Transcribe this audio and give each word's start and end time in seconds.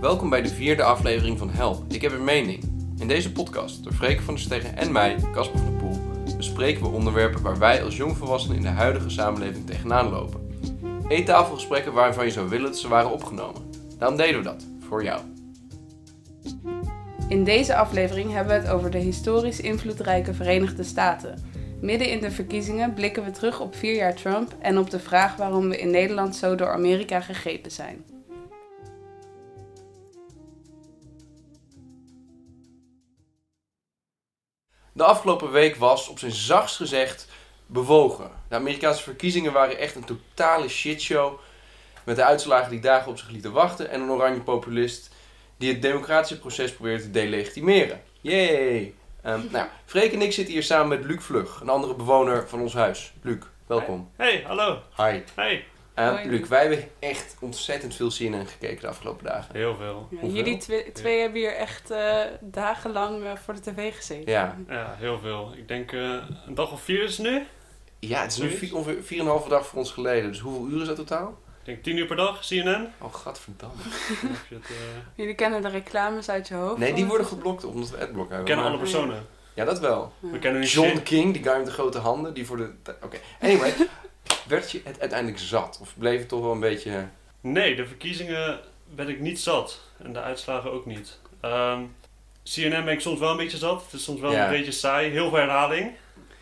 Welkom 0.00 0.30
bij 0.30 0.42
de 0.42 0.48
vierde 0.48 0.82
aflevering 0.82 1.38
van 1.38 1.50
Help, 1.50 1.92
ik 1.92 2.02
heb 2.02 2.12
een 2.12 2.24
mening. 2.24 2.64
In 2.98 3.08
deze 3.08 3.32
podcast, 3.32 3.84
door 3.84 3.92
Freek 3.92 4.20
van 4.20 4.34
der 4.34 4.42
Stegen 4.42 4.76
en 4.76 4.92
mij, 4.92 5.16
Casper 5.32 5.58
van 5.58 5.70
der 5.70 5.78
Poel, 5.78 6.00
bespreken 6.36 6.82
we 6.82 6.88
onderwerpen 6.88 7.42
waar 7.42 7.58
wij 7.58 7.84
als 7.84 7.96
jongvolwassenen 7.96 8.56
in 8.56 8.62
de 8.62 8.68
huidige 8.68 9.10
samenleving 9.10 9.66
tegenaan 9.66 10.10
lopen. 10.10 10.40
Eettafelgesprekken 11.08 11.92
waarvan 11.92 12.24
je 12.24 12.30
zou 12.30 12.48
willen 12.48 12.70
dat 12.70 12.78
ze 12.78 12.88
waren 12.88 13.10
opgenomen. 13.10 13.62
Daarom 13.98 14.16
deden 14.16 14.36
we 14.36 14.44
dat, 14.44 14.66
voor 14.88 15.04
jou. 15.04 15.20
In 17.28 17.44
deze 17.44 17.76
aflevering 17.76 18.32
hebben 18.32 18.54
we 18.54 18.66
het 18.66 18.70
over 18.76 18.90
de 18.90 18.98
historisch 18.98 19.60
invloedrijke 19.60 20.34
Verenigde 20.34 20.82
Staten. 20.82 21.42
Midden 21.80 22.10
in 22.10 22.20
de 22.20 22.30
verkiezingen 22.30 22.94
blikken 22.94 23.24
we 23.24 23.30
terug 23.30 23.60
op 23.60 23.74
vier 23.74 23.94
jaar 23.94 24.14
Trump 24.14 24.56
en 24.60 24.78
op 24.78 24.90
de 24.90 25.00
vraag 25.00 25.36
waarom 25.36 25.68
we 25.68 25.78
in 25.78 25.90
Nederland 25.90 26.36
zo 26.36 26.54
door 26.54 26.72
Amerika 26.72 27.20
gegrepen 27.20 27.70
zijn. 27.70 28.09
De 35.00 35.06
afgelopen 35.06 35.50
week 35.50 35.76
was, 35.76 36.08
op 36.08 36.18
zijn 36.18 36.32
zachtst 36.32 36.76
gezegd, 36.76 37.28
bewogen. 37.66 38.30
De 38.48 38.54
Amerikaanse 38.54 39.02
verkiezingen 39.02 39.52
waren 39.52 39.78
echt 39.78 39.94
een 39.94 40.04
totale 40.04 40.68
shitshow. 40.68 41.38
Met 42.04 42.16
de 42.16 42.24
uitslagen 42.24 42.70
die 42.70 42.80
dagen 42.80 43.10
op 43.10 43.18
zich 43.18 43.30
lieten 43.30 43.52
wachten 43.52 43.90
en 43.90 44.00
een 44.00 44.10
oranje 44.10 44.40
populist 44.40 45.10
die 45.56 45.72
het 45.72 45.82
democratische 45.82 46.38
proces 46.38 46.72
probeerde 46.72 47.02
te 47.02 47.10
delegitimeren. 47.10 48.02
Yay! 48.20 48.94
Um, 49.26 49.48
nou, 49.50 49.68
Freek 49.84 50.12
en 50.12 50.22
ik 50.22 50.32
zitten 50.32 50.54
hier 50.54 50.62
samen 50.62 50.88
met 50.88 51.04
Luc 51.04 51.22
Vlug, 51.22 51.60
een 51.60 51.68
andere 51.68 51.94
bewoner 51.94 52.48
van 52.48 52.60
ons 52.60 52.74
huis. 52.74 53.12
Luc, 53.22 53.38
welkom. 53.66 54.10
Hey, 54.16 54.42
hallo. 54.46 54.82
Hi. 54.96 55.20
Hey. 55.34 55.64
Hoi, 55.94 56.28
Luc, 56.28 56.48
wij 56.48 56.60
hebben 56.60 56.88
echt 56.98 57.36
ontzettend 57.40 57.94
veel 57.94 58.08
CNN 58.08 58.46
gekeken 58.46 58.80
de 58.80 58.86
afgelopen 58.88 59.24
dagen. 59.24 59.54
Heel 59.56 59.76
veel. 59.76 60.08
Ja, 60.10 60.26
jullie 60.28 60.56
twee, 60.56 60.92
twee 60.92 61.20
hebben 61.20 61.40
hier 61.40 61.56
echt 61.56 61.90
eh, 61.90 62.20
dagenlang 62.40 63.24
eh, 63.24 63.30
voor 63.44 63.54
de 63.54 63.60
tv 63.60 63.94
gezeten. 63.96 64.32
Ja, 64.32 64.56
Ja, 64.68 64.94
heel 64.98 65.18
veel. 65.18 65.52
Ik 65.56 65.68
denk 65.68 65.92
eh, 65.92 66.00
een 66.46 66.54
dag 66.54 66.72
of 66.72 66.82
vier 66.82 67.02
is 67.02 67.18
het 67.18 67.26
nu. 67.26 67.42
ja 67.98 68.22
het 68.22 68.32
is 68.32 68.38
nu 68.38 68.50
vier, 68.50 68.76
ongeveer 68.76 69.18
4,5 69.42 69.48
dag 69.48 69.66
voor 69.66 69.78
ons 69.78 69.92
geleden. 69.92 70.30
Dus 70.30 70.40
hoeveel 70.40 70.66
uur 70.68 70.80
is 70.80 70.86
dat 70.86 70.96
totaal? 70.96 71.38
Ik 71.60 71.66
denk 71.66 71.82
tien 71.82 71.96
uur 71.96 72.06
per 72.06 72.16
dag, 72.16 72.40
CNN. 72.46 72.88
Oh, 72.98 73.14
gadverdamme. 73.14 73.82
Het, 74.48 74.62
eh, 74.62 74.76
Jullie 75.14 75.34
kennen 75.34 75.62
de 75.62 75.68
reclames 75.68 76.28
uit 76.28 76.48
je 76.48 76.54
hoofd? 76.54 76.78
Nee, 76.78 76.92
die 76.94 77.06
worden 77.06 77.26
geblokt 77.26 77.64
omdat 77.64 77.90
we 77.90 77.96
adblock 77.96 78.28
we 78.28 78.34
hebben. 78.34 78.44
kennen 78.44 78.64
maar- 78.64 78.74
alle 78.74 78.82
personen. 78.82 79.26
Ja, 79.54 79.64
dat 79.64 79.80
wel. 79.80 80.12
We 80.20 80.38
kennen 80.38 80.62
John 80.62 80.88
shit. 80.88 81.02
King, 81.02 81.32
die 81.32 81.42
guy 81.42 81.56
met 81.56 81.66
de 81.66 81.72
grote 81.72 81.98
handen, 81.98 82.34
die 82.34 82.46
voor 82.46 82.56
de... 82.56 82.70
Oké, 83.02 83.16
anyway. 83.40 83.72
werd 84.48 84.70
je 84.70 84.80
het 84.84 85.00
uiteindelijk 85.00 85.38
zat? 85.40 85.78
Of 85.80 85.94
bleef 85.98 86.18
het 86.18 86.28
toch 86.28 86.40
wel 86.40 86.52
een 86.52 86.60
beetje... 86.60 87.08
Nee, 87.40 87.74
de 87.76 87.86
verkiezingen 87.86 88.60
ben 88.94 89.08
ik 89.08 89.20
niet 89.20 89.40
zat. 89.40 89.80
En 90.02 90.12
de 90.12 90.20
uitslagen 90.20 90.72
ook 90.72 90.86
niet. 90.86 91.18
Ehm, 91.40 91.82
CNN 92.44 92.84
ben 92.84 92.88
ik 92.88 93.00
soms 93.00 93.18
wel 93.18 93.30
een 93.30 93.36
beetje 93.36 93.58
zat. 93.58 93.82
Het 93.84 93.92
is 93.92 94.04
soms 94.04 94.20
wel 94.20 94.32
Ja. 94.32 94.44
een 94.44 94.50
beetje 94.50 94.72
saai. 94.72 95.10
Heel 95.10 95.28
veel 95.28 95.38
herhaling. 95.38 95.92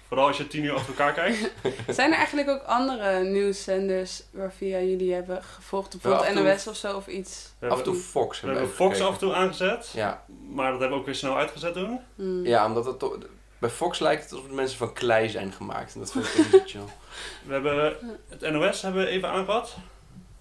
Vooral 0.08 0.26
als 0.26 0.36
je 0.36 0.46
tien 0.48 0.64
uur 0.64 0.72
achter 0.74 0.88
elkaar 0.88 1.12
kijkt. 1.12 1.52
Zijn 1.96 2.10
er 2.10 2.16
eigenlijk 2.16 2.48
ook 2.48 2.62
andere 2.62 3.24
nieuwszenders 3.24 4.22
waar 4.30 4.52
via 4.52 4.78
jullie 4.80 5.12
hebben 5.14 5.42
gevolgd? 5.42 5.90
Bijvoorbeeld 6.02 6.34
toe- 6.36 6.42
NOS 6.52 6.66
of 6.66 6.76
zo 6.76 6.96
of 6.96 7.06
iets? 7.06 7.52
Af 7.60 7.62
en 7.62 7.68
toe 7.68 7.76
hebben, 7.76 7.94
Fox 8.02 8.40
we 8.40 8.46
hebben 8.46 8.64
hebben 8.66 8.76
we 8.78 8.84
Fox 8.84 8.94
even 8.94 9.06
af 9.08 9.12
en 9.12 9.18
toe 9.18 9.34
aangezet. 9.34 9.90
Ja, 9.94 10.24
Maar 10.50 10.70
dat 10.70 10.80
hebben 10.80 10.96
we 10.96 11.00
ook 11.00 11.06
weer 11.06 11.14
snel 11.14 11.36
uitgezet 11.36 11.72
toen. 11.72 12.00
Hmm. 12.14 12.46
ja, 12.46 12.66
omdat 12.66 12.84
het 12.84 12.98
toch... 12.98 13.18
Bij 13.58 13.70
Fox 13.70 13.98
lijkt 13.98 14.22
het 14.22 14.32
alsof 14.32 14.46
de 14.48 14.54
mensen 14.54 14.78
van 14.78 14.92
klei 14.92 15.28
zijn 15.28 15.52
gemaakt. 15.52 15.94
En 15.94 16.00
dat 16.00 16.10
vind 16.12 16.26
ik 16.46 16.52
niet 16.52 16.62
chill. 16.70 16.80
We 17.46 17.52
hebben 17.52 17.96
het 18.28 18.50
NOS 18.52 18.82
hebben 18.82 19.02
we 19.02 19.08
even 19.08 19.28
aangehad. 19.28 19.76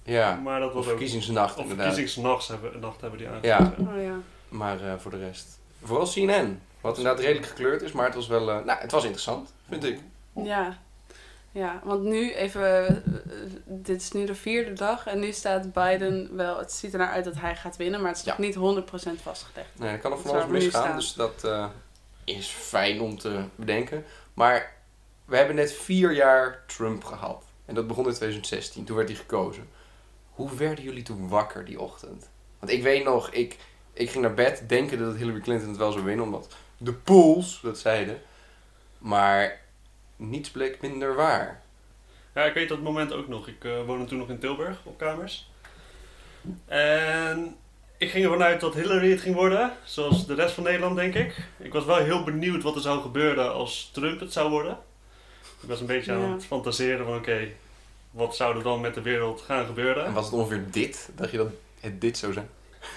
Ja, 0.04 0.36
Maar 0.36 0.60
dat 0.60 0.68
of 0.70 0.74
was 0.76 0.84
ook... 0.84 0.90
verkiezingsnacht 0.90 1.56
Of 1.56 1.62
inderdaad. 1.62 1.86
verkiezingsnachts 1.94 2.48
hebben, 2.48 2.80
nacht 2.80 3.02
hebben 3.02 3.20
die 3.20 3.28
Ja. 3.42 3.58
aangezet. 3.58 3.80
Oh 3.88 4.02
ja. 4.02 4.16
Maar 4.50 4.82
eh, 4.82 4.94
voor 4.98 5.12
de 5.12 5.18
rest... 5.18 5.60
Vooral 5.84 6.08
CNN. 6.08 6.62
Wat 6.82 6.98
inderdaad 6.98 7.24
redelijk 7.24 7.48
gekleurd 7.48 7.82
is, 7.82 7.92
maar 7.92 8.06
het 8.06 8.16
was 8.16 8.28
wel... 8.28 8.50
eh, 8.52 8.64
nou, 8.66 8.80
het 8.80 8.92
was 8.92 9.02
interessant, 9.04 9.54
vind 9.70 9.84
ik. 9.84 10.00
Ja. 10.34 10.78
Ja, 11.52 11.82
want 11.84 12.04
nu 12.04 12.34
even, 12.34 12.88
eh, 12.88 12.96
dit 13.66 14.02
is 14.02 14.12
nu 14.12 14.26
de 14.26 14.36
vierde 14.36 14.74
dag 14.74 15.08
en 15.08 15.20
nu 15.20 15.32
staat 15.32 15.74
Biden 15.74 16.36
wel, 16.36 16.58
het 16.58 16.72
ziet 16.72 16.94
er 16.94 17.00
naar 17.00 17.12
uit 17.12 17.26
dat 17.26 17.34
hij 17.38 17.56
gaat 17.56 17.78
winnen, 17.78 18.00
maar 18.02 18.10
het 18.10 18.20
is 18.20 18.26
Ja. 18.26 18.30
nog 18.30 18.40
niet 18.40 18.56
100% 18.56 19.22
vastgelegd. 19.22 19.70
Nee, 19.74 19.90
er 19.92 19.98
kan 20.00 20.12
nog 20.12 20.22
van 20.22 20.32
alles 20.32 20.48
misgaan, 20.48 20.96
dus 20.96 21.14
dat 21.14 21.44
eh, 21.44 21.66
is 22.36 22.48
fijn 22.48 23.02
om 23.02 23.18
te 23.18 23.44
bedenken. 23.56 24.06
Maar 24.34 24.74
we 25.26 25.38
hebben 25.38 25.56
net 25.56 25.74
vier 25.74 26.14
jaar 26.14 26.64
Trump 26.68 27.04
gehad. 27.04 27.46
En 27.66 27.76
dat 27.76 27.88
begon 27.88 28.06
in 28.06 28.14
2016, 28.14 28.84
toen 28.84 28.96
werd 28.96 29.10
hij 29.10 29.18
gekozen. 29.18 29.70
Hoe 30.30 30.56
werden 30.56 30.84
jullie 30.84 31.04
toen 31.04 31.30
wakker 31.30 31.66
die 31.66 31.80
ochtend? 31.80 32.30
Want 32.60 32.72
ik 32.72 32.84
weet 32.84 33.04
nog, 33.04 33.30
ik, 33.32 33.58
ik 33.94 34.10
ging 34.10 34.24
naar 34.24 34.34
bed 34.34 34.64
denken 34.68 35.00
dat 35.00 35.16
Hillary 35.16 35.40
Clinton 35.40 35.70
het 35.70 35.78
wel 35.78 35.92
zou 35.92 36.04
winnen, 36.04 36.26
omdat 36.26 36.56
de 36.78 36.94
polls 36.94 37.60
dat 37.62 37.80
zeiden. 37.80 38.22
Maar 38.98 39.62
niets 40.16 40.52
bleek 40.52 40.82
minder 40.82 41.16
waar. 41.16 41.62
Ja, 42.34 42.44
ik 42.44 42.54
weet 42.54 42.70
dat 42.70 42.82
moment 42.82 43.14
ook 43.14 43.28
nog. 43.28 43.48
Ik 43.48 43.64
eh, 43.64 43.86
woonde 43.86 44.06
toen 44.06 44.18
nog 44.18 44.30
in 44.30 44.40
Tilburg 44.40 44.80
op 44.84 44.98
kamers. 44.98 45.52
En 46.66 47.58
ik 47.98 48.10
ging 48.10 48.24
ervan 48.24 48.44
uit 48.44 48.60
dat 48.60 48.74
Hillary 48.74 49.12
het 49.12 49.22
ging 49.22 49.36
worden, 49.36 49.72
zoals 49.84 50.26
de 50.28 50.34
rest 50.34 50.54
van 50.54 50.64
Nederland 50.64 50.96
denk 50.96 51.14
ik. 51.16 51.36
Ik 51.58 51.74
was 51.74 51.86
wel 51.86 51.98
heel 51.98 52.24
benieuwd 52.24 52.64
wat 52.64 52.76
er 52.76 52.82
zou 52.82 53.02
gebeuren 53.02 53.54
als 53.54 53.90
Trump 53.94 54.20
het 54.20 54.34
zou 54.34 54.50
worden. 54.50 54.78
Ik 55.62 55.70
was 55.70 55.80
een 55.80 55.86
beetje 55.86 56.12
aan 56.14 56.32
het 56.32 56.46
fantaseren 56.46 57.06
van 57.06 57.16
oké, 57.16 57.48
wat 58.12 58.36
zou 58.36 58.58
er 58.58 58.64
dan 58.64 58.82
met 58.82 58.94
de 58.94 59.02
wereld 59.02 59.42
gaan 59.42 59.60
En 59.60 59.66
gebeuren? 59.66 60.14
was 60.14 60.26
het 60.26 60.34
ongeveer 60.34 60.64
dit? 60.72 61.10
Dacht 61.16 61.32
je 61.32 61.38
dat 61.38 61.48
het 61.80 62.02
dit 62.02 62.18
zou 62.18 62.34
zijn? 62.34 62.50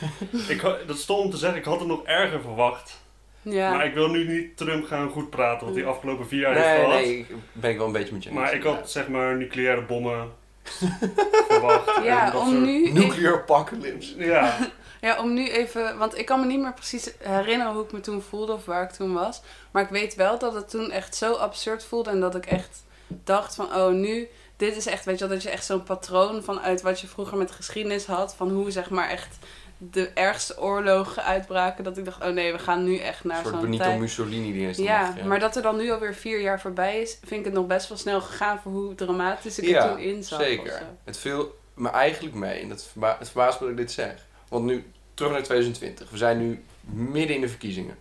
Ik, 0.48 0.62
dat 0.86 0.98
stond 0.98 1.24
om 1.24 1.30
te 1.30 1.36
zeggen, 1.36 1.58
ik 1.58 1.64
had 1.64 1.78
het 1.78 1.88
nog 1.88 2.04
erger 2.04 2.40
verwacht. 2.40 3.00
Ja, 3.42 3.70
Maar 3.70 3.86
ik 3.86 3.94
wil 3.94 4.08
nu 4.08 4.26
niet 4.32 4.56
Trump 4.56 4.86
gaan 4.86 5.10
goed 5.10 5.30
praten, 5.30 5.66
wat 5.66 5.76
hij 5.76 5.84
afgelopen 5.86 6.28
vier 6.28 6.40
jaar 6.40 6.54
heeft 6.54 6.66
gehad. 6.84 6.92
nee, 6.92 7.18
ik 7.18 7.26
ben 7.52 7.70
ik 7.70 7.76
wel 7.76 7.86
een 7.86 7.92
beetje 7.92 8.12
met 8.12 8.22
je 8.22 8.28
eens. 8.30 8.38
Maar 8.38 8.54
ik 8.54 8.62
had 8.62 8.90
zeg 8.90 9.08
maar 9.08 9.36
nucleaire 9.36 9.82
bommen 9.82 10.28
verwacht. 11.48 11.96
en 11.96 12.02
ja 12.04 12.30
dat 12.30 12.40
om 12.40 12.62
nu, 12.62 12.92
Nuclear 12.92 13.34
apocalypse. 13.34 14.14
Ja, 14.24 14.58
ja, 15.00 15.20
om 15.20 15.32
nu 15.32 15.48
even, 15.48 15.98
want 15.98 16.18
ik 16.18 16.26
kan 16.26 16.40
me 16.40 16.46
niet 16.46 16.60
meer 16.60 16.74
precies 16.74 17.10
herinneren 17.18 17.72
hoe 17.72 17.84
ik 17.84 17.92
me 17.92 18.00
toen 18.00 18.22
voelde 18.22 18.52
of 18.52 18.64
waar 18.64 18.82
ik 18.82 18.90
toen 18.90 19.12
was. 19.12 19.40
Maar 19.70 19.82
ik 19.82 19.88
weet 19.88 20.14
wel 20.14 20.38
dat 20.38 20.54
het 20.54 20.70
toen 20.70 20.90
echt 20.90 21.16
zo 21.16 21.32
absurd 21.32 21.84
voelde 21.84 22.10
en 22.10 22.20
dat 22.20 22.34
ik 22.34 22.46
echt 22.46 22.82
dacht 23.08 23.54
van, 23.54 23.74
oh 23.74 23.92
nu, 23.92 24.28
dit 24.56 24.76
is 24.76 24.86
echt, 24.86 25.04
weet 25.04 25.18
je 25.18 25.26
wel, 25.26 25.34
dat 25.34 25.42
je 25.42 25.50
echt 25.50 25.64
zo'n 25.64 25.82
patroon 25.82 26.42
vanuit 26.42 26.82
wat 26.82 27.00
je 27.00 27.06
vroeger 27.06 27.38
met 27.38 27.50
geschiedenis 27.50 28.06
had, 28.06 28.34
van 28.34 28.50
hoe 28.50 28.70
zeg 28.70 28.90
maar 28.90 29.08
echt 29.08 29.38
de 29.78 30.08
ergste 30.08 30.60
oorlogen 30.60 31.24
uitbraken, 31.24 31.84
dat 31.84 31.98
ik 31.98 32.04
dacht, 32.04 32.22
oh 32.22 32.28
nee, 32.28 32.52
we 32.52 32.58
gaan 32.58 32.84
nu 32.84 32.98
echt 32.98 33.24
naar 33.24 33.44
zo'n 33.44 33.60
Benito 33.60 33.84
tijd. 33.84 33.98
Mussolini 33.98 34.52
die 34.52 34.68
is 34.68 34.76
Ja, 34.76 35.14
maar 35.24 35.40
dat 35.40 35.56
er 35.56 35.62
dan 35.62 35.76
nu 35.76 35.90
alweer 35.90 36.14
vier 36.14 36.40
jaar 36.40 36.60
voorbij 36.60 37.00
is, 37.00 37.18
vind 37.24 37.40
ik 37.40 37.44
het 37.44 37.54
nog 37.54 37.66
best 37.66 37.88
wel 37.88 37.98
snel 37.98 38.20
gegaan 38.20 38.60
voor 38.60 38.72
hoe 38.72 38.94
dramatisch 38.94 39.58
ik 39.58 39.68
Ja, 39.68 39.82
er 39.82 39.90
toen 39.90 39.98
in 39.98 40.18
of 40.18 40.26
Zeker. 40.26 40.82
Het 41.04 41.18
viel 41.18 41.58
me 41.74 41.88
eigenlijk 41.88 42.34
mee. 42.34 42.60
En 42.60 42.68
dat 42.68 42.84
verba 42.84 43.16
het 43.18 43.28
verbaast 43.28 43.60
me 43.60 43.66
dat 43.66 43.78
ik 43.78 43.82
dit 43.82 43.92
zeg. 43.92 44.28
Want 44.50 44.64
nu, 44.64 44.84
terug 45.14 45.32
naar 45.32 45.42
2020. 45.42 46.10
We 46.10 46.16
zijn 46.16 46.38
nu 46.38 46.62
midden 46.84 47.34
in 47.34 47.40
de 47.40 47.48
verkiezingen. 47.48 47.96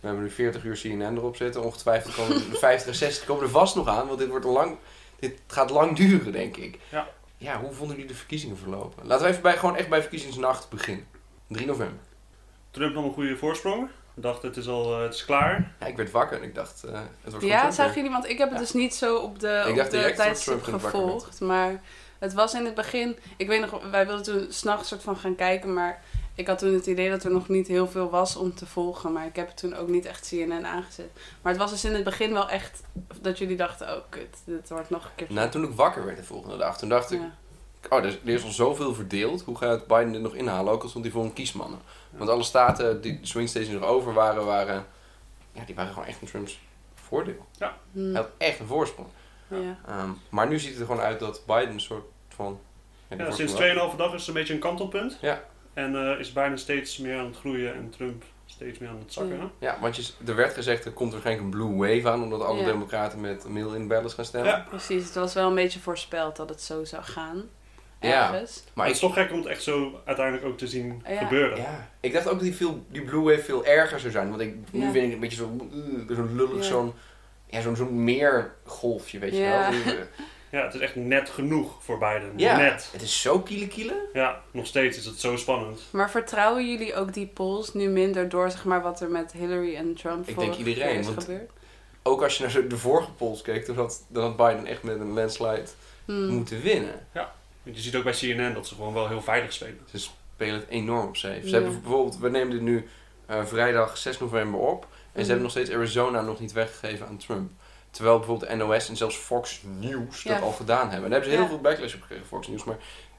We 0.00 0.06
hebben 0.06 0.24
nu 0.24 0.30
40 0.30 0.64
uur 0.64 0.76
CNN 0.76 1.16
erop 1.16 1.36
zitten. 1.36 1.62
Ongetwijfeld 1.64 2.14
komen 2.14 2.50
de 2.50 2.56
50 2.56 2.88
en 2.88 2.94
60 2.94 3.24
komen 3.26 3.42
er 3.42 3.50
vast 3.50 3.74
nog 3.74 3.88
aan. 3.88 4.06
Want 4.06 4.18
dit, 4.18 4.28
wordt 4.28 4.44
lang, 4.44 4.76
dit 5.18 5.38
gaat 5.46 5.70
lang 5.70 5.96
duren, 5.96 6.32
denk 6.32 6.56
ik. 6.56 6.78
Ja. 6.90 7.08
Ja, 7.36 7.60
hoe 7.60 7.72
vonden 7.72 7.96
jullie 7.96 8.10
de 8.12 8.18
verkiezingen 8.18 8.56
verlopen? 8.58 9.06
Laten 9.06 9.24
we 9.24 9.30
even 9.30 9.42
bij, 9.42 9.56
gewoon 9.56 9.76
echt 9.76 9.88
bij 9.88 10.00
verkiezingsnacht 10.00 10.68
beginnen. 10.70 11.06
3 11.46 11.66
november. 11.66 11.98
Trump 12.70 12.94
nam 12.94 13.04
een 13.04 13.12
goede 13.12 13.36
voorsprong. 13.36 13.88
Ik 14.16 14.22
dacht, 14.22 14.42
het 14.42 14.56
is 14.56 14.68
al 14.68 14.94
eh, 14.96 15.02
het 15.02 15.14
is 15.14 15.24
klaar. 15.24 15.74
Ja, 15.80 15.86
ik 15.86 15.96
werd 15.96 16.10
wakker 16.10 16.36
en 16.38 16.42
ik 16.42 16.54
dacht, 16.54 16.84
eh, 16.84 16.92
het 17.22 17.30
wordt 17.32 17.46
Ja, 17.46 17.70
zagen 17.70 17.84
weer. 17.84 17.94
jullie? 17.94 18.10
Want 18.10 18.28
ik 18.28 18.38
heb 18.38 18.48
het 18.48 18.58
Ja. 18.58 18.64
dus 18.64 18.72
niet 18.72 18.94
zo 18.94 19.16
op 19.18 19.38
de, 19.40 19.62
Ik 19.64 19.70
op 19.70 19.76
dacht 19.76 19.90
de 19.90 19.96
direct 19.96 20.16
dat 20.16 20.26
tijdstip 20.26 20.46
Trump 20.62 20.62
ging 20.64 20.80
wakker 20.80 21.00
gevolgd. 21.00 21.40
Maar 21.40 21.80
het 22.20 22.32
was 22.32 22.54
in 22.54 22.64
het 22.64 22.74
begin... 22.74 23.16
Ik 23.36 23.46
weet 23.48 23.60
nog, 23.60 23.90
wij 23.90 24.06
wilden 24.06 24.24
toen 24.24 24.46
s'nachts 24.52 24.88
soort 24.88 25.02
van 25.02 25.16
gaan 25.16 25.34
kijken. 25.34 25.72
Maar 25.74 26.02
ik 26.34 26.46
had 26.46 26.58
toen 26.58 26.74
het 26.74 26.86
idee 26.86 27.10
dat 27.10 27.24
er 27.24 27.30
nog 27.30 27.48
niet 27.48 27.66
heel 27.66 27.88
veel 27.88 28.10
was 28.10 28.36
om 28.36 28.54
te 28.54 28.66
volgen. 28.66 29.12
Maar 29.12 29.26
ik 29.26 29.36
heb 29.36 29.48
toen 29.48 29.74
ook 29.74 29.88
niet 29.88 30.04
echt 30.04 30.28
CNN 30.28 30.66
aangezet. 30.66 31.10
Maar 31.42 31.52
het 31.52 31.60
was 31.60 31.70
dus 31.70 31.84
in 31.84 31.94
het 31.94 32.04
begin 32.04 32.32
wel 32.32 32.48
echt 32.48 32.82
dat 33.20 33.38
jullie 33.38 33.56
dachten... 33.56 33.96
Oh, 33.96 34.02
kut, 34.08 34.36
dit 34.44 34.68
wordt 34.68 34.90
nog 34.90 35.04
een 35.04 35.10
keer... 35.14 35.26
Nou, 35.30 35.50
toen 35.50 35.64
ik 35.64 35.70
wakker 35.72 36.04
werd 36.04 36.16
de 36.16 36.24
volgende 36.24 36.56
dag, 36.56 36.78
toen 36.78 36.88
dacht 36.88 37.10
ik, 37.10 37.20
Ja. 37.20 37.32
Oh, 37.88 37.98
er 37.98 38.04
is, 38.06 38.14
er 38.24 38.28
is 38.28 38.44
al 38.44 38.50
zoveel 38.50 38.94
verdeeld. 38.94 39.42
Hoe 39.42 39.56
gaat 39.56 39.86
Biden 39.86 40.12
dit 40.12 40.22
nog 40.22 40.34
inhalen? 40.34 40.72
Ook 40.72 40.82
al 40.82 40.88
stond 40.88 41.04
hij 41.04 41.12
voor 41.12 41.24
een 41.24 41.32
kiesmannen. 41.32 41.78
Want 42.10 42.30
alle 42.30 42.42
staten 42.42 43.00
die 43.00 43.20
de 43.20 43.26
swing 43.26 43.48
states 43.48 43.68
die 43.68 43.78
nog 43.78 43.88
over 43.88 44.12
waren, 44.12 44.44
waren, 44.44 44.86
ja, 45.52 45.64
die 45.64 45.74
waren 45.74 45.92
gewoon 45.92 46.08
echt 46.08 46.20
in 46.20 46.26
Trumps 46.26 46.60
voordeel. 46.94 47.46
Hm, 47.92 47.98
Hij 48.04 48.12
had 48.12 48.28
echt 48.38 48.58
een 48.58 48.66
voorsprong. 48.66 49.08
Ja. 49.50 49.78
Ehm, 49.88 50.10
maar 50.28 50.48
nu 50.48 50.58
ziet 50.58 50.70
het 50.70 50.80
er 50.80 50.86
gewoon 50.86 51.00
uit 51.00 51.20
dat 51.20 51.42
Biden 51.46 51.70
een 51.72 51.80
soort 51.80 52.04
van... 52.28 52.60
Ja, 53.08 53.30
sinds 53.30 53.52
voorsprong 53.52 53.90
2,5 53.92 53.96
dag 53.96 54.12
is 54.14 54.18
het 54.18 54.28
een 54.28 54.34
beetje 54.34 54.54
een 54.54 54.60
kantelpunt. 54.60 55.18
Ja. 55.20 55.42
En 55.74 56.10
eh, 56.12 56.18
is 56.20 56.32
Biden 56.32 56.58
steeds 56.58 56.98
meer 56.98 57.18
aan 57.18 57.24
het 57.26 57.36
groeien 57.36 57.74
en 57.74 57.90
Trump 57.90 58.24
steeds 58.46 58.78
meer 58.78 58.88
aan 58.88 58.98
het 58.98 59.12
zakken. 59.12 59.36
Ja. 59.36 59.50
Ja, 59.58 59.76
want 59.80 59.96
je, 59.96 60.12
er 60.26 60.34
werd 60.34 60.54
gezegd, 60.54 60.84
er 60.84 60.92
komt 60.92 61.12
waarschijnlijk 61.12 61.46
een 61.46 61.58
blue 61.60 61.76
wave 61.76 62.10
aan, 62.10 62.22
omdat 62.22 62.42
alle 62.42 62.58
Ja. 62.60 62.64
democraten 62.66 63.20
met 63.20 63.48
mail-in 63.48 63.88
ballots 63.88 64.14
gaan 64.14 64.24
stemmen. 64.24 64.50
Ja. 64.50 64.66
Precies, 64.68 65.04
het 65.04 65.14
was 65.14 65.34
wel 65.34 65.48
een 65.48 65.54
beetje 65.54 65.80
voorspeld 65.80 66.36
dat 66.36 66.48
het 66.48 66.62
zo 66.62 66.84
zou 66.84 67.02
gaan. 67.02 67.42
Ja. 68.00 68.32
ergens. 68.32 68.64
Maar 68.74 68.86
het 68.86 68.96
ik, 68.96 69.02
is 69.02 69.08
toch 69.08 69.14
gek 69.22 69.30
om 69.32 69.38
het 69.38 69.46
echt 69.46 69.62
zo 69.62 70.00
uiteindelijk 70.04 70.46
ook 70.46 70.58
te 70.58 70.66
zien 70.66 71.02
Ja. 71.08 71.18
gebeuren. 71.18 71.56
ja, 71.58 71.88
ik 72.00 72.12
dacht 72.12 72.26
ook 72.26 72.32
dat 72.32 72.42
die, 72.42 72.54
veel, 72.54 72.84
die 72.88 73.02
Blue 73.02 73.22
Wave 73.22 73.42
veel 73.42 73.64
erger 73.64 74.00
zou 74.00 74.12
zijn. 74.12 74.28
Want 74.28 74.40
ik, 74.40 74.54
nu 74.72 74.80
Ja. 74.84 74.90
vind 74.90 74.94
ik 74.96 75.02
het 75.02 75.12
een 75.12 75.20
beetje 75.20 75.36
zo, 75.36 75.56
uh, 76.08 76.16
zo'n 76.16 76.36
lullig, 76.36 76.56
Ja. 76.56 76.62
zo'n 76.62 76.92
ja, 77.50 77.60
zo'n 77.60 77.76
zo'n 77.76 78.04
meergolfje, 78.04 79.18
weet 79.18 79.32
je 79.32 79.38
Ja. 79.42 79.70
wel. 79.70 79.94
Ja, 80.52 80.64
het 80.64 80.74
is 80.74 80.80
echt 80.80 80.94
net 80.96 81.28
genoeg 81.30 81.82
voor 81.82 81.98
Biden. 81.98 82.32
Ja, 82.36 82.56
Net. 82.56 82.88
het 82.92 83.02
is 83.02 83.20
zo 83.20 83.40
kiele 83.40 83.68
kiele. 83.68 84.08
Ja, 84.12 84.40
nog 84.50 84.66
steeds 84.66 84.98
is 84.98 85.04
het 85.06 85.20
zo 85.20 85.36
spannend. 85.36 85.80
Maar 85.90 86.10
vertrouwen 86.10 86.70
jullie 86.70 86.94
ook 86.94 87.12
die 87.14 87.26
polls 87.26 87.74
nu 87.74 87.88
minder 87.88 88.28
door 88.28 88.50
zeg 88.50 88.64
maar, 88.64 88.82
wat 88.82 89.00
er 89.00 89.10
met 89.10 89.32
Hillary 89.32 89.76
en 89.76 89.94
Trump 89.94 90.28
Ik 90.28 90.38
denk 90.38 90.54
iedereen, 90.54 90.98
is 90.98 91.06
want- 91.06 91.24
gebeurd? 91.24 91.50
Ook 92.02 92.22
als 92.22 92.38
je 92.38 92.44
naar 92.46 92.68
de 92.68 92.76
vorige 92.78 93.12
polls 93.12 93.42
keek, 93.42 93.64
toen 93.64 93.76
had, 93.76 94.04
dan 94.08 94.22
had 94.22 94.36
Biden 94.36 94.66
echt 94.66 94.82
met 94.82 95.00
een 95.00 95.12
landslide 95.12 95.64
Hmm. 96.04 96.26
moeten 96.26 96.60
winnen. 96.62 97.06
Want 97.62 97.76
je 97.76 97.82
ziet 97.82 97.96
ook 97.96 98.04
bij 98.04 98.12
CNN 98.12 98.54
dat 98.54 98.66
ze 98.66 98.74
gewoon 98.74 98.94
wel 98.94 99.08
heel 99.08 99.22
veilig 99.22 99.52
spelen. 99.52 99.78
Ze 99.90 99.98
spelen 99.98 100.54
het 100.54 100.68
enorm 100.68 101.06
op 101.06 101.16
safe. 101.16 101.40
Ze 101.40 101.46
Ja. 101.46 101.52
hebben 101.52 101.80
bijvoorbeeld, 101.82 102.18
we 102.18 102.30
nemen 102.30 102.50
dit 102.50 102.60
nu 102.60 102.88
eh, 103.26 103.44
vrijdag 103.44 103.96
6 103.98 104.18
november 104.18 104.60
op. 104.60 104.86
En 105.12 105.20
ze 105.20 105.24
hebben 105.26 105.42
nog 105.42 105.50
steeds 105.50 105.70
Arizona 105.70 106.20
nog 106.20 106.40
niet 106.40 106.52
weggegeven 106.52 107.06
aan 107.06 107.16
Trump. 107.16 107.50
Terwijl 107.90 108.18
bijvoorbeeld 108.18 108.56
NOS 108.56 108.88
en 108.88 108.96
zelfs 108.96 109.16
Fox 109.16 109.60
News 109.80 110.22
dat 110.22 110.36
Ja. 110.38 110.42
al 110.42 110.52
gedaan 110.52 110.90
hebben. 110.90 111.04
En 111.04 111.10
daar 111.10 111.20
hebben 111.20 111.28
ze 111.30 111.34
heel 111.36 111.44
Ja. 111.44 111.48
veel 111.48 111.60
backlash 111.60 111.94
op 111.94 112.00
gekregen, 112.00 112.26
Fox 112.26 112.48
News. 112.48 112.64
Maar 112.64 112.76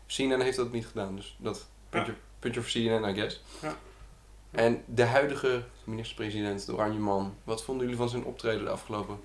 CNN 0.08 0.42
heeft 0.42 0.58
dat 0.58 0.72
niet 0.72 0.86
gedaan. 0.86 1.16
Dus 1.16 1.36
dat 1.40 1.68
puntje, 1.90 2.14
puntje 2.40 2.62
voor 2.62 2.72
CNN, 2.72 3.10
I 3.10 3.14
guess. 3.14 3.42
Ja. 3.62 3.76
En 4.52 4.84
de 4.86 5.04
huidige 5.04 5.64
minister-president, 5.84 6.66
de 6.66 6.74
Oranje 6.74 7.00
Man. 7.00 7.36
Wat 7.44 7.64
vonden 7.64 7.84
jullie 7.84 8.00
van 8.00 8.10
zijn 8.10 8.24
optreden 8.24 8.64
de 8.64 8.70
afgelopen, 8.72 9.20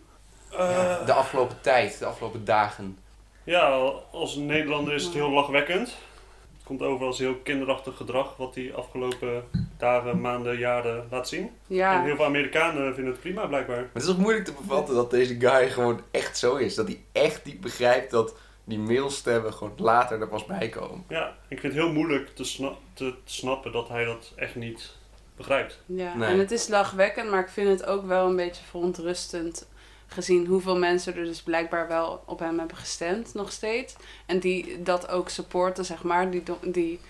Eh, 0.53 1.07
de 1.07 1.13
afgelopen 1.13 1.61
tijd, 1.61 1.99
de 1.99 2.07
afgelopen 2.07 2.45
dagen? 2.45 2.99
Ja, 3.45 3.69
als 4.13 4.35
Nederlander 4.35 4.95
is 4.95 5.05
het 5.05 5.15
heel 5.15 5.31
lachwekkend. 5.31 5.89
Het 5.89 6.65
komt 6.65 6.83
over 6.83 7.07
als 7.07 7.19
heel 7.19 7.35
kinderachtig 7.35 7.97
gedrag 7.97 8.37
wat 8.37 8.55
hij 8.55 8.75
afgelopen 8.75 9.45
dagen, 9.79 10.21
maanden, 10.21 10.59
jaren 10.59 11.07
laat 11.11 11.29
zien. 11.29 11.51
En 11.69 12.03
heel 12.03 12.17
veel 12.17 12.25
Amerikanen 12.25 12.95
vinden 12.95 13.13
het 13.13 13.21
prima 13.23 13.47
blijkbaar. 13.47 13.77
Maar 13.77 13.91
het 13.93 14.03
is 14.03 14.09
ook 14.09 14.17
moeilijk 14.19 14.45
te 14.45 14.53
bevatten 14.53 14.95
dat 14.95 15.11
deze 15.11 15.37
guy 15.41 15.71
gewoon 15.71 16.01
echt 16.11 16.39
zo 16.39 16.55
is. 16.57 16.75
Dat 16.75 16.87
hij 16.87 17.01
echt 17.13 17.45
niet 17.45 17.61
begrijpt 17.61 18.11
dat 18.11 18.35
die 18.65 18.79
mailstemmen 18.79 19.53
gewoon 19.53 19.73
later 19.77 20.21
er 20.21 20.29
pas 20.29 20.45
bij 20.47 20.69
komen. 20.69 21.05
Ja, 21.09 21.37
ik 21.49 21.61
vind 21.61 21.73
het 21.73 21.83
heel 21.83 21.93
moeilijk 21.93 22.29
te, 22.35 22.45
sna- 22.45 22.77
te 22.95 23.15
snappen 23.25 23.73
dat 23.73 23.89
hij 23.89 24.05
dat 24.05 24.33
echt 24.37 24.55
niet 24.55 24.95
begrijpt. 25.37 25.81
ja. 25.87 26.17
Nee. 26.17 26.29
en 26.29 26.39
het 26.39 26.51
is 26.51 26.69
lachwekkend, 26.69 27.31
maar 27.31 27.41
ik 27.41 27.49
vind 27.49 27.69
het 27.69 27.87
ook 27.87 28.07
wel 28.07 28.27
een 28.27 28.37
beetje 28.37 28.63
verontrustend 28.65 29.69
gezien 30.07 30.47
hoeveel 30.47 30.77
mensen 30.79 31.17
er 31.17 31.25
dus 31.25 31.43
blijkbaar 31.43 31.89
wel 31.89 32.23
op 32.27 32.39
hem 32.39 32.59
hebben 32.59 32.77
gestemd 32.77 33.35
nog 33.35 33.53
steeds. 33.53 33.95
En 34.27 34.39
die 34.39 34.83
dat 34.83 35.09
ook 35.09 35.29
supporten, 35.29 35.85
zeg 35.85 36.03
maar. 36.03 36.31
Die, 36.31 36.43
die 36.63 37.01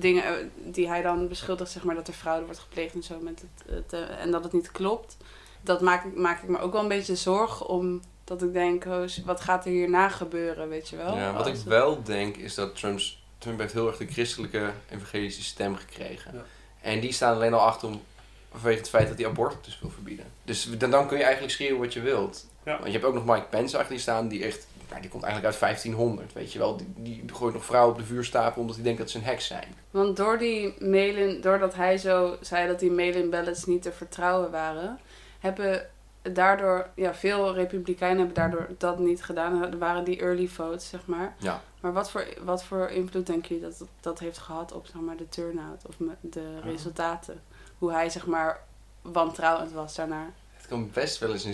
dingen 0.00 0.24
eh, 0.24 0.32
die 0.56 0.88
hij 0.88 1.02
dan 1.02 1.28
beschuldigt, 1.28 1.70
zeg 1.70 1.84
maar, 1.84 1.94
dat 1.94 2.08
er 2.08 2.14
fraude 2.14 2.44
wordt 2.44 2.60
gepleegd 2.60 2.94
en 2.94 3.02
zo. 3.02 3.18
Met 3.20 3.40
het, 3.40 3.74
het, 3.74 3.92
eh, 3.92 4.22
en 4.22 4.30
dat 4.30 4.44
het 4.44 4.52
niet 4.52 4.70
klopt. 4.70 5.16
Dat 5.60 5.80
maak 5.80 6.04
ik, 6.04 6.16
maak 6.16 6.42
ik 6.42 6.48
me 6.48 6.58
ook 6.58 6.72
wel 6.72 6.82
een 6.82 6.88
beetje 6.88 7.16
zorgen 7.16 7.66
om. 7.66 8.00
Dat 8.24 8.42
ik 8.42 8.52
denk, 8.52 8.84
oh, 8.84 9.02
wat 9.24 9.40
gaat 9.40 9.64
er 9.64 9.70
hierna 9.70 10.08
gebeuren, 10.08 10.68
weet 10.68 10.88
je 10.88 10.96
wel? 10.96 11.16
Ja, 11.16 11.32
wat 11.32 11.46
ik 11.46 11.56
wel 11.56 12.02
denk 12.02 12.36
is 12.36 12.54
dat 12.54 12.76
Trump's, 12.76 13.22
Trump 13.38 13.58
heeft 13.58 13.72
heel 13.72 13.86
erg 13.86 13.96
de 13.96 14.06
christelijke 14.06 14.72
evangelische 14.90 15.42
stem 15.42 15.76
gekregen. 15.76 16.34
Ja. 16.34 16.44
En 16.80 17.00
die 17.00 17.12
staan 17.12 17.34
alleen 17.34 17.54
al 17.54 17.60
achter 17.60 17.88
om, 17.88 18.02
vanwege 18.50 18.78
het 18.78 18.88
feit 18.88 19.08
dat 19.08 19.18
hij 19.18 19.26
abortus 19.26 19.78
wil 19.80 19.90
verbieden. 19.90 20.26
Dus 20.44 20.78
dan, 20.78 20.90
dan 20.90 21.06
kun 21.06 21.16
je 21.16 21.22
eigenlijk 21.22 21.52
schreeuwen 21.52 21.80
wat 21.80 21.92
je 21.92 22.00
wilt. 22.00 22.46
Ja. 22.64 22.72
Want 22.72 22.86
je 22.86 22.92
hebt 22.92 23.04
ook 23.04 23.14
nog 23.14 23.24
Mike 23.24 23.46
Pence 23.50 23.76
achter 23.76 23.92
die 23.92 24.02
staan, 24.02 24.28
die 24.28 24.44
echt, 24.44 24.66
nou, 24.90 25.02
die 25.02 25.10
komt 25.10 25.22
eigenlijk 25.22 25.52
uit 25.52 25.62
1500, 25.62 26.32
weet 26.32 26.52
je 26.52 26.58
wel. 26.58 26.76
Die, 26.76 26.92
die 26.96 27.24
gooit 27.34 27.54
nog 27.54 27.64
vrouwen 27.64 27.92
op 27.92 27.98
de 27.98 28.06
vuurstapel 28.06 28.60
omdat 28.60 28.76
hij 28.76 28.84
denkt 28.84 28.98
dat 28.98 29.10
ze 29.10 29.18
een 29.18 29.24
heks 29.24 29.46
zijn. 29.46 29.74
Want 29.90 30.16
door 30.16 30.38
die 30.38 30.74
mail-in, 30.78 31.40
doordat 31.40 31.74
hij 31.74 31.98
zo 31.98 32.36
zei 32.40 32.66
dat 32.66 32.78
die 32.80 32.90
mail-in 32.90 33.30
ballots 33.30 33.64
niet 33.64 33.82
te 33.82 33.92
vertrouwen 33.92 34.50
waren, 34.50 34.98
hebben 35.38 35.86
daardoor, 36.22 36.88
ja, 36.94 37.14
veel 37.14 37.54
republikeinen 37.54 38.18
hebben 38.18 38.34
daardoor 38.34 38.68
dat 38.78 38.98
niet 38.98 39.22
gedaan. 39.24 39.62
Er 39.62 39.78
waren 39.78 40.04
die 40.04 40.20
early 40.20 40.48
votes, 40.48 40.88
zeg 40.88 41.06
maar. 41.06 41.34
Ja. 41.38 41.62
Maar 41.80 41.92
wat 41.92 42.10
voor, 42.10 42.26
wat 42.44 42.64
voor 42.64 42.88
invloed 42.88 43.26
denk 43.26 43.46
je 43.46 43.60
dat 43.60 43.84
dat 44.00 44.18
heeft 44.18 44.38
gehad 44.38 44.72
op 44.72 44.86
zeg 44.86 45.00
maar, 45.00 45.16
de 45.16 45.28
turnout 45.28 45.86
of 45.86 45.94
de 46.20 46.60
resultaten? 46.60 47.42
Hoe 47.78 47.92
hij 47.92 48.10
zeg 48.10 48.26
maar 48.26 48.60
wantrouwend 49.02 49.72
was 49.72 49.94
daarnaar. 49.94 50.32
Het 50.56 50.66
kan 50.66 50.90
best 50.92 51.18
wel 51.18 51.32
eens 51.32 51.44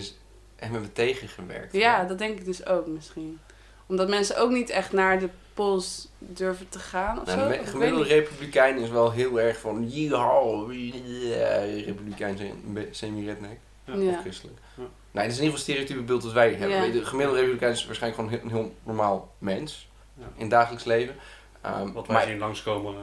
hebben 0.59 0.93
tegengewerkt. 0.93 1.73
Ja, 1.73 2.03
dat 2.03 2.17
denk 2.17 2.37
ik 2.39 2.45
dus 2.45 2.65
ook 2.65 2.87
misschien. 2.87 3.39
Omdat 3.85 4.09
mensen 4.09 4.37
ook 4.37 4.49
niet 4.51 4.69
echt 4.69 4.91
naar 4.91 5.19
de 5.19 5.29
polls 5.53 6.07
durven 6.19 6.69
te 6.69 6.79
gaan 6.79 7.19
of 7.21 7.25
Nou, 7.25 7.39
zo. 7.39 7.47
de 7.47 7.53
Ik 7.53 7.59
me- 7.59 7.63
weet 7.63 7.69
gemiddelde 7.73 8.05
republikein 8.07 8.77
is 8.77 8.89
wel 8.89 9.11
heel 9.11 9.39
erg 9.39 9.59
van 9.59 9.89
yeehaw, 9.89 10.71
yeah. 10.73 11.83
republikein 11.85 12.37
zijn 12.37 12.49
een 12.49 12.73
be- 12.73 12.87
semi-redneck. 12.91 13.57
Ja. 13.85 13.95
Ja. 13.95 14.09
Of 14.09 14.19
christelijk. 14.21 14.57
Ja. 14.75 14.83
Nee, 15.11 15.23
het 15.23 15.31
is 15.33 15.37
in 15.39 15.43
ieder 15.43 15.57
geval 15.59 15.73
een 15.75 15.81
stereotype 15.83 16.01
beeld 16.01 16.21
dat 16.21 16.31
wij 16.33 16.53
hebben. 16.53 16.85
Ja. 16.85 16.91
De 16.91 17.05
gemiddelde 17.05 17.39
republikein 17.39 17.71
is 17.71 17.85
waarschijnlijk 17.85 18.21
gewoon 18.31 18.41
een 18.43 18.57
heel, 18.57 18.75
normaal 18.83 19.33
mens. 19.37 19.89
Ja. 20.13 20.23
In 20.35 20.41
het 20.41 20.49
dagelijks 20.49 20.83
leven. 20.85 21.15
Ehm, 21.61 21.91
Wat 21.91 22.07
wij 22.07 22.15
maar 22.15 22.25
zien 22.25 22.37
langskomen 22.37 22.95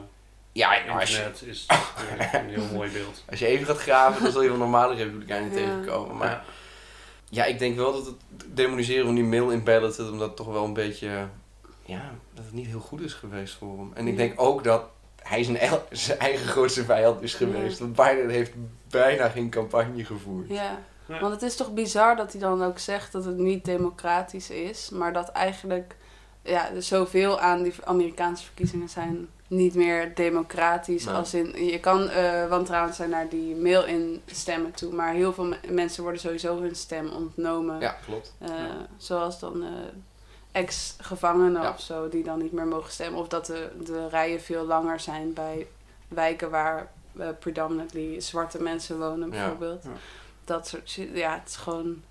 ja, 0.51 0.77
op 0.79 0.85
nou, 0.85 0.99
als, 0.99 1.15
je, 1.15 1.31
is 1.45 1.65
een 2.33 2.49
heel 2.49 2.65
mooi 2.73 2.91
beeld. 2.91 3.23
als 3.29 3.39
je 3.39 3.45
even 3.45 3.65
gaat 3.65 3.77
graven, 3.77 4.23
dan 4.23 4.31
zul 4.31 4.41
je 4.41 4.49
wel 4.49 4.57
normale 4.57 4.95
republikeinen 4.95 5.49
Ja. 5.49 5.55
tegenkomen. 5.55 6.17
Maar 6.17 6.43
Ja. 7.29 7.45
ik 7.45 7.59
denk 7.59 7.75
wel 7.75 7.91
dat 7.91 8.05
het 8.05 8.15
demoniseren 8.53 9.05
van 9.05 9.15
die 9.15 9.23
mail 9.23 9.49
in 9.49 9.63
ballot, 9.63 9.97
dat 9.97 10.19
dat 10.19 10.35
toch 10.35 10.47
wel 10.47 10.63
een 10.63 10.73
beetje, 10.73 11.27
ja, 11.85 12.11
dat 12.33 12.45
het 12.45 12.53
niet 12.53 12.67
heel 12.67 12.79
goed 12.79 13.01
is 13.01 13.13
geweest 13.13 13.53
voor 13.53 13.77
hem. 13.77 13.91
En 13.93 14.07
ik 14.07 14.17
denk 14.17 14.41
ook 14.41 14.63
dat 14.63 14.83
hij 15.21 15.43
zijn, 15.43 15.57
el- 15.57 15.85
zijn 16.07 16.19
eigen 16.19 16.47
grootste 16.47 16.83
vijand 16.83 17.21
is 17.21 17.33
geweest. 17.33 17.79
Want 17.79 17.95
Biden 17.95 18.29
heeft 18.29 18.51
bijna 18.89 19.29
geen 19.29 19.49
campagne 19.49 20.05
gevoerd. 20.05 20.49
Ja, 20.49 20.79
want 21.07 21.33
het 21.33 21.41
is 21.41 21.55
toch 21.55 21.73
bizar 21.73 22.15
dat 22.15 22.31
hij 22.31 22.41
dan 22.41 22.63
ook 22.63 22.79
zegt 22.79 23.11
dat 23.11 23.25
het 23.25 23.37
niet 23.37 23.65
democratisch 23.65 24.49
is, 24.49 24.89
maar 24.89 25.13
dat 25.13 25.29
eigenlijk 25.29 25.95
ja, 26.45 26.71
er 26.73 26.83
zoveel 26.83 27.39
aan 27.39 27.63
die 27.63 27.73
Amerikaanse 27.83 28.43
verkiezingen 28.43 28.89
zijn 28.89 29.27
niet 29.47 29.75
meer 29.75 30.15
democratisch. 30.15 31.05
Nee. 31.05 31.15
Als 31.15 31.33
in, 31.33 31.65
je 31.65 31.79
kan 31.79 32.09
eh 32.09 32.47
wantrouwend 32.47 32.95
zijn 32.95 33.09
naar 33.09 33.29
die 33.29 33.55
mail-in 33.55 34.21
stemmen 34.25 34.71
toe, 34.71 34.93
maar 34.93 35.13
heel 35.13 35.33
veel 35.33 35.45
me- 35.45 35.59
mensen 35.69 36.03
worden 36.03 36.21
sowieso 36.21 36.61
hun 36.61 36.75
stem 36.75 37.09
ontnomen. 37.09 37.79
Ja, 37.79 37.95
klopt. 38.05 38.33
Eh, 38.39 38.47
Ja. 38.49 38.87
Zoals 38.97 39.39
dan 39.39 39.63
eh, 39.63 39.69
ex-gevangenen 40.51 41.61
Ja. 41.61 41.69
of 41.69 41.81
zo, 41.81 42.09
die 42.09 42.23
dan 42.23 42.39
niet 42.41 42.51
meer 42.51 42.67
mogen 42.67 42.91
stemmen. 42.91 43.19
Of 43.19 43.27
dat 43.27 43.45
de, 43.45 43.69
de 43.85 44.07
rijen 44.09 44.41
veel 44.41 44.65
langer 44.65 44.99
zijn 44.99 45.33
bij 45.33 45.67
wijken 46.07 46.49
waar 46.49 46.91
predominantly 47.39 48.19
zwarte 48.21 48.61
mensen 48.61 48.99
wonen, 48.99 49.29
bijvoorbeeld. 49.29 49.83
Ja. 49.83 49.89
Dat 50.45 50.67
soort. 50.67 50.91
Ja, 51.13 51.33
het 51.39 51.49
is 51.49 51.55
gewoon 51.55 52.01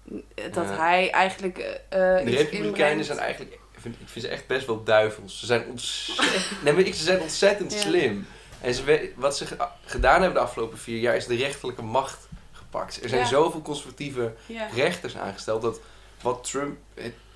dat 0.53 0.67
hij 0.67 1.11
eigenlijk. 1.11 1.81
De 1.89 2.17
Republikeinen 2.25 3.05
zijn 3.05 3.19
eigenlijk, 3.19 3.59
vind, 3.93 4.01
ik 4.01 4.09
vind 4.09 4.25
ze 4.25 4.31
echt 4.31 4.47
best 4.47 4.67
wel 4.67 4.85
duivels. 4.85 5.39
Ze 5.39 5.47
zijn 5.47 5.65
ontzettend, 5.67 6.63
nee, 6.63 6.73
maar 6.73 6.83
ik, 6.83 6.95
ze 6.95 7.03
zijn 7.05 7.21
ontzettend 7.21 7.73
Ja. 7.73 7.79
slim. 7.79 8.27
En 8.61 8.75
ze, 8.75 9.13
wat 9.17 9.37
ze 9.37 9.47
ge- 9.47 9.67
gedaan 9.85 10.23
hebben 10.23 10.35
de 10.35 10.47
afgelopen 10.47 10.79
vier 10.79 10.99
jaar 10.99 11.17
is 11.17 11.27
de 11.27 11.37
rechterlijke 11.37 11.83
macht 11.83 12.29
gepakt. 12.53 13.03
Er 13.03 13.09
zijn 13.09 13.21
Ja. 13.21 13.27
zoveel 13.27 13.63
conservatieve 13.63 14.35
rechters 14.75 15.17
aangesteld 15.17 15.63
dat 15.63 15.81
wat 16.23 16.45
Trump, 16.51 16.77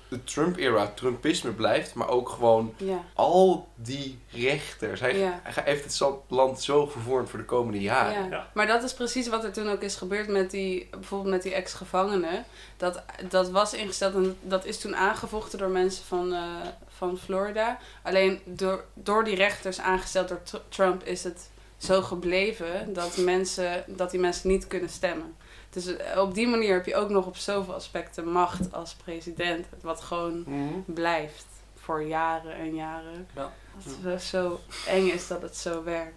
de 0.09 0.23
Trump-era 0.23 0.87
Trumpisme 0.87 1.51
blijft, 1.51 1.93
maar 1.93 2.09
ook 2.09 2.29
gewoon 2.29 2.73
Ja. 2.77 3.03
al 3.13 3.67
die 3.75 4.19
rechters. 4.31 4.99
Hij, 4.99 5.17
Ja. 5.17 5.39
hij 5.43 5.63
heeft 5.65 5.83
het 5.99 6.13
land 6.27 6.61
zo 6.63 6.85
vervormd 6.85 7.29
voor 7.29 7.39
de 7.39 7.45
komende 7.45 7.81
jaren. 7.81 8.23
Ja. 8.23 8.29
Ja. 8.29 8.47
maar 8.53 8.67
dat 8.67 8.83
is 8.83 8.93
precies 8.93 9.27
wat 9.27 9.43
er 9.43 9.51
toen 9.51 9.69
ook 9.69 9.81
is 9.81 9.95
gebeurd 9.95 10.27
met 10.27 10.51
die, 10.51 10.87
bijvoorbeeld 10.91 11.31
met 11.33 11.43
die 11.43 11.53
ex-gevangenen. 11.53 12.45
Dat, 12.77 13.03
dat 13.29 13.49
was 13.49 13.73
ingesteld 13.73 14.13
en 14.15 14.37
dat 14.41 14.65
is 14.65 14.79
toen 14.79 14.95
aangevochten 14.95 15.59
door 15.59 15.69
mensen 15.69 16.05
van, 16.05 16.33
eh, 16.33 16.43
van 16.87 17.17
Florida. 17.17 17.77
Alleen 18.03 18.39
door, 18.45 18.83
door 18.93 19.23
die 19.23 19.35
rechters 19.35 19.79
aangesteld 19.79 20.27
door 20.27 20.43
Tr- 20.43 20.57
Trump 20.69 21.03
is 21.03 21.23
het 21.23 21.49
zo 21.77 22.01
gebleven 22.01 22.93
dat, 22.93 23.17
mensen, 23.17 23.83
dat 23.87 24.11
die 24.11 24.19
mensen 24.19 24.49
niet 24.49 24.67
kunnen 24.67 24.89
stemmen. 24.89 25.35
Dus 25.69 25.95
eh, 25.97 26.21
op 26.21 26.33
die 26.33 26.47
manier 26.47 26.73
heb 26.73 26.85
je 26.85 26.95
ook 26.95 27.09
nog 27.09 27.25
op 27.25 27.35
zoveel 27.37 27.73
aspecten 27.73 28.31
macht 28.31 28.73
als 28.73 28.93
president, 28.93 29.65
wat 29.81 30.01
gewoon 30.01 30.45
blijft 30.85 31.45
voor 31.75 32.03
jaren 32.03 32.53
en 32.53 32.75
jaren. 32.75 33.27
Ja. 33.35 33.51
Dat 33.83 34.11
het 34.11 34.23
zo 34.23 34.59
eng 34.87 35.07
is 35.07 35.27
dat 35.27 35.41
het 35.41 35.57
zo 35.57 35.83
werkt. 35.83 36.13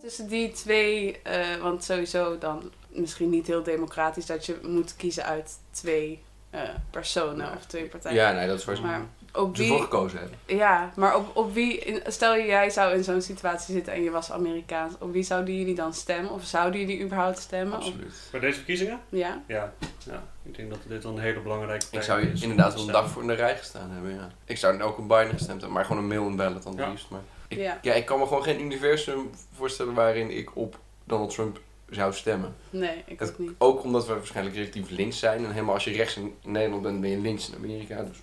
Tussen 0.00 0.28
die 0.28 0.50
twee, 0.50 1.20
eh, 1.22 1.56
want 1.56 1.84
sowieso 1.84 2.38
dan 2.38 2.72
misschien 2.88 3.30
niet 3.30 3.46
heel 3.46 3.62
democratisch 3.62 4.26
dat 4.26 4.46
je 4.46 4.58
moet 4.62 4.96
kiezen 4.96 5.24
uit 5.24 5.58
twee 5.70 6.22
eh, 6.50 6.60
personen 6.90 7.46
Ja. 7.46 7.54
of 7.56 7.66
twee 7.66 7.84
partijen. 7.88 8.16
Ja, 8.16 8.32
nee, 8.32 8.46
dat 8.46 8.58
is 8.58 8.64
waar. 8.64 8.80
Maar 8.80 9.06
op 9.34 9.56
wie... 9.56 9.80
gekozen 9.80 10.18
hebben. 10.18 10.38
Ja, 10.46 10.92
maar 10.96 11.16
op, 11.16 11.36
op 11.36 11.54
wie... 11.54 12.00
Stel 12.06 12.34
je, 12.36 12.44
jij 12.46 12.70
zou 12.70 12.94
in 12.94 13.04
zo'n 13.04 13.22
situatie 13.22 13.74
zitten 13.74 13.92
en 13.92 14.02
je 14.02 14.10
was 14.10 14.32
Amerikaans. 14.32 14.94
Op 14.98 15.12
wie 15.12 15.22
zouden 15.22 15.56
jullie 15.58 15.74
dan 15.74 15.94
stemmen? 15.94 16.30
Of 16.32 16.44
zouden 16.44 16.80
jullie 16.80 17.02
überhaupt 17.04 17.38
stemmen? 17.38 17.78
Of, 17.78 17.84
Absoluut. 17.84 18.14
Bij 18.30 18.40
deze 18.40 18.54
verkiezingen? 18.56 19.00
ja? 19.08 19.42
Ja. 19.46 19.72
ja. 20.06 20.22
Ik 20.42 20.56
denk 20.56 20.70
dat 20.70 20.78
dit 20.88 21.02
dan 21.02 21.14
een 21.16 21.22
hele 21.22 21.40
belangrijke 21.40 21.86
plek 21.86 22.00
Ik 22.00 22.06
zou 22.06 22.20
is. 22.22 22.42
om 22.44 22.50
inderdaad 22.50 22.74
wel 22.74 22.86
een 22.86 22.92
dag 22.92 23.10
voor 23.10 23.22
in 23.22 23.28
de 23.28 23.34
rij 23.34 23.56
gestaan 23.56 23.90
hebben, 23.90 24.14
ja. 24.14 24.28
Ik 24.44 24.56
zou 24.56 24.82
ook 24.82 24.98
op 24.98 25.08
Biden 25.08 25.30
gestemd 25.32 25.50
hebben, 25.60 25.72
maar 25.72 25.84
gewoon 25.84 26.02
een 26.02 26.08
mail 26.08 26.26
en 26.26 26.36
ballot 26.36 26.62
dan 26.62 26.74
Ja. 26.76 26.90
liefst. 26.90 27.10
Maar 27.10 27.20
ik, 27.48 27.58
Ja. 27.58 27.78
ja. 27.82 27.92
ik 27.94 28.04
kan 28.04 28.18
me 28.18 28.26
gewoon 28.26 28.42
geen 28.42 28.60
universum 28.60 29.30
voorstellen 29.56 29.94
waarin 29.94 30.30
ik 30.36 30.56
op 30.56 30.78
Donald 31.04 31.34
Trump 31.34 31.60
zou 31.90 32.12
stemmen. 32.12 32.54
Nee, 32.70 33.02
ik 33.06 33.18
Het- 33.18 33.30
ook 33.30 33.38
niet. 33.38 33.50
Ook 33.58 33.82
omdat 33.84 34.06
we 34.06 34.12
waarschijnlijk 34.14 34.56
relatief 34.56 34.90
links 34.90 35.18
zijn. 35.18 35.44
En 35.44 35.50
helemaal 35.52 35.74
als 35.74 35.84
je 35.84 35.90
rechts 35.92 36.16
in 36.16 36.34
Nederland 36.42 36.82
bent, 36.82 37.00
ben 37.00 37.10
je 37.10 37.18
links 37.18 37.48
in 37.48 37.54
Amerika. 37.56 38.02
Dus 38.02 38.16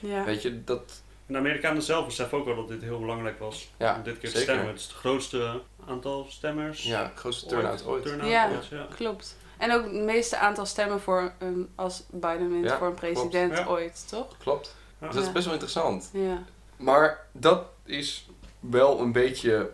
Ja. 0.00 0.24
weet 0.24 0.42
je, 0.42 0.64
dat... 0.64 1.02
En 1.26 1.32
de 1.32 1.38
Amerikanen 1.38 1.82
zelf 1.82 2.06
beseffen 2.06 2.38
ook 2.38 2.44
wel 2.44 2.56
dat 2.56 2.68
dit 2.68 2.82
heel 2.82 3.00
belangrijk 3.00 3.38
was. 3.38 3.70
Ja, 3.76 3.96
om 3.96 4.02
dit 4.02 4.18
keer 4.18 4.30
te 4.30 4.40
stemmen. 4.40 4.66
Het 4.66 4.76
is 4.78 4.82
het 4.82 4.92
grootste 4.92 5.60
aantal 5.86 6.26
stemmers. 6.28 6.82
Ja, 6.82 7.12
grootste 7.14 7.46
turnout 7.46 7.86
ooit. 7.86 8.02
Turnout 8.02 8.28
Ja. 8.28 8.50
ooit, 8.50 8.66
ja. 8.66 8.86
Klopt. 8.94 9.36
En 9.58 9.72
ook 9.72 9.84
het 9.84 9.92
meeste 9.92 10.36
aantal 10.36 10.66
stemmen 10.66 11.00
voor 11.00 11.32
een, 11.38 11.68
als 11.74 12.02
Biden 12.10 12.50
wint 12.50 12.64
Ja, 12.64 12.78
voor 12.78 12.86
een 12.86 12.94
president 12.94 13.52
klopt. 13.52 13.68
Ooit, 13.68 14.08
toch? 14.08 14.36
Klopt. 14.38 14.74
Ja. 15.00 15.06
Dus 15.06 15.16
dat 15.16 15.24
is 15.24 15.32
best 15.32 15.44
wel 15.44 15.52
interessant. 15.52 16.10
Ja. 16.12 16.42
Maar 16.76 17.26
dat 17.32 17.64
is 17.84 18.26
wel 18.60 19.00
een 19.00 19.12
beetje 19.12 19.70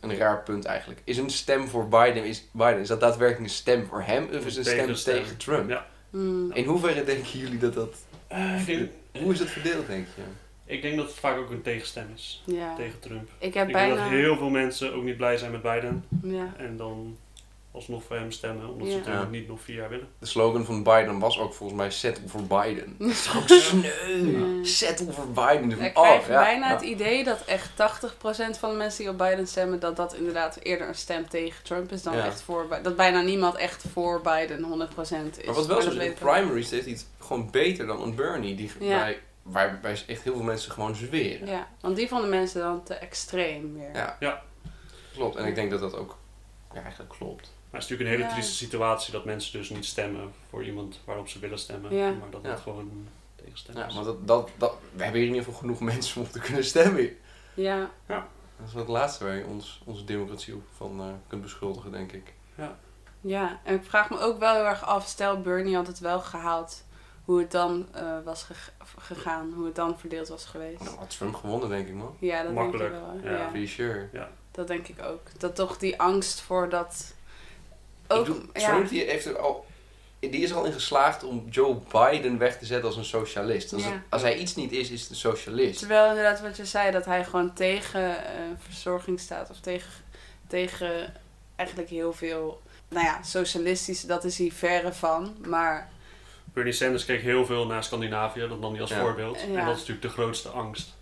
een 0.00 0.16
raar 0.16 0.42
punt 0.42 0.64
eigenlijk. 0.64 1.00
Is 1.04 1.16
een 1.18 1.30
stem 1.30 1.68
voor 1.68 1.88
Biden, 1.88 2.24
is, 2.24 2.44
Biden, 2.52 2.78
is 2.78 2.88
dat 2.88 3.00
daadwerkelijk 3.00 3.44
een 3.44 3.56
stem 3.56 3.86
voor 3.86 4.02
hem? 4.02 4.28
Of 4.32 4.46
is 4.46 4.56
een 4.56 4.64
stem 4.64 4.94
tegen 4.94 5.36
Trump? 5.36 5.68
Ja. 5.70 5.86
Hmm. 6.10 6.52
In 6.52 6.64
hoeverre 6.64 7.04
denken 7.04 7.38
jullie 7.38 7.58
dat 7.58 7.74
dat... 7.74 7.94
Eh, 8.26 8.60
ik, 8.60 8.66
denk, 8.66 8.90
Hoe 9.22 9.32
is 9.32 9.38
het 9.38 9.50
verdeeld, 9.50 9.86
denk 9.86 10.06
je? 10.16 10.22
ik 10.66 10.82
denk 10.82 10.96
dat 10.96 11.06
het 11.06 11.14
vaak 11.14 11.36
ook 11.38 11.50
een 11.50 11.62
tegenstem 11.62 12.06
is. 12.14 12.42
ja. 12.46 12.74
Tegen 12.74 13.00
Trump. 13.00 13.28
Ik 13.38 13.54
heb 13.54 13.68
ik 13.68 13.74
denk 13.74 13.86
bijna... 13.88 13.94
dat 13.94 14.12
heel 14.12 14.36
veel 14.36 14.50
mensen 14.50 14.94
ook 14.94 15.04
niet 15.04 15.16
blij 15.16 15.36
zijn 15.36 15.50
met 15.50 15.62
Biden. 15.62 16.04
Ja. 16.22 16.54
En 16.56 16.76
dan 16.76 17.16
alsnog 17.74 18.02
voor 18.04 18.16
hem 18.16 18.30
stemmen. 18.30 18.68
Omdat 18.68 18.88
ze 18.88 18.96
natuurlijk 18.96 19.24
Ja. 19.24 19.30
niet 19.30 19.48
nog 19.48 19.60
vier 19.60 19.76
jaar 19.76 19.88
willen. 19.88 20.08
De 20.18 20.26
slogan 20.26 20.64
van 20.64 20.82
Biden 20.82 21.18
was 21.18 21.38
ook 21.38 21.54
volgens 21.54 21.78
mij 21.78 21.90
settle 21.90 22.28
voor 22.28 22.42
Biden. 22.42 22.94
Dat 22.98 23.08
is 23.10 23.34
ook 23.36 23.48
sneu. 23.48 24.16
Ja. 24.58 24.64
Settle 24.64 25.12
voor 25.12 25.28
Biden. 25.28 25.80
Ik 25.80 25.98
Oh, 25.98 26.02
krijg 26.04 26.28
ja, 26.28 26.42
bijna 26.42 26.66
ja. 26.68 26.72
het 26.72 26.82
idee 26.82 27.24
dat 27.24 27.44
echt 27.44 27.70
80% 27.76 28.58
van 28.58 28.70
de 28.70 28.76
mensen 28.76 29.02
die 29.02 29.12
op 29.12 29.18
Biden 29.18 29.46
stemmen, 29.46 29.80
dat 29.80 29.96
dat 29.96 30.14
inderdaad 30.14 30.58
eerder 30.62 30.88
een 30.88 30.94
stem 30.94 31.28
tegen 31.28 31.64
Trump 31.64 31.92
is 31.92 32.02
dan 32.02 32.16
Ja. 32.16 32.24
echt 32.26 32.42
voor 32.42 32.66
Bi- 32.68 32.82
Dat 32.82 32.96
bijna 32.96 33.20
niemand 33.20 33.54
echt 33.56 33.84
voor 33.92 34.20
Biden 34.20 34.62
100% 34.62 35.38
is. 35.38 35.44
Maar 35.46 35.54
wat 35.54 35.66
wel 35.66 35.80
zo 35.82 35.88
dat 35.88 35.98
is, 36.00 36.06
in 36.06 36.14
primaries 36.14 36.68
deed 36.68 36.82
hij 36.84 36.92
het 36.92 37.06
gewoon 37.18 37.50
beter 37.50 37.86
dan 37.86 38.02
een 38.02 38.14
Bernie. 38.14 38.54
Die, 38.54 38.70
Ja. 38.80 38.96
waar, 38.98 39.14
waarbij 39.42 39.92
echt 40.06 40.22
heel 40.22 40.32
veel 40.34 40.42
mensen 40.42 40.72
gewoon 40.72 40.94
zweren. 40.94 41.46
Ja, 41.48 41.68
want 41.80 41.96
die 41.96 42.08
vonden 42.08 42.28
mensen 42.30 42.60
dan 42.60 42.82
te 42.82 42.94
extreem 42.94 43.74
weer. 43.74 43.90
Ja. 43.94 44.16
Ja. 44.20 44.42
Klopt. 45.14 45.36
En 45.36 45.46
ik 45.46 45.54
denk 45.54 45.70
dat 45.70 45.80
dat 45.80 45.96
ook 45.96 46.18
ja, 46.74 46.82
eigenlijk 46.82 47.10
klopt. 47.18 47.52
Maar 47.74 47.82
het 47.82 47.92
is 47.92 47.96
natuurlijk 47.98 48.10
een 48.10 48.16
hele 48.16 48.28
Ja. 48.40 48.40
trieste 48.48 48.64
situatie 48.64 49.12
dat 49.12 49.24
mensen 49.24 49.58
dus 49.58 49.70
niet 49.70 49.84
stemmen 49.84 50.32
voor 50.48 50.64
iemand 50.64 51.00
waarop 51.04 51.28
ze 51.28 51.38
willen 51.38 51.58
stemmen. 51.58 51.94
Ja. 51.94 52.10
Maar 52.10 52.30
dat 52.30 52.42
Ja. 52.42 52.48
dat 52.48 52.60
gewoon 52.60 52.78
een 52.78 53.08
tegenstem 53.34 53.76
Ja, 53.76 53.86
is. 53.86 53.94
maar 53.94 54.04
dat, 54.04 54.26
dat, 54.26 54.48
dat, 54.56 54.74
we 54.92 55.02
hebben 55.02 55.20
hier 55.20 55.28
in 55.30 55.34
ieder 55.34 55.44
geval 55.44 55.60
genoeg 55.60 55.80
mensen 55.94 56.20
om 56.20 56.30
te 56.30 56.38
kunnen 56.40 56.64
stemmen. 56.64 57.16
Ja, 57.54 57.90
Dat 58.06 58.22
is 58.66 58.72
wel 58.72 58.82
het 58.82 58.90
laatste 58.92 59.24
waar 59.24 59.34
je 59.36 59.44
ons, 59.44 59.82
onze 59.84 60.04
democratie 60.04 60.54
op 60.54 60.62
van 60.76 61.00
eh, 61.00 61.06
kunt 61.28 61.42
beschuldigen, 61.42 61.90
denk 61.92 62.12
ik. 62.12 62.32
ja. 63.20 63.60
En 63.64 63.74
ik 63.74 63.84
vraag 63.84 64.10
me 64.10 64.18
ook 64.18 64.38
wel 64.38 64.54
heel 64.54 64.64
erg 64.66 64.84
af, 64.84 65.06
stel 65.06 65.40
Bernie 65.40 65.74
had 65.76 65.86
het 65.86 65.98
wel 65.98 66.20
gehaald, 66.20 66.84
hoe 67.24 67.38
het 67.38 67.50
dan 67.50 67.86
eh, 67.92 68.18
was 68.24 68.42
geg- 68.42 68.72
gegaan, 68.98 69.52
hoe 69.56 69.64
het 69.66 69.74
dan 69.74 69.98
verdeeld 69.98 70.28
was 70.28 70.44
geweest. 70.44 70.80
Nou, 70.84 70.96
had 70.96 71.16
Trump 71.16 71.34
gewonnen, 71.34 71.68
denk 71.68 71.88
ik, 71.88 71.94
man. 71.94 72.16
Ja, 72.18 72.42
dat 72.42 72.52
Makkelijk, 72.52 72.92
denk 72.92 73.04
ik 73.04 73.22
wel. 73.22 73.32
ja. 73.32 73.38
Ja. 73.38 73.48
Pretty 73.48 73.72
sure. 73.72 74.08
dat 74.50 74.66
denk 74.66 74.88
ik 74.88 75.02
ook. 75.02 75.40
Dat 75.40 75.54
toch 75.54 75.78
die 75.78 76.00
angst 76.00 76.40
voor 76.40 76.68
dat... 76.68 77.14
Ik 78.06 78.12
Ook, 78.12 78.24
bedoel, 78.26 78.42
ja. 78.52 78.68
Trump 78.68 78.88
die 78.88 79.04
heeft 79.04 79.26
er 79.26 79.38
al, 79.38 79.66
die 80.20 80.30
is 80.30 80.50
er 80.50 80.56
al 80.56 80.64
in 80.64 80.72
geslaagd 80.72 81.24
om 81.24 81.46
Joe 81.50 81.76
Biden 81.92 82.38
weg 82.38 82.58
te 82.58 82.66
zetten 82.66 82.86
als 82.88 82.96
een 82.96 83.04
socialist. 83.04 83.72
Als, 83.72 83.82
Ja. 83.82 83.90
het- 83.90 84.00
als 84.10 84.22
hij 84.22 84.36
iets 84.36 84.54
niet 84.54 84.72
is, 84.72 84.90
is 84.90 85.00
het 85.00 85.10
een 85.10 85.16
socialist. 85.16 85.78
Terwijl 85.78 86.08
inderdaad 86.08 86.40
wat 86.40 86.56
je 86.56 86.64
zei, 86.64 86.90
dat 86.90 87.04
hij 87.04 87.24
gewoon 87.24 87.52
tegen 87.54 88.24
eh, 88.26 88.32
verzorging 88.58 89.20
staat. 89.20 89.50
Of 89.50 89.60
tegen, 89.60 89.90
tegen 90.46 91.12
eigenlijk 91.56 91.90
heel 91.90 92.12
veel, 92.12 92.62
nou 92.88 93.04
ja, 93.06 93.22
socialistisch, 93.22 94.00
dat 94.02 94.24
is 94.24 94.38
hij 94.38 94.50
verre 94.54 94.92
van. 94.92 95.36
Maar 95.46 95.88
Bernie 96.44 96.72
Sanders 96.72 97.04
keek 97.04 97.20
heel 97.20 97.46
veel 97.46 97.66
naar 97.66 97.84
Scandinavië, 97.84 98.40
dat 98.48 98.60
nam 98.60 98.72
hij 98.72 98.80
als 98.80 98.90
Ja. 98.90 99.00
voorbeeld. 99.00 99.40
Ja. 99.40 99.46
En 99.46 99.54
dat 99.66 99.74
is 99.74 99.78
natuurlijk 99.80 100.02
de 100.02 100.08
grootste 100.08 100.48
angst 100.48 100.94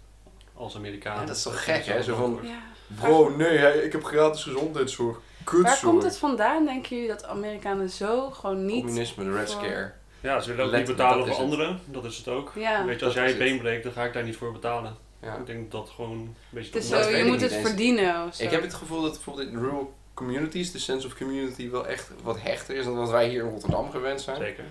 als 0.54 0.76
Amerikaan. 0.76 1.20
Ja, 1.20 1.26
dat 1.26 1.36
is 1.36 1.42
toch 1.42 1.64
gek, 1.64 1.84
hè? 1.84 2.02
Zo 2.02 2.16
van-. 2.16 2.40
Bro, 2.86 3.28
nee, 3.36 3.84
ik 3.84 3.92
heb 3.92 4.04
gratis 4.04 4.42
gezondheidszorg. 4.42 5.18
Waar 5.50 5.80
komt 5.82 6.02
het 6.02 6.18
vandaan, 6.18 6.64
denken 6.64 6.90
jullie, 6.96 7.08
dat 7.10 7.24
Amerikanen 7.24 7.90
zo 7.90 8.30
gewoon 8.30 8.66
niet... 8.66 8.84
Communisme, 8.84 9.24
de 9.24 9.32
Red 9.32 9.52
voor- 9.52 9.62
Scare. 9.64 9.92
Ja, 10.20 10.40
ze 10.40 10.54
willen 10.54 10.64
ook 10.72 10.76
niet 10.76 10.86
betalen 10.86 11.18
voor 11.18 11.28
het. 11.28 11.38
anderen. 11.38 11.80
Dat 11.84 12.04
is 12.04 12.16
het 12.16 12.28
ook. 12.28 12.52
Ja, 12.54 12.84
Weet 12.84 12.98
je, 12.98 13.04
als 13.04 13.14
dat 13.14 13.22
jij 13.24 13.32
je 13.32 13.38
been 13.38 13.58
breekt, 13.58 13.82
dan 13.82 13.92
ga 13.92 14.04
ik 14.04 14.12
daar 14.12 14.24
niet 14.24 14.36
voor 14.36 14.52
betalen. 14.52 14.96
Ja. 15.22 15.34
Ik 15.36 15.46
denk 15.46 15.70
dat 15.70 15.80
dat 15.84 15.90
gewoon 15.94 16.10
een 16.10 16.34
beetje... 16.50 16.72
het 16.72 16.82
is 16.82 16.88
zo, 16.88 17.08
je 17.08 17.24
moet 17.24 17.40
het 17.40 17.50
eens. 17.52 17.66
verdienen 17.68 18.26
of 18.26 18.34
zo. 18.34 18.42
Ik 18.42 18.50
heb 18.50 18.62
het 18.62 18.74
gevoel 18.74 19.02
dat 19.02 19.12
bijvoorbeeld 19.12 19.48
in 19.48 19.58
rural 19.58 19.94
communities 20.14 20.72
de 20.72 20.78
sense 20.78 21.06
of 21.06 21.14
community 21.16 21.70
wel 21.70 21.86
echt 21.86 22.10
wat 22.22 22.40
hechter 22.40 22.76
is 22.76 22.84
dan 22.84 22.94
wat 22.96 23.10
wij 23.10 23.28
hier 23.28 23.44
in 23.44 23.50
Rotterdam 23.50 23.90
gewend 23.90 24.20
zijn. 24.20 24.36
Zeker. 24.36 24.64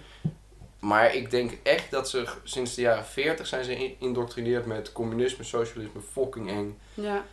Maar 0.80 1.16
ik 1.16 1.32
denk 1.32 1.58
echt 1.64 1.92
dat 1.92 2.10
ze 2.10 2.28
sinds 2.44 2.76
de 2.76 2.82
jaren 2.82 3.06
40 3.06 3.48
zijn 3.48 3.64
ze 3.64 3.76
in- 3.76 3.96
indoctrineerd 4.00 4.66
met 4.66 4.92
communisme, 4.92 5.44
socialisme, 5.44 6.02
fucking 6.12 6.50
eng. 6.50 6.78
Ja, 6.94 7.24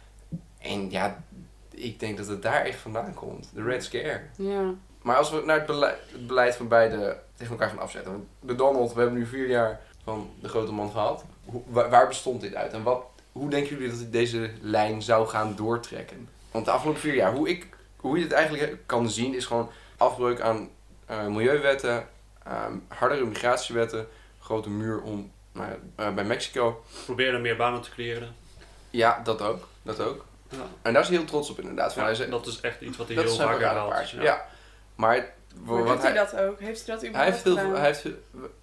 En 0.58 0.90
ja, 0.90 1.24
ik 1.78 2.00
denk 2.00 2.16
dat 2.16 2.26
het 2.26 2.42
daar 2.42 2.64
echt 2.64 2.78
vandaan 2.78 3.14
komt. 3.14 3.50
De 3.54 3.62
Red 3.62 3.84
Scare. 3.84 4.20
ja. 4.36 4.74
Maar 5.02 5.16
als 5.16 5.30
we 5.30 5.42
naar 5.44 5.56
het 5.56 5.66
beleid, 5.66 5.98
het 6.12 6.26
beleid 6.26 6.56
van 6.56 6.68
beide 6.68 7.18
tegen 7.36 7.52
elkaar 7.52 7.68
gaan 7.68 7.78
afzetten. 7.78 8.12
Want 8.12 8.24
De 8.40 8.54
Donald, 8.54 8.92
we 8.92 9.00
hebben 9.00 9.18
nu 9.18 9.26
vier 9.26 9.48
jaar 9.48 9.80
van 10.04 10.30
de 10.40 10.48
grote 10.48 10.72
man 10.72 10.90
gehad. 10.90 11.24
Hoe, 11.44 11.62
waar, 11.66 11.90
waar 11.90 12.08
bestond 12.08 12.40
dit 12.40 12.54
uit? 12.54 12.72
En 12.72 12.82
wat, 12.82 13.04
hoe 13.32 13.50
denken 13.50 13.76
jullie 13.76 13.98
dat 13.98 14.12
deze 14.12 14.50
lijn 14.60 15.02
zou 15.02 15.26
gaan 15.28 15.56
doortrekken? 15.56 16.28
Want 16.50 16.64
de 16.64 16.70
afgelopen 16.70 17.00
vier 17.00 17.14
jaar, 17.14 17.32
hoe, 17.32 17.48
ik, 17.48 17.66
hoe 17.96 18.16
je 18.16 18.22
het 18.22 18.32
eigenlijk 18.32 18.76
kan 18.86 19.10
zien, 19.10 19.34
is 19.34 19.46
gewoon 19.46 19.70
afbreuk 19.96 20.40
aan 20.40 20.68
eh, 21.06 21.26
milieuwetten, 21.26 22.08
ehm, 22.44 22.72
hardere 22.88 23.24
migratiewetten, 23.24 24.06
grote 24.40 24.70
muur 24.70 25.00
om 25.00 25.30
nou 25.52 25.68
ja, 25.68 26.04
eh, 26.04 26.14
bij 26.14 26.24
Mexico. 26.24 26.84
Proberen 27.04 27.40
meer 27.40 27.56
banen 27.56 27.80
te 27.80 27.90
creëren. 27.90 28.34
Ja, 28.90 29.20
dat 29.24 29.42
ook. 29.42 29.68
Dat 29.82 30.00
ook. 30.00 30.24
Ja. 30.48 30.58
En 30.82 30.92
daar 30.92 31.02
is 31.02 31.08
hij 31.08 31.16
heel 31.16 31.26
trots 31.26 31.50
op 31.50 31.58
inderdaad. 31.60 31.92
Van, 31.92 32.02
Ja, 32.02 32.08
hij 32.08 32.16
zei- 32.16 32.30
dat 32.30 32.46
is 32.46 32.60
echt 32.60 32.80
iets 32.80 32.96
wat 32.96 33.06
hij 33.06 33.16
dat 33.16 33.24
heel 33.24 33.34
vaak 33.34 33.46
herhaalt. 33.58 33.74
paradepaardje. 33.74 34.20
Ja. 34.20 34.46
Maar 34.94 35.32
Maar 35.64 35.84
doet 35.84 36.02
hij 36.02 36.12
dat 36.12 36.36
ook? 36.36 36.60
Heeft 36.60 36.86
hij 36.86 36.94
dat 36.94 37.00
Hij 37.00 37.08
überhaupt 37.10 37.32
heeft 37.32 37.44
heel 37.44 37.52
gedaan? 37.56 37.70
veel. 37.70 37.78
Hij 37.80 37.86
heeft, 37.86 38.06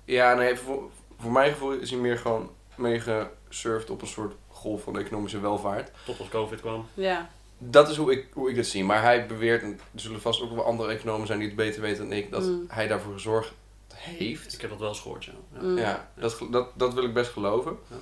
ja, 0.06 0.34
nee, 0.34 0.56
voor, 0.58 0.90
voor 1.20 1.32
mijn 1.32 1.52
gevoel 1.52 1.72
is 1.72 1.90
hij 1.90 2.00
meer 2.00 2.18
gewoon 2.18 2.52
meegesurfd 2.76 3.90
op 3.90 4.02
een 4.02 4.08
soort 4.08 4.34
golf 4.48 4.84
van 4.84 4.98
economische 5.00 5.40
welvaart. 5.40 5.92
Tot 6.06 6.20
als 6.20 6.30
COVID 6.30 6.62
kwam. 6.62 6.88
Ja, 6.94 7.30
Dat 7.58 7.90
is 7.90 7.98
hoe 7.98 8.12
ik, 8.12 8.28
hoe 8.34 8.50
ik 8.50 8.56
het 8.56 8.68
zie. 8.68 8.84
Maar 8.84 9.02
hij 9.02 9.26
beweert, 9.26 9.62
en 9.62 9.80
er 9.94 10.00
zullen 10.00 10.22
vast 10.22 10.42
ook 10.42 10.52
wel 10.56 10.66
andere 10.66 10.92
economen 10.94 11.28
zijn 11.28 11.40
die 11.40 11.48
het 11.48 11.58
beter 11.58 11.82
weten 11.82 12.10
dan 12.10 12.18
ik, 12.18 12.32
dat 12.32 12.44
Mm. 12.44 12.66
hij 12.68 12.88
daarvoor 12.88 13.14
gezorgd 13.14 13.52
heeft. 13.94 14.54
Ik 14.54 14.62
heb 14.62 14.70
dat 14.70 14.80
wel 14.80 14.90
eens 14.90 15.00
gehoord, 15.00 15.26
ja. 15.26 15.32
ja. 15.54 15.62
Mm. 15.62 15.78
Ja, 15.78 16.10
dat, 16.16 16.38
dat, 16.52 16.68
dat 16.76 16.94
wil 16.94 17.04
ik 17.04 17.14
best 17.14 17.32
geloven. 17.32 17.78
Ja. 17.90 17.96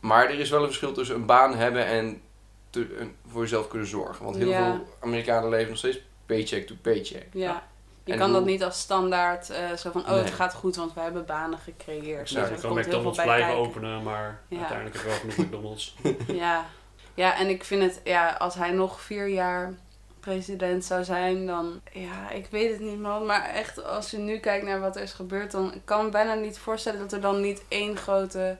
Maar 0.00 0.24
er 0.30 0.38
is 0.38 0.50
wel 0.50 0.60
een 0.60 0.66
verschil 0.66 0.92
tussen 0.92 1.16
een 1.16 1.26
baan 1.26 1.54
hebben 1.54 1.86
en 1.86 2.22
te, 2.70 2.96
een- 2.98 3.16
voor 3.26 3.42
jezelf 3.42 3.68
kunnen 3.68 3.88
zorgen. 3.88 4.24
Want 4.24 4.36
heel 4.36 4.48
Ja. 4.48 4.64
veel 4.74 4.86
Amerikanen 5.00 5.50
leven 5.50 5.68
nog 5.68 5.78
steeds 5.78 6.00
paycheck 6.26 6.66
to 6.66 6.74
paycheck. 6.82 7.26
ja. 7.32 7.68
Je 8.04 8.12
En 8.12 8.18
kan 8.18 8.30
hoe- 8.30 8.38
dat 8.38 8.48
niet 8.48 8.64
als 8.64 8.80
standaard 8.80 9.50
eh, 9.50 9.72
zo 9.72 9.90
van, 9.90 10.00
oh 10.00 10.10
Nee. 10.10 10.18
het 10.18 10.30
gaat 10.30 10.54
goed, 10.54 10.76
want 10.76 10.94
we 10.94 11.00
hebben 11.00 11.26
banen 11.26 11.58
gecreëerd. 11.58 12.30
Ja, 12.30 12.40
Dus 12.40 12.48
je 12.48 12.54
er 12.54 12.60
kan 12.60 12.70
komt 12.70 12.74
heel 12.74 12.74
veel 12.74 12.82
McDonald's 12.92 13.22
blijven 13.22 13.46
kijken. 13.46 13.64
openen, 13.68 14.02
maar 14.02 14.40
Ja. 14.48 14.58
uiteindelijk 14.58 14.96
heb 14.96 15.04
je 15.04 15.08
wel 15.10 15.18
genoeg 15.18 15.36
McDonald's. 15.46 15.96
Ja. 16.26 16.66
ja, 17.14 17.38
en 17.38 17.48
ik 17.48 17.64
vind 17.64 17.82
het, 17.82 18.00
ja, 18.04 18.30
als 18.30 18.54
hij 18.54 18.70
nog 18.70 19.00
vier 19.00 19.26
jaar 19.28 19.74
president 20.20 20.84
zou 20.84 21.04
zijn, 21.04 21.46
dan, 21.46 21.80
ja, 21.92 22.30
ik 22.30 22.46
weet 22.50 22.70
het 22.70 22.80
niet 22.80 22.98
man. 23.00 23.26
Maar 23.26 23.44
echt, 23.48 23.84
als 23.84 24.10
je 24.10 24.18
nu 24.18 24.38
kijkt 24.38 24.64
naar 24.64 24.80
wat 24.80 24.96
er 24.96 25.02
is 25.02 25.12
gebeurd, 25.12 25.50
dan 25.50 25.74
ik 25.74 25.82
kan 25.84 26.04
me 26.04 26.10
bijna 26.10 26.34
niet 26.34 26.58
voorstellen 26.58 27.00
dat 27.00 27.12
er 27.12 27.20
dan 27.20 27.40
niet 27.40 27.62
één 27.68 27.96
grote 27.96 28.56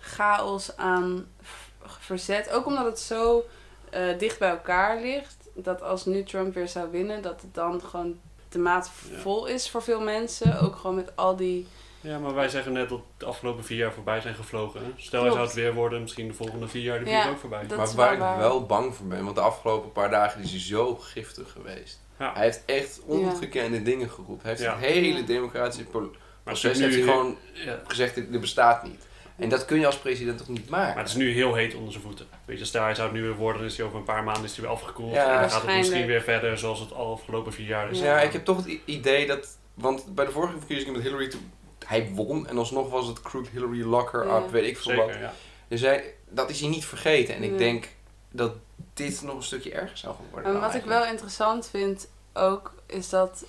chaos 0.00 0.76
aan 0.76 1.26
verzet. 2.00 2.50
Ook 2.50 2.66
omdat 2.66 2.84
het 2.84 2.98
zo 3.00 3.44
eh, 3.90 4.18
dicht 4.18 4.38
bij 4.38 4.48
elkaar 4.50 5.00
ligt, 5.00 5.36
dat 5.54 5.82
als 5.82 6.04
nu 6.04 6.22
Trump 6.24 6.54
weer 6.54 6.68
zou 6.68 6.90
winnen, 6.90 7.22
dat 7.22 7.40
het 7.40 7.54
dan 7.54 7.80
gewoon 7.82 8.18
de 8.48 8.58
maat 8.58 8.90
Ja. 9.10 9.18
vol 9.18 9.46
is 9.46 9.70
voor 9.70 9.82
veel 9.82 10.00
mensen. 10.00 10.60
Ook 10.60 10.76
gewoon 10.76 10.96
met 10.96 11.16
al 11.16 11.36
die... 11.36 11.66
Ja, 12.00 12.18
maar 12.18 12.34
wij 12.34 12.48
zeggen 12.48 12.72
net 12.72 12.88
dat 12.88 13.00
de 13.16 13.24
afgelopen 13.26 13.64
vier 13.64 13.76
jaar 13.78 13.92
voorbij 13.92 14.20
zijn 14.20 14.34
gevlogen. 14.34 14.80
hè. 14.84 14.90
Stel, 14.96 15.22
hij 15.22 15.30
zou 15.30 15.44
het 15.44 15.54
weer 15.54 15.74
worden, 15.74 16.00
misschien 16.02 16.28
de 16.28 16.34
volgende 16.34 16.68
vier 16.68 16.82
jaar 16.82 17.04
de 17.04 17.10
Ja, 17.10 17.22
vier 17.22 17.30
ook 17.30 17.38
voorbij. 17.38 17.64
maar 17.68 17.76
waar 17.76 17.94
wel 17.96 18.12
ik 18.12 18.18
waar. 18.18 18.38
wel 18.38 18.66
bang 18.66 18.94
voor 18.94 19.06
ben, 19.06 19.24
want 19.24 19.36
de 19.36 19.42
afgelopen 19.42 19.92
paar 19.92 20.10
dagen 20.10 20.42
is 20.42 20.50
hij 20.50 20.60
zo 20.60 20.94
giftig 20.96 21.52
geweest. 21.52 22.00
Ja. 22.18 22.32
Hij 22.34 22.42
heeft 22.44 22.62
echt 22.66 23.00
ongekende 23.06 23.82
dingen 23.82 24.10
geroepen. 24.10 24.38
Hij 24.42 24.50
heeft 24.50 24.62
Ja. 24.62 24.70
het 24.76 24.84
hele 24.84 25.24
democratische 25.24 25.84
proces 26.44 26.78
heeft 26.78 26.94
hij 26.94 27.02
gewoon 27.04 27.36
Ja, 27.52 27.80
gezegd, 27.86 28.14
dit 28.14 28.40
bestaat 28.40 28.82
niet. 28.82 29.06
En 29.38 29.48
dat 29.48 29.64
kun 29.64 29.80
je 29.80 29.86
als 29.86 29.98
president 29.98 30.38
toch 30.38 30.48
niet 30.48 30.68
maken? 30.68 30.94
Maar 30.94 31.02
het 31.04 31.08
is 31.08 31.14
nu 31.18 31.30
heel 31.32 31.54
heet 31.54 31.74
onder 31.74 31.92
zijn 31.92 32.04
voeten. 32.04 32.26
Weet 32.44 32.58
je, 32.58 32.64
stel 32.64 32.82
hij 32.82 32.94
zou 32.94 33.08
het 33.08 33.16
nu 33.16 33.22
weer 33.22 33.34
worden, 33.36 33.62
is 33.64 33.76
hij 33.76 33.86
over 33.86 33.98
een 33.98 34.04
paar 34.04 34.24
maanden 34.24 34.44
is 34.44 34.52
hij 34.56 34.64
weer 34.64 34.72
afgekoeld. 34.74 35.12
Ja, 35.14 35.34
en 35.34 35.40
dan 35.40 35.50
gaat 35.50 35.62
het 35.62 35.76
misschien 35.76 36.06
weer 36.06 36.22
verder 36.22 36.58
zoals 36.58 36.80
het 36.80 36.92
al 36.92 37.12
afgelopen 37.12 37.52
vier 37.52 37.66
jaar 37.66 37.90
is. 37.90 38.00
Ja, 38.00 38.20
ik 38.20 38.32
heb 38.32 38.44
toch 38.44 38.56
het 38.56 38.78
idee 38.84 39.26
dat... 39.26 39.56
Want 39.74 40.14
bij 40.14 40.24
de 40.24 40.30
vorige 40.30 40.58
verkiezingen 40.58 40.92
met 40.92 41.02
Hillary, 41.02 41.28
toen, 41.28 41.50
hij 41.86 42.10
won. 42.14 42.46
En 42.48 42.58
alsnog 42.58 42.90
was 42.90 43.06
het 43.06 43.20
Crooked 43.22 43.50
Hillary 43.52 43.82
Locker 43.82 44.26
Ja. 44.26 44.36
up, 44.36 44.50
weet 44.50 44.66
ik 44.66 44.78
veel 44.78 44.94
wat. 44.94 45.08
Ja. 45.20 45.32
Dus 45.68 45.80
hij, 45.80 46.14
dat 46.28 46.50
is 46.50 46.60
hij 46.60 46.68
niet 46.68 46.84
vergeten. 46.84 47.34
En 47.34 47.42
ik 47.42 47.50
Nee. 47.50 47.58
denk 47.58 47.88
dat 48.30 48.52
dit 48.94 49.22
nog 49.22 49.36
een 49.36 49.42
stukje 49.42 49.72
erger 49.72 49.96
zou 49.98 50.14
gaan 50.14 50.24
worden. 50.30 50.54
En 50.54 50.60
wat 50.60 50.74
ik 50.74 50.84
wel 50.84 51.04
interessant 51.06 51.68
vind 51.68 52.08
ook, 52.32 52.72
is 52.86 53.08
dat, 53.08 53.44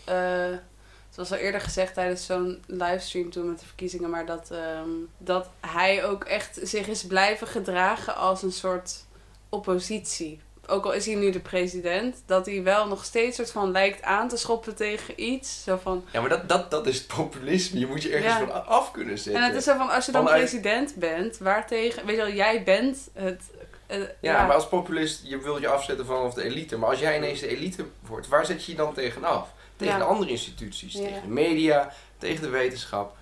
eh 1.10 1.16
zoals 1.16 1.32
al 1.32 1.38
eerder 1.38 1.62
gezegd 1.62 1.94
tijdens 1.94 2.25
zo'n 2.25 2.63
livestream 2.68 3.30
toen 3.30 3.50
met 3.50 3.60
de 3.60 3.66
verkiezingen, 3.66 4.10
maar 4.10 4.25
dat, 4.25 4.50
ehm, 4.51 4.89
dat 5.18 5.50
hij 5.60 6.06
ook 6.06 6.24
echt 6.24 6.60
zich 6.63 6.88
is 6.88 7.06
blijven 7.06 7.48
gedragen 7.48 8.16
als 8.16 8.42
een 8.44 8.51
soort 8.51 9.06
oppositie. 9.50 10.39
Ook 10.68 10.86
al 10.86 10.92
is 10.94 11.06
hij 11.06 11.16
nu 11.16 11.32
de 11.32 11.39
president, 11.39 12.24
dat 12.25 12.46
hij 12.46 12.63
wel 12.63 12.88
nog 12.88 13.06
steeds 13.06 13.36
soort 13.36 13.51
van 13.51 13.72
lijkt 13.72 14.01
aan 14.01 14.28
te 14.28 14.38
schoppen 14.38 14.75
tegen 14.75 15.24
iets. 15.24 15.63
Zo 15.63 15.80
van, 15.82 16.06
Ja, 16.12 16.20
maar 16.20 16.30
dat, 16.30 16.50
dat, 16.50 16.72
dat 16.72 16.88
is 16.88 16.98
het 16.98 17.08
populisme. 17.08 17.80
Je 17.80 17.88
moet 17.88 18.04
je 18.04 18.10
ergens 18.10 18.34
Ja. 18.34 18.39
van 18.39 18.66
af 18.68 18.92
kunnen 18.92 19.18
zetten. 19.18 19.42
en 19.44 19.48
het 19.48 19.58
is 19.58 19.63
zo 19.63 19.78
van, 19.78 19.89
als 19.89 20.06
je 20.06 20.12
dan 20.12 20.24
Vanuit- 20.24 20.42
president 20.42 20.96
bent, 20.96 21.38
waartegen, 21.38 22.06
weet 22.06 22.16
je 22.16 22.22
wel, 22.22 22.32
jij 22.34 22.63
bent 22.63 23.10
het. 23.13 23.42
Eh, 23.89 24.01
Ja, 24.22 24.46
maar 24.46 24.55
als 24.55 24.67
populist, 24.67 25.22
je 25.27 25.38
wil 25.39 25.58
je 25.62 25.67
afzetten 25.67 26.05
vanaf 26.05 26.34
de 26.34 26.43
elite. 26.43 26.77
Maar 26.77 26.89
als 26.89 27.00
jij 27.00 27.17
ineens 27.17 27.39
de 27.39 27.48
elite 27.48 27.86
wordt, 28.01 28.27
waar 28.27 28.46
zet 28.46 28.65
je 28.65 28.72
je 28.72 28.77
dan 28.77 28.93
tegenaf? 28.93 29.53
Tegen 29.75 29.93
Ja. 29.93 30.00
de 30.00 30.05
andere 30.05 30.31
instituties, 30.31 30.93
Ja. 30.93 31.00
tegen 31.01 31.22
de 31.22 31.27
media, 31.27 31.93
tegen 32.17 32.41
de 32.41 32.50
wetenschap 32.50 33.17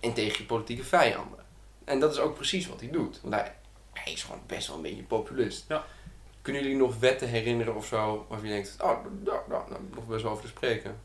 en 0.00 0.12
tegen 0.12 0.38
je 0.38 0.44
politieke 0.44 0.84
vijanden. 0.84 1.38
En 1.84 2.00
dat 2.00 2.12
is 2.12 2.18
ook 2.18 2.34
precies 2.34 2.66
wat 2.68 2.80
hij 2.80 2.90
doet. 2.90 3.18
Want 3.22 3.34
hij, 3.34 3.54
hij 3.92 4.12
is 4.12 4.22
gewoon 4.22 4.40
best 4.46 4.66
wel 4.66 4.76
een 4.76 4.82
beetje 4.82 5.02
populist. 5.02 5.64
Ja. 5.68 5.84
Kunnen 6.42 6.62
jullie 6.62 6.76
nog 6.76 6.98
wetten 6.98 7.28
herinneren 7.28 7.76
of 7.76 7.86
zo, 7.86 8.26
waarvan 8.28 8.48
je 8.48 8.54
denkt, 8.54 8.76
oh, 8.82 9.04
daar 9.24 9.40
daar 9.48 9.60
heb 9.68 9.78
ik 9.88 9.94
nog 9.94 10.06
best 10.06 10.22
wel 10.22 10.30
over 10.32 10.44
te 10.44 10.50
spreken. 10.50 11.00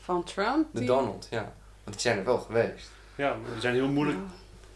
Van 0.00 0.24
Trump? 0.24 0.66
De 0.72 0.78
die- 0.78 0.88
Donald, 0.88 1.26
ja. 1.30 1.42
Want 1.84 1.96
die 1.96 2.00
zijn 2.00 2.18
er 2.18 2.24
wel 2.24 2.38
geweest. 2.38 2.90
Ja, 3.14 3.28
maar 3.34 3.50
die 3.52 3.60
zijn 3.60 3.74
heel 3.74 3.88
moeilijk 3.88 4.18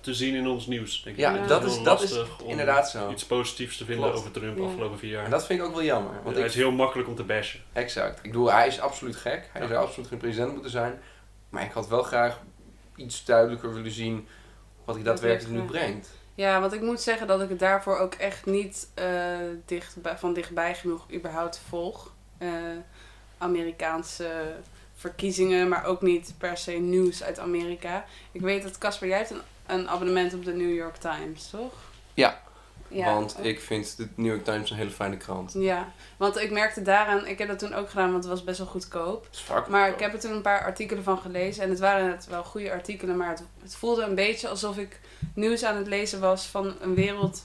te 0.01 0.15
zien 0.15 0.35
in 0.35 0.47
ons 0.49 0.67
nieuws, 0.67 1.03
denk 1.03 1.17
ik. 1.17 1.23
Ja, 1.23 1.35
Ja. 1.35 1.47
dat 1.47 1.65
is, 1.65 1.83
dat 1.83 2.03
is 2.03 2.19
inderdaad 2.47 2.91
zo. 2.91 3.11
Iets 3.11 3.25
positiefs 3.27 3.77
te 3.77 3.85
vinden 3.85 4.05
Klopt. 4.05 4.19
over 4.19 4.31
Trump 4.31 4.57
de 4.57 4.63
Ja. 4.63 4.69
afgelopen 4.69 4.99
vier 4.99 5.11
jaar. 5.11 5.25
En 5.25 5.31
dat 5.31 5.47
vind 5.47 5.61
ik 5.61 5.67
ook 5.67 5.73
wel 5.73 5.83
jammer. 5.85 6.13
Want 6.23 6.35
hij 6.37 6.45
ik, 6.45 6.51
is 6.51 6.55
heel 6.57 6.71
makkelijk 6.73 7.09
om 7.09 7.15
te 7.15 7.23
bashen. 7.25 7.61
Exact. 7.73 8.17
Ik 8.17 8.31
bedoel, 8.31 8.53
hij 8.53 8.67
is 8.67 8.81
absoluut 8.81 9.17
gek. 9.17 9.49
Hij 9.53 9.63
Ja. 9.63 9.69
zou 9.69 9.85
absoluut 9.87 10.09
geen 10.09 10.19
president 10.19 10.53
moeten 10.53 10.71
zijn. 10.71 11.01
Maar 11.49 11.63
ik 11.63 11.73
had 11.73 11.89
wel 11.89 12.03
graag 12.03 12.41
iets 12.97 13.25
duidelijker 13.25 13.75
willen 13.75 13.91
zien 13.91 14.27
wat 14.85 14.95
hij 14.95 15.05
daadwerkelijk 15.05 15.55
nu 15.55 15.63
brengt. 15.63 16.09
Ja, 16.35 16.61
want 16.61 16.73
ik 16.73 16.81
moet 16.81 17.01
zeggen 17.01 17.27
dat 17.27 17.41
ik 17.43 17.49
het 17.49 17.59
daarvoor 17.59 17.99
ook 17.99 18.15
echt 18.15 18.47
niet 18.47 18.89
eh, 18.95 19.05
dicht, 19.67 19.97
van 20.17 20.33
dichtbij 20.33 20.75
genoeg 20.75 21.07
überhaupt 21.13 21.61
volg. 21.69 22.13
Eh, 22.39 22.49
Amerikaanse 23.39 24.55
verkiezingen, 24.95 25.69
maar 25.69 25.85
ook 25.85 26.03
niet 26.03 26.35
per 26.39 26.57
se 26.57 26.73
nieuws 26.73 27.23
uit 27.23 27.39
Amerika. 27.39 28.05
Ik 28.33 28.41
weet 28.41 28.63
dat 28.63 28.79
Casper, 28.79 29.09
jij 29.09 29.17
hebt 29.19 29.31
een, 29.31 29.41
een 29.73 29.89
abonnement 29.89 30.35
op 30.35 30.45
de 30.45 30.53
New 30.53 30.75
York 30.75 30.97
Times, 30.97 31.51
toch? 31.51 31.73
Ja, 32.15 32.41
Ja, 32.89 33.05
Want 33.15 33.37
ik 33.43 33.61
vind 33.61 33.97
de 33.97 34.09
New 34.15 34.27
York 34.27 34.45
Times 34.45 34.71
een 34.71 34.77
hele 34.77 34.91
fijne 34.91 35.17
krant. 35.17 35.53
Ja, 35.53 35.93
want 36.17 36.37
ik 36.37 36.51
merkte 36.51 36.83
daaraan, 36.83 37.27
ik 37.27 37.39
heb 37.39 37.49
dat 37.49 37.59
toen 37.59 37.75
ook 37.75 37.89
gedaan, 37.89 38.11
want 38.11 38.25
het 38.25 38.33
was 38.33 38.45
best 38.45 38.59
wel 38.59 38.67
goedkoop. 38.67 39.27
Het 39.31 39.69
Maar 39.69 39.89
ik 39.89 40.01
heb 40.01 40.13
er 40.13 40.21
toen 40.21 40.33
een 40.33 40.43
paar 40.43 40.65
artikelen 40.65 41.03
van 41.03 41.19
gelezen. 41.19 41.63
En 41.63 41.71
het 41.71 41.79
waren 41.79 42.09
net 42.09 42.27
wel 42.27 42.45
goede 42.45 42.73
artikelen. 42.73 43.17
Maar 43.17 43.29
het, 43.29 43.43
het 43.63 43.77
voelde 43.77 44.03
een 44.03 44.15
beetje 44.15 44.49
alsof 44.49 44.79
ik 44.79 45.01
nieuws 45.35 45.65
aan 45.65 45.77
het 45.77 45.87
lezen 45.87 46.21
was 46.21 46.47
van 46.47 46.75
een 46.81 46.95
wereld 46.95 47.45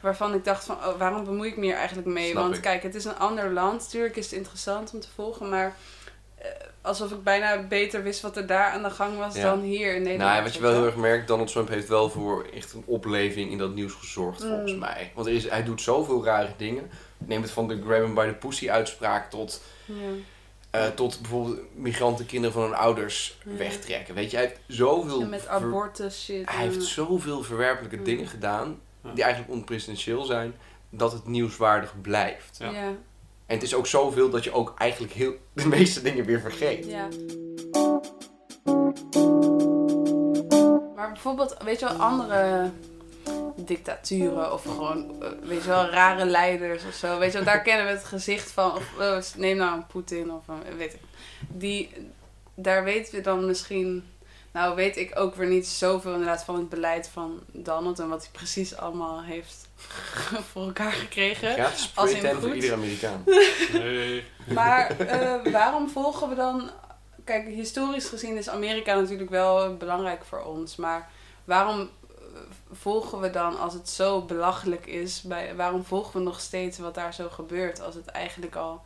waarvan 0.00 0.34
ik 0.34 0.44
dacht 0.44 0.64
van... 0.64 0.76
Oh, 0.76 0.98
waarom 0.98 1.24
bemoei 1.24 1.48
ik 1.48 1.56
me 1.56 1.64
hier 1.64 1.76
eigenlijk 1.76 2.08
mee? 2.08 2.30
Snap 2.30 2.42
Want 2.42 2.56
ik. 2.56 2.62
kijk, 2.62 2.82
het 2.82 2.94
is 2.94 3.04
een 3.04 3.18
ander 3.18 3.52
land. 3.52 3.90
Tuurlijk 3.90 4.16
is 4.16 4.24
het 4.24 4.34
interessant 4.34 4.94
om 4.94 5.00
te 5.00 5.08
volgen. 5.14 5.48
Maar 5.48 5.76
alsof 6.82 7.10
ik 7.12 7.22
bijna 7.22 7.62
beter 7.62 8.02
wist 8.02 8.20
wat 8.20 8.36
er 8.36 8.46
daar 8.46 8.70
aan 8.70 8.82
de 8.82 8.90
gang 8.90 9.18
was 9.18 9.34
Ja. 9.36 9.42
dan 9.42 9.60
hier 9.60 9.94
in 9.94 10.02
Nederland. 10.02 10.30
Nou, 10.30 10.42
wat 10.42 10.54
je 10.54 10.60
wel 10.60 10.72
heel 10.72 10.84
erg 10.86 10.96
merkt, 10.96 11.28
Donald 11.28 11.50
Trump 11.50 11.68
heeft 11.68 11.88
wel 11.88 12.10
voor 12.10 12.46
echt 12.54 12.72
een 12.72 12.82
opleving 12.86 13.50
in 13.50 13.58
dat 13.58 13.74
nieuws 13.74 13.92
gezorgd, 13.92 14.42
Mm. 14.42 14.48
volgens 14.48 14.74
mij. 14.74 15.12
Want 15.14 15.26
er 15.26 15.32
is, 15.32 15.48
hij 15.48 15.64
doet 15.64 15.82
zoveel 15.82 16.24
rare 16.24 16.52
dingen. 16.56 16.90
Neem 17.18 17.42
het 17.42 17.50
van 17.50 17.68
de 17.68 17.82
grab 17.84 18.00
him 18.02 18.14
by 18.14 18.26
the 18.28 18.34
pussy 18.34 18.70
uitspraak 18.70 19.30
tot, 19.30 19.62
Ja. 19.84 19.94
eh, 20.70 20.86
tot 20.86 21.20
bijvoorbeeld 21.20 21.58
migrantenkinderen 21.74 22.52
van 22.54 22.62
hun 22.62 22.74
ouders 22.74 23.38
Ja. 23.44 23.56
wegtrekken. 23.56 24.14
Weet 24.14 24.30
je, 24.30 24.36
hij 24.36 24.46
heeft 24.46 24.60
zoveel... 24.66 25.20
En 25.20 25.28
met 25.28 25.40
ver- 25.42 25.50
abortus 25.50 26.24
shit. 26.24 26.50
Hij 26.50 26.62
heeft 26.64 26.82
zoveel 26.84 27.42
verwerpelijke 27.42 28.02
dingen 28.02 28.26
gedaan, 28.26 28.80
die 29.14 29.22
eigenlijk 29.24 29.52
onpresidentieel 29.52 30.24
zijn, 30.24 30.54
dat 30.90 31.12
het 31.12 31.26
nieuwswaardig 31.26 32.00
blijft. 32.00 32.56
Ja. 32.58 32.92
En 33.48 33.54
het 33.54 33.62
is 33.62 33.74
ook 33.74 33.86
zoveel 33.86 34.30
dat 34.30 34.44
je 34.44 34.52
ook 34.52 34.74
eigenlijk 34.78 35.12
heel, 35.12 35.34
de 35.54 35.68
meeste 35.68 36.02
dingen 36.02 36.24
weer 36.24 36.40
vergeet. 36.40 36.86
Ja. 36.86 37.08
Maar 40.94 41.12
bijvoorbeeld, 41.12 41.56
weet 41.64 41.80
je 41.80 41.86
wel, 41.86 41.94
andere 41.94 42.70
dictaturen 43.56 44.52
of 44.52 44.62
gewoon, 44.62 45.22
eh, 45.22 45.28
weet 45.42 45.62
je 45.62 45.68
wel, 45.68 45.86
rare 45.86 46.24
leiders 46.24 46.84
of 46.84 46.94
zo. 46.94 47.18
Weet 47.18 47.32
je 47.32 47.36
wel, 47.36 47.46
daar 47.46 47.62
kennen 47.62 47.86
we 47.86 47.92
het 47.92 48.04
gezicht 48.04 48.50
van. 48.50 48.74
Of 48.74 48.98
eh, 48.98 49.18
neem 49.36 49.56
nou 49.56 49.76
een 49.76 49.86
Poetin 49.86 50.32
of 50.32 50.48
een, 50.48 50.76
weet 50.76 50.94
ik. 50.94 51.00
Die, 51.48 51.90
daar 52.54 52.84
weten 52.84 53.14
we 53.14 53.20
dan 53.20 53.46
misschien, 53.46 54.04
nou 54.58 54.74
weet 54.74 54.96
ik 54.96 55.18
ook 55.18 55.34
weer 55.34 55.48
niet 55.48 55.66
zoveel 55.66 56.12
inderdaad 56.12 56.44
van 56.44 56.54
het 56.54 56.68
beleid 56.68 57.08
van 57.08 57.40
Donald 57.52 57.98
en 57.98 58.08
wat 58.08 58.22
hij 58.22 58.30
precies 58.32 58.76
allemaal 58.76 59.22
heeft 59.22 59.68
voor 60.50 60.62
elkaar 60.62 60.92
gekregen. 60.92 61.52
Gratis 61.52 61.92
Als 61.94 62.10
in 62.10 62.20
voor 62.20 62.48
goed. 62.48 62.54
ieder 62.54 62.72
Amerikaan. 62.72 63.24
Nee. 63.72 64.24
Maar 64.54 65.00
eh, 65.00 65.52
waarom 65.52 65.88
volgen 65.88 66.28
we 66.28 66.34
dan... 66.34 66.70
Kijk, 67.24 67.46
historisch 67.46 68.08
gezien 68.08 68.36
is 68.36 68.48
Amerika 68.48 68.94
natuurlijk 68.94 69.30
wel 69.30 69.76
belangrijk 69.76 70.24
voor 70.24 70.42
ons. 70.42 70.76
Maar 70.76 71.10
waarom 71.44 71.80
eh, 71.80 71.86
volgen 72.72 73.20
we 73.20 73.30
dan, 73.30 73.58
als 73.58 73.74
het 73.74 73.88
zo 73.88 74.22
belachelijk 74.22 74.86
is... 74.86 75.22
Bij, 75.22 75.56
waarom 75.56 75.84
volgen 75.84 76.18
we 76.18 76.24
nog 76.24 76.40
steeds 76.40 76.78
wat 76.78 76.94
daar 76.94 77.14
zo 77.14 77.28
gebeurt... 77.28 77.80
als 77.80 77.94
het 77.94 78.06
eigenlijk 78.06 78.56
al 78.56 78.82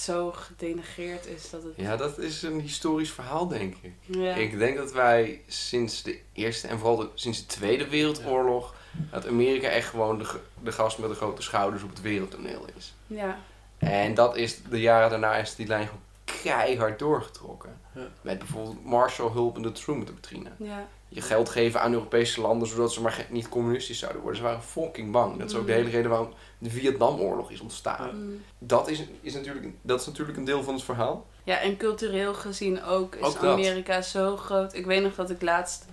zo 0.00 0.32
gedenigreerd 0.32 1.26
is 1.26 1.50
dat 1.50 1.62
het... 1.62 1.72
Ja, 1.76 1.96
dat 1.96 2.18
is 2.18 2.42
een 2.42 2.60
historisch 2.60 3.12
verhaal, 3.12 3.48
denk 3.48 3.74
ik. 3.80 3.92
Ja. 4.00 4.34
Ik 4.34 4.58
denk 4.58 4.76
dat 4.76 4.92
wij 4.92 5.40
sinds 5.46 6.02
de 6.02 6.18
Eerste 6.32 6.68
en 6.68 6.78
vooral 6.78 6.96
de, 6.96 7.08
sinds 7.14 7.38
de 7.40 7.46
Tweede 7.46 7.88
Wereldoorlog... 7.88 8.74
dat 9.10 9.26
Amerika 9.26 9.68
echt 9.68 9.88
gewoon 9.88 10.18
de, 10.18 10.40
de 10.62 10.72
gast 10.72 10.98
met 10.98 11.10
de 11.10 11.16
grote 11.16 11.42
schouders 11.42 11.82
op 11.82 11.88
het 11.88 12.00
wereldtoneel 12.00 12.64
is. 12.76 12.94
ja. 13.06 13.38
En 13.78 14.14
dat 14.14 14.36
is, 14.36 14.62
de 14.62 14.80
jaren 14.80 15.10
daarna 15.10 15.36
is 15.36 15.54
die 15.54 15.66
lijn 15.66 15.86
gewoon 15.86 16.02
keihard 16.42 16.98
doorgetrokken. 16.98 17.80
Ja. 17.94 18.08
Met 18.20 18.38
bijvoorbeeld 18.38 18.84
Marshall-hulp 18.84 19.56
en 19.56 19.62
de 19.62 19.72
Truman-doctrine. 19.72 20.50
ja. 20.58 20.88
Je 21.16 21.22
geld 21.22 21.48
geven 21.48 21.80
aan 21.80 21.92
Europese 21.92 22.40
landen 22.40 22.68
zodat 22.68 22.92
ze 22.92 23.02
maar 23.02 23.26
niet 23.30 23.48
communistisch 23.48 23.98
zouden 23.98 24.20
worden. 24.22 24.40
Ze 24.40 24.46
waren 24.46 24.62
fucking 24.62 25.12
bang. 25.12 25.38
Dat 25.38 25.50
is 25.50 25.56
ook 25.56 25.66
de 25.66 25.72
Mm. 25.72 25.78
hele 25.78 25.90
reden 25.90 26.10
waarom 26.10 26.28
de 26.58 26.70
Vietnamoorlog 26.70 27.50
is 27.50 27.60
ontstaan. 27.60 28.24
Mm. 28.24 28.42
Dat, 28.58 28.88
is, 28.88 29.02
is 29.20 29.34
natuurlijk, 29.34 29.66
dat 29.82 30.00
is 30.00 30.06
natuurlijk 30.06 30.38
een 30.38 30.44
deel 30.44 30.62
van 30.62 30.74
het 30.74 30.82
verhaal. 30.82 31.26
Ja, 31.44 31.58
en 31.58 31.76
cultureel 31.76 32.34
gezien 32.34 32.84
ook 32.84 33.14
is 33.14 33.26
Ook. 33.26 33.44
Amerika 33.44 34.02
zo 34.02 34.36
groot. 34.36 34.74
Ik 34.74 34.86
weet 34.86 35.02
nog 35.02 35.14
dat 35.14 35.30
ik 35.30 35.42
laatst 35.42 35.86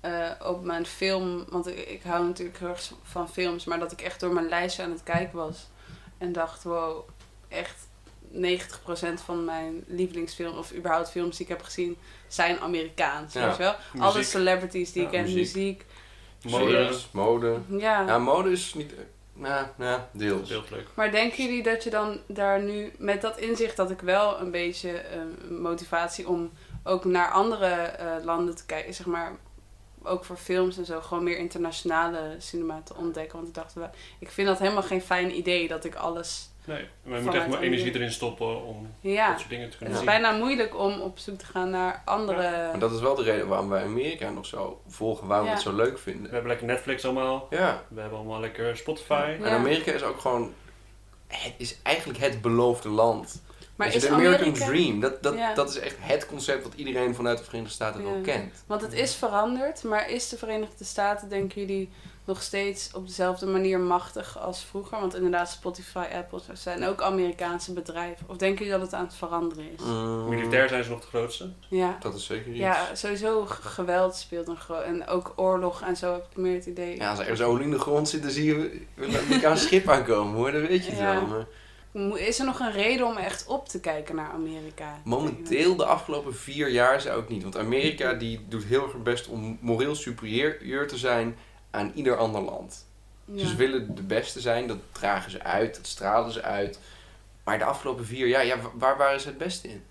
eh, 0.00 0.30
op 0.44 0.64
mijn 0.64 0.86
film, 0.86 1.44
want 1.48 1.66
ik, 1.66 1.88
ik 1.88 2.02
hou 2.02 2.26
natuurlijk 2.26 2.58
heel 2.58 2.68
erg 2.68 2.92
van 3.02 3.28
films, 3.28 3.64
maar 3.64 3.78
dat 3.78 3.92
ik 3.92 4.00
echt 4.00 4.20
door 4.20 4.32
mijn 4.32 4.48
lijstje 4.48 4.82
aan 4.82 4.90
het 4.90 5.02
kijken 5.02 5.36
was. 5.38 5.68
En 6.18 6.32
dacht, 6.32 6.62
wow, 6.62 7.08
echt 7.48 7.86
90% 8.32 8.36
van 9.24 9.44
mijn 9.44 9.84
lievelingsfilm, 9.86 10.56
of 10.56 10.74
überhaupt 10.74 11.10
films 11.10 11.36
die 11.36 11.46
ik 11.46 11.52
heb 11.52 11.62
gezien, 11.62 11.96
zijn 12.28 12.60
Amerikaans. 12.60 13.32
Ja. 13.32 13.46
Weet 13.46 13.56
je 13.56 13.62
wel? 13.62 13.74
Alle 13.98 14.22
celebrities 14.22 14.92
die 14.92 15.02
Ja, 15.02 15.08
ik 15.08 15.14
ken, 15.14 15.22
muziek. 15.22 15.44
muziek. 15.44 15.84
Mode. 16.42 16.90
Mode. 17.10 17.58
Ja. 17.68 18.06
Ja, 18.06 18.18
mode 18.18 18.50
is 18.50 18.74
niet... 18.74 18.92
Nou, 19.32 19.66
nou, 19.76 20.00
deels. 20.12 20.48
Heel 20.48 20.64
leuk. 20.70 20.86
Maar 20.94 21.10
denken 21.10 21.44
jullie 21.44 21.62
dat 21.62 21.84
je 21.84 21.90
dan 21.90 22.20
daar 22.26 22.62
nu, 22.62 22.92
met 22.98 23.20
dat 23.20 23.38
inzicht 23.38 23.76
dat 23.76 23.90
ik 23.90 24.00
wel 24.00 24.40
een 24.40 24.50
beetje 24.50 24.90
eh, 24.90 25.20
motivatie 25.50 26.28
om 26.28 26.50
ook 26.84 27.04
naar 27.04 27.30
andere 27.30 27.66
eh, 27.66 28.24
landen 28.24 28.56
te 28.56 28.66
kijken, 28.66 28.94
zeg 28.94 29.06
maar, 29.06 29.36
ook 30.02 30.24
voor 30.24 30.36
films 30.36 30.76
en 30.78 30.84
zo, 30.84 31.00
gewoon 31.00 31.24
meer 31.24 31.38
internationale 31.38 32.34
cinema 32.38 32.80
te 32.84 32.94
ontdekken. 32.96 33.36
Want 33.36 33.48
ik 33.48 33.54
dacht, 33.54 33.74
wel, 33.74 33.90
ik 34.18 34.30
vind 34.30 34.48
dat 34.48 34.58
helemaal 34.58 34.82
geen 34.82 35.02
fijn 35.02 35.36
idee 35.36 35.68
dat 35.68 35.84
ik 35.84 35.94
alles. 35.94 36.50
Nee, 36.68 36.86
maar 37.02 37.16
je 37.18 37.24
moet 37.24 37.32
Vanuit 37.32 37.36
echt 37.36 37.48
maar 37.48 37.60
energie 37.60 37.94
erin 37.94 38.12
stoppen 38.12 38.64
om 38.64 38.94
Ja, 39.00 39.28
dat 39.30 39.38
soort 39.38 39.50
dingen 39.50 39.64
te 39.64 39.68
het 39.70 39.78
kunnen 39.78 39.94
is 39.98 40.02
zien. 40.04 40.20
bijna 40.20 40.36
moeilijk 40.38 40.78
om 40.78 41.00
op 41.00 41.18
zoek 41.18 41.38
te 41.38 41.44
gaan 41.46 41.70
naar 41.70 42.02
andere. 42.04 42.40
Maar 42.70 42.78
dat 42.78 42.92
is 42.92 43.00
wel 43.00 43.14
de 43.14 43.22
reden 43.22 43.48
waarom 43.48 43.68
wij 43.68 43.82
Amerika 43.84 44.30
nog 44.30 44.46
zo 44.46 44.80
volgen. 44.88 45.26
Waarom 45.26 45.44
we 45.46 45.50
Ja. 45.50 45.56
het 45.58 45.66
zo 45.66 45.74
leuk 45.76 45.92
We 45.92 45.98
vinden. 45.98 46.30
hebben 46.30 46.48
lekker 46.48 46.66
Netflix 46.66 47.04
allemaal. 47.04 47.46
Ja. 47.50 47.82
We 47.88 48.00
hebben 48.00 48.18
allemaal 48.18 48.40
lekker 48.40 48.76
Spotify. 48.76 49.36
Ja. 49.38 49.44
En 49.44 49.52
Amerika 49.52 49.92
is 49.92 50.02
ook 50.02 50.20
gewoon... 50.20 50.52
Het 51.26 51.54
is 51.56 51.78
eigenlijk 51.82 52.18
het 52.18 52.40
beloofde 52.40 52.88
land 52.88 53.42
Maar 53.76 53.94
is 53.94 54.02
de 54.02 54.08
American 54.10 54.46
Amerika... 54.46 54.66
Dream, 54.66 55.00
dat, 55.00 55.22
dat, 55.22 55.34
Ja. 55.36 55.54
dat 55.54 55.68
is 55.70 55.78
echt 55.78 55.96
het 55.98 56.26
concept 56.26 56.62
wat 56.62 56.72
iedereen 56.74 57.14
vanuit 57.14 57.38
de 57.38 57.44
Verenigde 57.44 57.72
Staten 57.74 58.02
wel 58.04 58.16
Ja. 58.16 58.22
kent. 58.22 58.64
Want 58.66 58.80
het 58.80 58.92
is 58.92 59.14
veranderd, 59.14 59.82
maar 59.84 60.10
is 60.10 60.28
de 60.28 60.36
Verenigde 60.38 60.84
Staten, 60.84 61.28
denken 61.28 61.60
jullie, 61.60 61.90
nog 62.28 62.42
steeds 62.42 62.90
op 62.94 63.06
dezelfde 63.06 63.46
manier 63.46 63.80
machtig 63.80 64.38
als 64.38 64.64
vroeger? 64.64 65.00
Want 65.00 65.14
inderdaad, 65.14 65.50
Spotify, 65.50 66.04
Apple 66.12 66.40
zijn 66.52 66.84
ook 66.86 67.02
Amerikaanse 67.02 67.72
bedrijven. 67.72 68.26
Of 68.28 68.36
denken 68.36 68.64
jullie 68.64 68.80
dat 68.80 68.90
het 68.90 69.00
aan 69.00 69.04
het 69.06 69.14
veranderen 69.14 69.64
is? 69.76 69.82
Mm, 69.84 70.28
Militair 70.28 70.68
zijn 70.68 70.84
ze 70.84 70.90
nog 70.90 71.00
de 71.00 71.06
grootste. 71.06 71.50
Ja. 71.68 71.96
Dat 72.00 72.14
is 72.14 72.26
zeker 72.26 72.48
iets. 72.50 72.58
Ja, 72.58 72.94
sowieso 72.94 73.44
geweld 73.46 74.16
speelt 74.16 74.48
een 74.48 74.56
groot... 74.56 74.82
En 74.82 75.06
ook 75.06 75.32
oorlog 75.36 75.82
en 75.82 75.96
zo 75.96 76.12
heb 76.12 76.26
ik 76.30 76.36
meer 76.36 76.54
het 76.54 76.66
idee. 76.66 76.96
Ja, 76.96 77.10
als 77.10 77.18
er 77.18 77.24
ergens 77.24 77.48
olie 77.48 77.64
in 77.64 77.70
de 77.70 77.78
grond 77.78 78.08
zit, 78.08 78.22
dan 78.22 78.30
zie 78.30 78.44
je 78.44 78.80
een 78.96 79.16
Amerikaans 79.18 79.62
schip 79.62 79.88
aankomen 79.88 80.34
hoor, 80.34 80.52
dat 80.52 80.66
weet 80.68 80.84
je 80.84 80.90
het 80.90 81.00
Ja. 81.00 81.12
wel. 81.14 81.26
Maar 81.26 81.46
Is 82.18 82.38
er 82.38 82.44
nog 82.44 82.60
een 82.60 82.72
reden 82.72 83.06
om 83.06 83.16
echt 83.16 83.46
op 83.46 83.68
te 83.68 83.80
kijken 83.80 84.14
naar 84.16 84.30
Amerika? 84.30 85.00
momenteel, 85.04 85.76
de 85.76 85.84
afgelopen 85.84 86.34
vier 86.34 86.68
jaar, 86.70 87.00
zou 87.00 87.22
ik 87.22 87.28
niet. 87.28 87.42
Want 87.42 87.56
Amerika 87.58 88.12
die 88.14 88.46
doet 88.48 88.64
heel 88.64 88.82
erg 88.82 89.02
best 89.02 89.28
om 89.28 89.58
moreel 89.60 89.94
superieur 89.94 90.88
te 90.88 90.96
zijn 90.96 91.36
aan 91.70 91.92
ieder 91.94 92.16
ander 92.16 92.40
land. 92.42 92.86
Ja. 93.24 93.46
Ze 93.46 93.56
willen 93.56 93.94
de 93.94 94.02
beste 94.02 94.40
zijn, 94.40 94.66
dat 94.66 94.78
dragen 94.92 95.30
ze 95.30 95.42
uit, 95.42 95.74
dat 95.76 95.86
stralen 95.86 96.32
ze 96.32 96.42
uit. 96.42 96.78
Maar 97.44 97.58
de 97.58 97.64
afgelopen 97.64 98.06
vier 98.06 98.26
jaar, 98.26 98.46
ja, 98.46 98.60
wa- 98.60 98.70
waar 98.74 98.96
waren 98.96 99.20
ze 99.20 99.28
het 99.28 99.38
beste 99.38 99.68
in? 99.68 99.82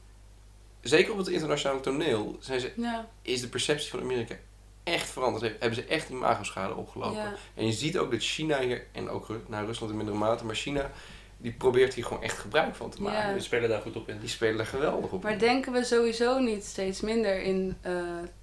Zeker 0.81 1.11
op 1.11 1.17
het 1.17 1.27
internationale 1.27 1.79
toneel 1.79 2.37
zijn 2.39 2.59
ze, 2.59 2.71
Ja, 2.75 3.07
is 3.21 3.41
de 3.41 3.47
perceptie 3.47 3.89
van 3.89 3.99
Amerika 3.99 4.35
echt 4.83 5.09
veranderd. 5.09 5.43
He- 5.43 5.55
Hebben 5.59 5.75
ze 5.75 5.85
echt 5.85 6.09
imagoschade 6.09 6.75
opgelopen. 6.75 7.17
ja. 7.21 7.33
En 7.55 7.65
je 7.65 7.71
ziet 7.71 7.97
ook 7.97 8.11
dat 8.11 8.21
China 8.21 8.59
hier, 8.59 8.85
en 8.91 9.09
ook 9.09 9.27
Ru- 9.27 9.43
nou, 9.47 9.65
Rusland 9.65 9.91
in 9.91 9.97
mindere 9.97 10.17
mate, 10.17 10.45
maar 10.45 10.55
China, 10.55 10.91
die 11.37 11.51
probeert 11.51 11.93
hier 11.93 12.05
gewoon 12.05 12.23
echt 12.23 12.37
gebruik 12.37 12.75
van 12.75 12.89
te 12.89 13.01
maken. 13.01 13.27
Ja. 13.27 13.33
Die 13.33 13.41
spelen 13.41 13.69
daar 13.69 13.81
goed 13.81 13.95
op 13.95 14.09
in. 14.09 14.19
Die 14.19 14.29
spelen 14.29 14.59
er 14.59 14.65
geweldig 14.65 15.11
op. 15.11 15.23
Maar 15.23 15.39
denken 15.39 15.71
we 15.73 15.83
sowieso 15.83 16.39
niet 16.39 16.65
steeds 16.65 17.01
minder 17.01 17.41
in 17.41 17.77
eh, 17.81 17.93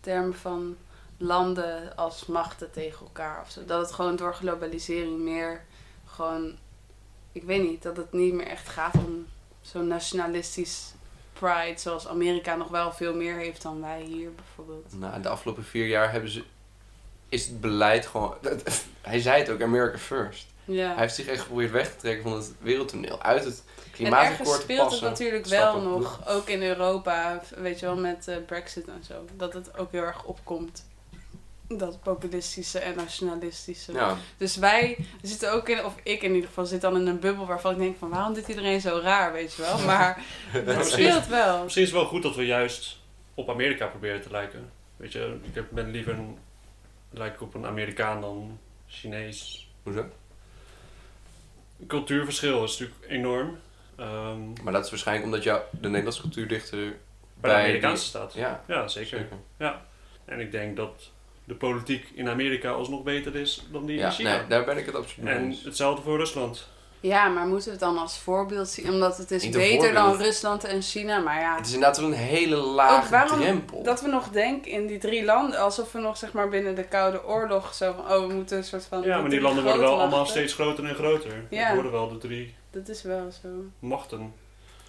termen 0.01 0.35
van 0.35 0.77
landen 1.17 1.97
als 1.97 2.27
machten 2.27 2.71
tegen 2.71 3.07
elkaar 3.07 3.41
of 3.41 3.51
zo? 3.51 3.65
Dat 3.65 3.81
het 3.81 3.93
gewoon 3.93 4.17
door 4.17 4.35
globalisering 4.35 5.19
meer 5.19 5.65
gewoon, 6.05 6.57
ik 7.33 7.43
weet 7.43 7.63
niet, 7.63 7.83
dat 7.83 7.97
het 7.97 8.13
niet 8.13 8.33
meer 8.35 8.47
echt 8.47 8.69
gaat 8.69 8.95
om 8.95 9.27
zo'n 9.61 9.87
nationalistisch 9.87 10.93
pride 11.33 11.81
zoals 11.81 12.09
Amerika 12.09 12.57
nog 12.57 12.69
wel 12.69 12.93
veel 12.93 13.15
meer 13.15 13.37
heeft 13.37 13.63
dan 13.63 13.81
wij 13.81 14.03
hier 14.03 14.35
bijvoorbeeld. 14.35 14.99
Nou, 14.99 15.23
de 15.23 15.29
afgelopen 15.29 15.65
vier 15.65 15.87
jaar 15.87 16.13
hebben 16.13 16.31
ze, 16.31 16.45
is 17.29 17.47
het 17.47 17.61
beleid 17.61 18.07
gewoon... 18.07 18.35
Hij 19.01 19.21
zei 19.21 19.39
het 19.39 19.51
ook, 19.51 19.63
America 19.63 19.99
first. 19.99 20.47
Ja. 20.65 20.89
Hij 20.89 21.01
heeft 21.01 21.15
zich 21.15 21.27
echt 21.27 21.41
geprobeerd 21.41 21.71
weg 21.71 21.91
te 21.91 21.97
trekken 21.97 22.23
van 22.23 22.33
het 22.33 22.53
wereldtoneel. 22.59 23.23
Uit 23.23 23.45
het 23.45 23.63
En 23.85 23.91
klimaatakkoord 23.91 24.39
ergens 24.39 24.57
te 24.57 24.63
speelt 24.63 24.93
het 24.93 25.01
natuurlijk 25.01 25.47
wel 25.47 25.81
nog, 25.81 26.29
ook 26.29 26.49
in 26.49 26.63
Europa, 26.63 27.43
weet 27.57 27.81
je 27.81 27.87
wel, 27.87 27.97
met 27.97 28.29
eh, 28.29 28.37
Brexit 28.47 28.89
en 28.89 29.05
zo, 29.07 29.25
dat 29.37 29.53
het 29.53 29.79
ook 29.79 29.93
heel 29.93 30.03
erg 30.03 30.25
opkomt. 30.25 30.85
Dat 31.69 32.03
populistische 32.03 32.79
en 32.79 32.97
nationalistische. 32.97 33.93
Ja, 33.93 34.17
Dus 34.37 34.57
wij 34.57 35.07
zitten 35.23 35.53
ook 35.53 35.69
in, 35.69 35.85
of 35.85 35.95
ik 36.03 36.23
in 36.23 36.35
ieder 36.35 36.49
geval, 36.49 36.67
zit 36.67 36.81
dan 36.81 36.97
in 36.97 37.07
een 37.07 37.19
bubbel 37.21 37.47
waarvan 37.47 37.73
ik 37.73 37.79
denk 37.79 37.99
van 37.99 38.09
waarom 38.11 38.35
doet 38.35 38.49
iedereen 38.49 38.81
zo 38.81 39.01
raar, 39.03 39.33
weet 39.33 39.55
je 39.55 39.63
wel. 39.63 39.79
Maar 39.87 40.23
het 40.51 40.87
speelt 40.87 41.27
wel. 41.27 41.63
Misschien 41.63 41.85
is 41.85 41.91
het 41.91 41.99
wel 42.01 42.09
goed 42.09 42.23
dat 42.23 42.37
we 42.37 42.47
juist 42.47 42.99
op 43.35 43.49
Amerika 43.51 43.87
proberen 43.87 44.23
te 44.23 44.31
lijken. 44.31 44.71
Weet 44.97 45.13
je, 45.13 45.39
ik 45.43 45.55
heb- 45.55 45.67
ben 45.71 45.91
liever 45.91 46.13
een, 46.15 46.39
lijk 47.11 47.41
op 47.41 47.55
een 47.55 47.67
Amerikaan 47.67 48.21
dan 48.21 48.59
Chinees. 48.87 49.71
hoezo? 49.83 50.05
Cultuurverschil 51.87 52.65
is 52.65 52.79
natuurlijk 52.79 53.11
enorm. 53.11 53.59
Ehm, 53.97 54.63
Maar 54.63 54.73
dat 54.73 54.85
is 54.85 54.91
waarschijnlijk 54.91 55.27
omdat 55.27 55.43
jou, 55.43 55.63
de 55.71 55.87
Nederlandse 55.89 56.21
cultuur 56.21 56.49
dichter 56.49 56.97
bij 57.41 57.51
de 57.55 57.57
Amerikaanse 57.63 57.97
die- 58.03 58.09
staat. 58.11 58.35
Ja, 58.35 58.65
Ja, 58.69 58.89
zeker. 58.89 59.29
En 60.25 60.41
ik 60.41 60.51
denk 60.53 60.77
dat 60.77 61.11
de 61.45 61.55
politiek 61.55 62.07
in 62.15 62.29
Amerika 62.29 62.71
alsnog 62.71 63.03
beter 63.03 63.37
is 63.37 63.67
dan 63.73 63.87
die 63.87 63.97
in 63.97 64.03
Ja, 64.03 64.11
China. 64.11 64.37
nee, 64.37 64.47
daar 64.47 64.65
ben 64.65 64.79
ik 64.79 64.87
het 64.87 64.95
absoluut 64.95 65.25
mee 65.25 65.35
En 65.35 65.57
hetzelfde 65.65 66.03
voor 66.03 66.17
Rusland. 66.19 66.69
Ja, 67.01 67.29
maar 67.29 67.47
moeten 67.47 67.65
we 67.65 67.71
het 67.71 67.81
dan 67.81 67.99
als 67.99 68.19
voorbeeld 68.19 68.69
zien? 68.69 68.91
Omdat 68.91 69.17
het 69.17 69.31
is 69.31 69.43
Niet 69.43 69.53
beter 69.53 69.93
dan. 69.93 70.17
Rusland 70.17 70.65
en 70.65 70.83
China, 70.83 71.19
maar 71.19 71.41
ja. 71.41 71.57
Het 71.57 71.67
is 71.67 71.73
inderdaad 71.73 71.99
wel 71.99 72.07
een 72.09 72.13
hele 72.15 72.57
lage 72.57 73.05
Ook 73.05 73.11
waarom 73.11 73.39
drempel. 73.41 73.83
Dat 73.83 74.01
we 74.03 74.09
nog 74.09 74.29
denken 74.29 74.71
in 74.71 74.87
die 74.87 74.99
drie 74.99 75.25
landen, 75.25 75.59
alsof 75.61 75.93
we 75.93 75.99
nog 75.99 76.17
zeg 76.17 76.33
maar 76.33 76.49
binnen 76.49 76.75
de 76.75 76.85
Koude 76.85 77.25
Oorlog 77.27 77.75
zo 77.75 77.93
van, 77.93 78.13
oh 78.13 78.27
we 78.27 78.33
moeten 78.35 78.57
een 78.57 78.65
soort 78.65 78.85
van... 78.85 79.03
Ja, 79.03 79.21
maar 79.21 79.31
die 79.31 79.41
landen 79.41 79.65
worden 79.65 79.83
wel 79.83 79.99
allemaal 80.01 80.27
steeds 80.27 80.55
groter 80.55 80.85
en 80.85 80.95
groter. 80.95 81.45
Ja. 81.51 81.75
Worden 81.75 81.93
wel 81.93 82.09
de 82.09 82.19
drie 82.19 82.55
Dat 82.71 82.89
is 82.89 83.03
wel 83.03 83.31
zo. 83.43 83.49
machten. 83.79 84.33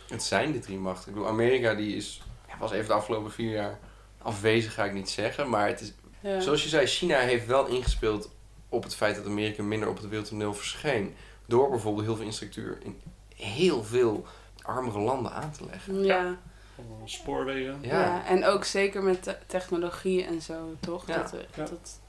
Het 0.10 0.24
zijn 0.24 0.52
de 0.52 0.60
drie 0.60 0.78
machten. 0.78 1.08
Ik 1.10 1.13
bedoel, 1.13 1.30
Amerika 1.30 1.74
die 1.74 1.96
is, 1.96 2.22
ja, 2.48 2.54
was 2.60 2.72
even 2.72 2.88
de 2.88 2.94
afgelopen 2.94 3.32
vier 3.32 3.52
jaar 3.52 3.80
afwezig, 4.22 4.74
ga 4.74 4.84
ik 4.84 4.94
niet 4.94 5.10
zeggen. 5.10 5.50
Maar 5.50 5.68
het 5.68 5.82
is, 5.82 5.94
Ja. 6.30 6.40
zoals 6.40 6.64
je 6.64 6.70
zei, 6.70 6.86
China 6.86 7.18
heeft 7.20 7.46
wel 7.46 7.66
ingespeeld 7.66 8.30
op 8.70 8.84
het 8.84 8.96
feit 8.96 9.16
dat 9.16 9.26
Amerika 9.26 9.64
minder 9.64 9.90
op 9.90 9.98
het 9.98 10.08
wereldtoneel 10.10 10.54
verscheen. 10.54 11.16
Door 11.46 11.70
bijvoorbeeld 11.70 12.06
heel 12.06 12.16
veel 12.16 12.26
instructuur 12.26 12.78
in 12.84 13.02
heel 13.36 13.84
veel 13.84 14.26
armere 14.62 15.00
landen 15.00 15.32
aan 15.32 15.52
te 15.52 15.66
leggen. 15.70 16.04
ja. 16.04 16.38
Allemaal 16.78 17.08
spoorwegen. 17.08 17.78
Ja. 17.82 18.00
Ja. 18.02 18.26
en 18.26 18.46
ook 18.46 18.64
zeker 18.64 19.04
met 19.04 19.24
te- 19.24 19.38
technologie 19.46 20.24
en 20.24 20.42
zo, 20.42 20.76
toch? 20.80 21.08
Ja. 21.08 21.18
Dat, 21.18 21.32
we- 21.32 21.46
Ja. 21.56 21.66
dat 21.66 22.00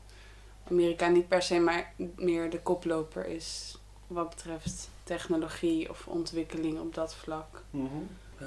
Amerika 0.70 1.08
niet 1.08 1.28
per 1.28 1.42
se 1.42 1.58
maar 1.58 1.92
meer 2.16 2.50
de 2.50 2.60
koploper 2.60 3.26
is 3.26 3.78
wat 4.06 4.28
betreft 4.28 4.88
technologie 5.04 5.90
of 5.90 6.06
ontwikkeling 6.06 6.80
op 6.80 6.94
dat 6.94 7.14
vlak. 7.14 7.62
Mhm. 7.70 7.86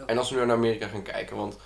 En 0.05 0.17
als 0.17 0.29
we 0.29 0.39
nu 0.39 0.45
naar 0.45 0.55
Amerika 0.55 0.87
gaan 0.87 1.03
kijken, 1.03 1.35
want 1.37 1.57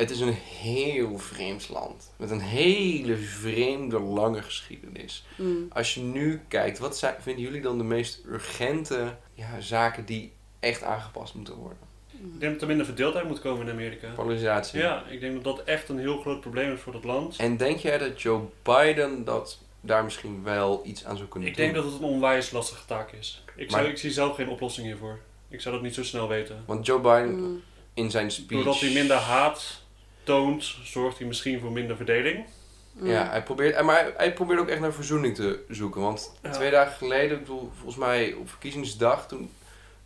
het 0.00 0.10
is 0.10 0.20
een 0.20 0.32
heel 0.60 1.18
vreemd 1.18 1.68
land. 1.68 2.12
Met 2.16 2.30
een 2.30 2.40
hele 2.40 3.16
vreemde, 3.16 3.98
lange 4.00 4.42
geschiedenis. 4.42 5.24
Mm. 5.36 5.68
Als 5.72 5.94
je 5.94 6.00
nu 6.00 6.40
kijkt, 6.48 6.78
wat 6.78 6.98
zijn, 6.98 7.14
vinden 7.20 7.42
jullie 7.44 7.60
dan 7.60 7.78
de 7.78 7.84
meest 7.84 8.20
urgente 8.26 9.16
ja, 9.34 9.60
zaken 9.60 10.04
die 10.04 10.32
echt 10.60 10.82
aangepast 10.82 11.34
moeten 11.34 11.54
worden? 11.54 11.78
Ik 12.12 12.40
denk 12.40 12.52
dat 12.52 12.60
er 12.62 12.66
minder 12.68 12.86
verdeeldheid 12.86 13.28
moet 13.28 13.40
komen 13.40 13.66
in 13.66 13.72
Amerika. 13.72 14.08
Polarisatie. 14.14 14.78
Ja, 14.80 15.04
ik 15.08 15.20
denk 15.20 15.34
dat 15.34 15.56
dat 15.56 15.66
echt 15.66 15.88
een 15.88 15.98
heel 15.98 16.20
groot 16.20 16.40
probleem 16.40 16.72
is 16.72 16.80
voor 16.80 16.92
dat 16.92 17.04
land. 17.04 17.36
En 17.36 17.56
denk 17.56 17.78
jij 17.78 17.98
dat 17.98 18.22
Joe 18.22 18.40
Biden 18.62 19.24
dat 19.24 19.58
daar 19.80 20.04
misschien 20.04 20.42
wel 20.42 20.82
iets 20.84 21.04
aan 21.04 21.16
zou 21.16 21.28
kunnen 21.28 21.48
Ik 21.48 21.56
doen? 21.56 21.64
denk 21.64 21.76
dat 21.76 21.84
het 21.92 21.94
een 22.02 22.08
onwijs 22.08 22.50
lastige 22.50 22.84
taak 22.86 23.12
is. 23.12 23.44
Ik, 23.56 23.70
zou, 23.70 23.86
ik 23.86 23.98
zie 23.98 24.10
zelf 24.10 24.34
geen 24.36 24.48
oplossing 24.48 24.86
hiervoor. 24.86 25.18
Ik 25.48 25.60
zou 25.60 25.74
dat 25.74 25.84
niet 25.84 25.94
zo 25.94 26.04
snel 26.04 26.28
weten. 26.28 26.62
Want 26.66 26.86
Joe 26.86 27.00
Biden 27.00 27.40
Mm. 27.40 27.62
in 27.94 28.10
zijn 28.10 28.30
speech... 28.30 28.62
Doordat 28.64 28.80
hij 28.80 28.92
minder 28.92 29.16
haat 29.16 29.82
toont, 30.22 30.74
zorgt 30.84 31.18
hij 31.18 31.26
misschien 31.26 31.60
voor 31.60 31.72
minder 31.72 31.96
verdeling. 31.96 32.44
Mm. 32.92 33.06
Ja, 33.06 33.28
hij 33.28 33.42
probeert, 33.42 33.82
maar 33.82 34.00
hij, 34.00 34.12
hij 34.16 34.32
probeert 34.32 34.60
ook 34.60 34.68
echt 34.68 34.80
naar 34.80 34.92
verzoening 34.92 35.34
te 35.34 35.64
zoeken. 35.68 36.00
Want 36.00 36.32
Ja. 36.42 36.50
twee 36.50 36.70
dagen 36.70 36.92
geleden, 36.96 37.36
ik 37.36 37.42
bedoel, 37.44 37.70
volgens 37.74 37.96
mij 37.96 38.32
op 38.32 38.48
verkiezingsdag, 38.48 39.28
toen 39.28 39.50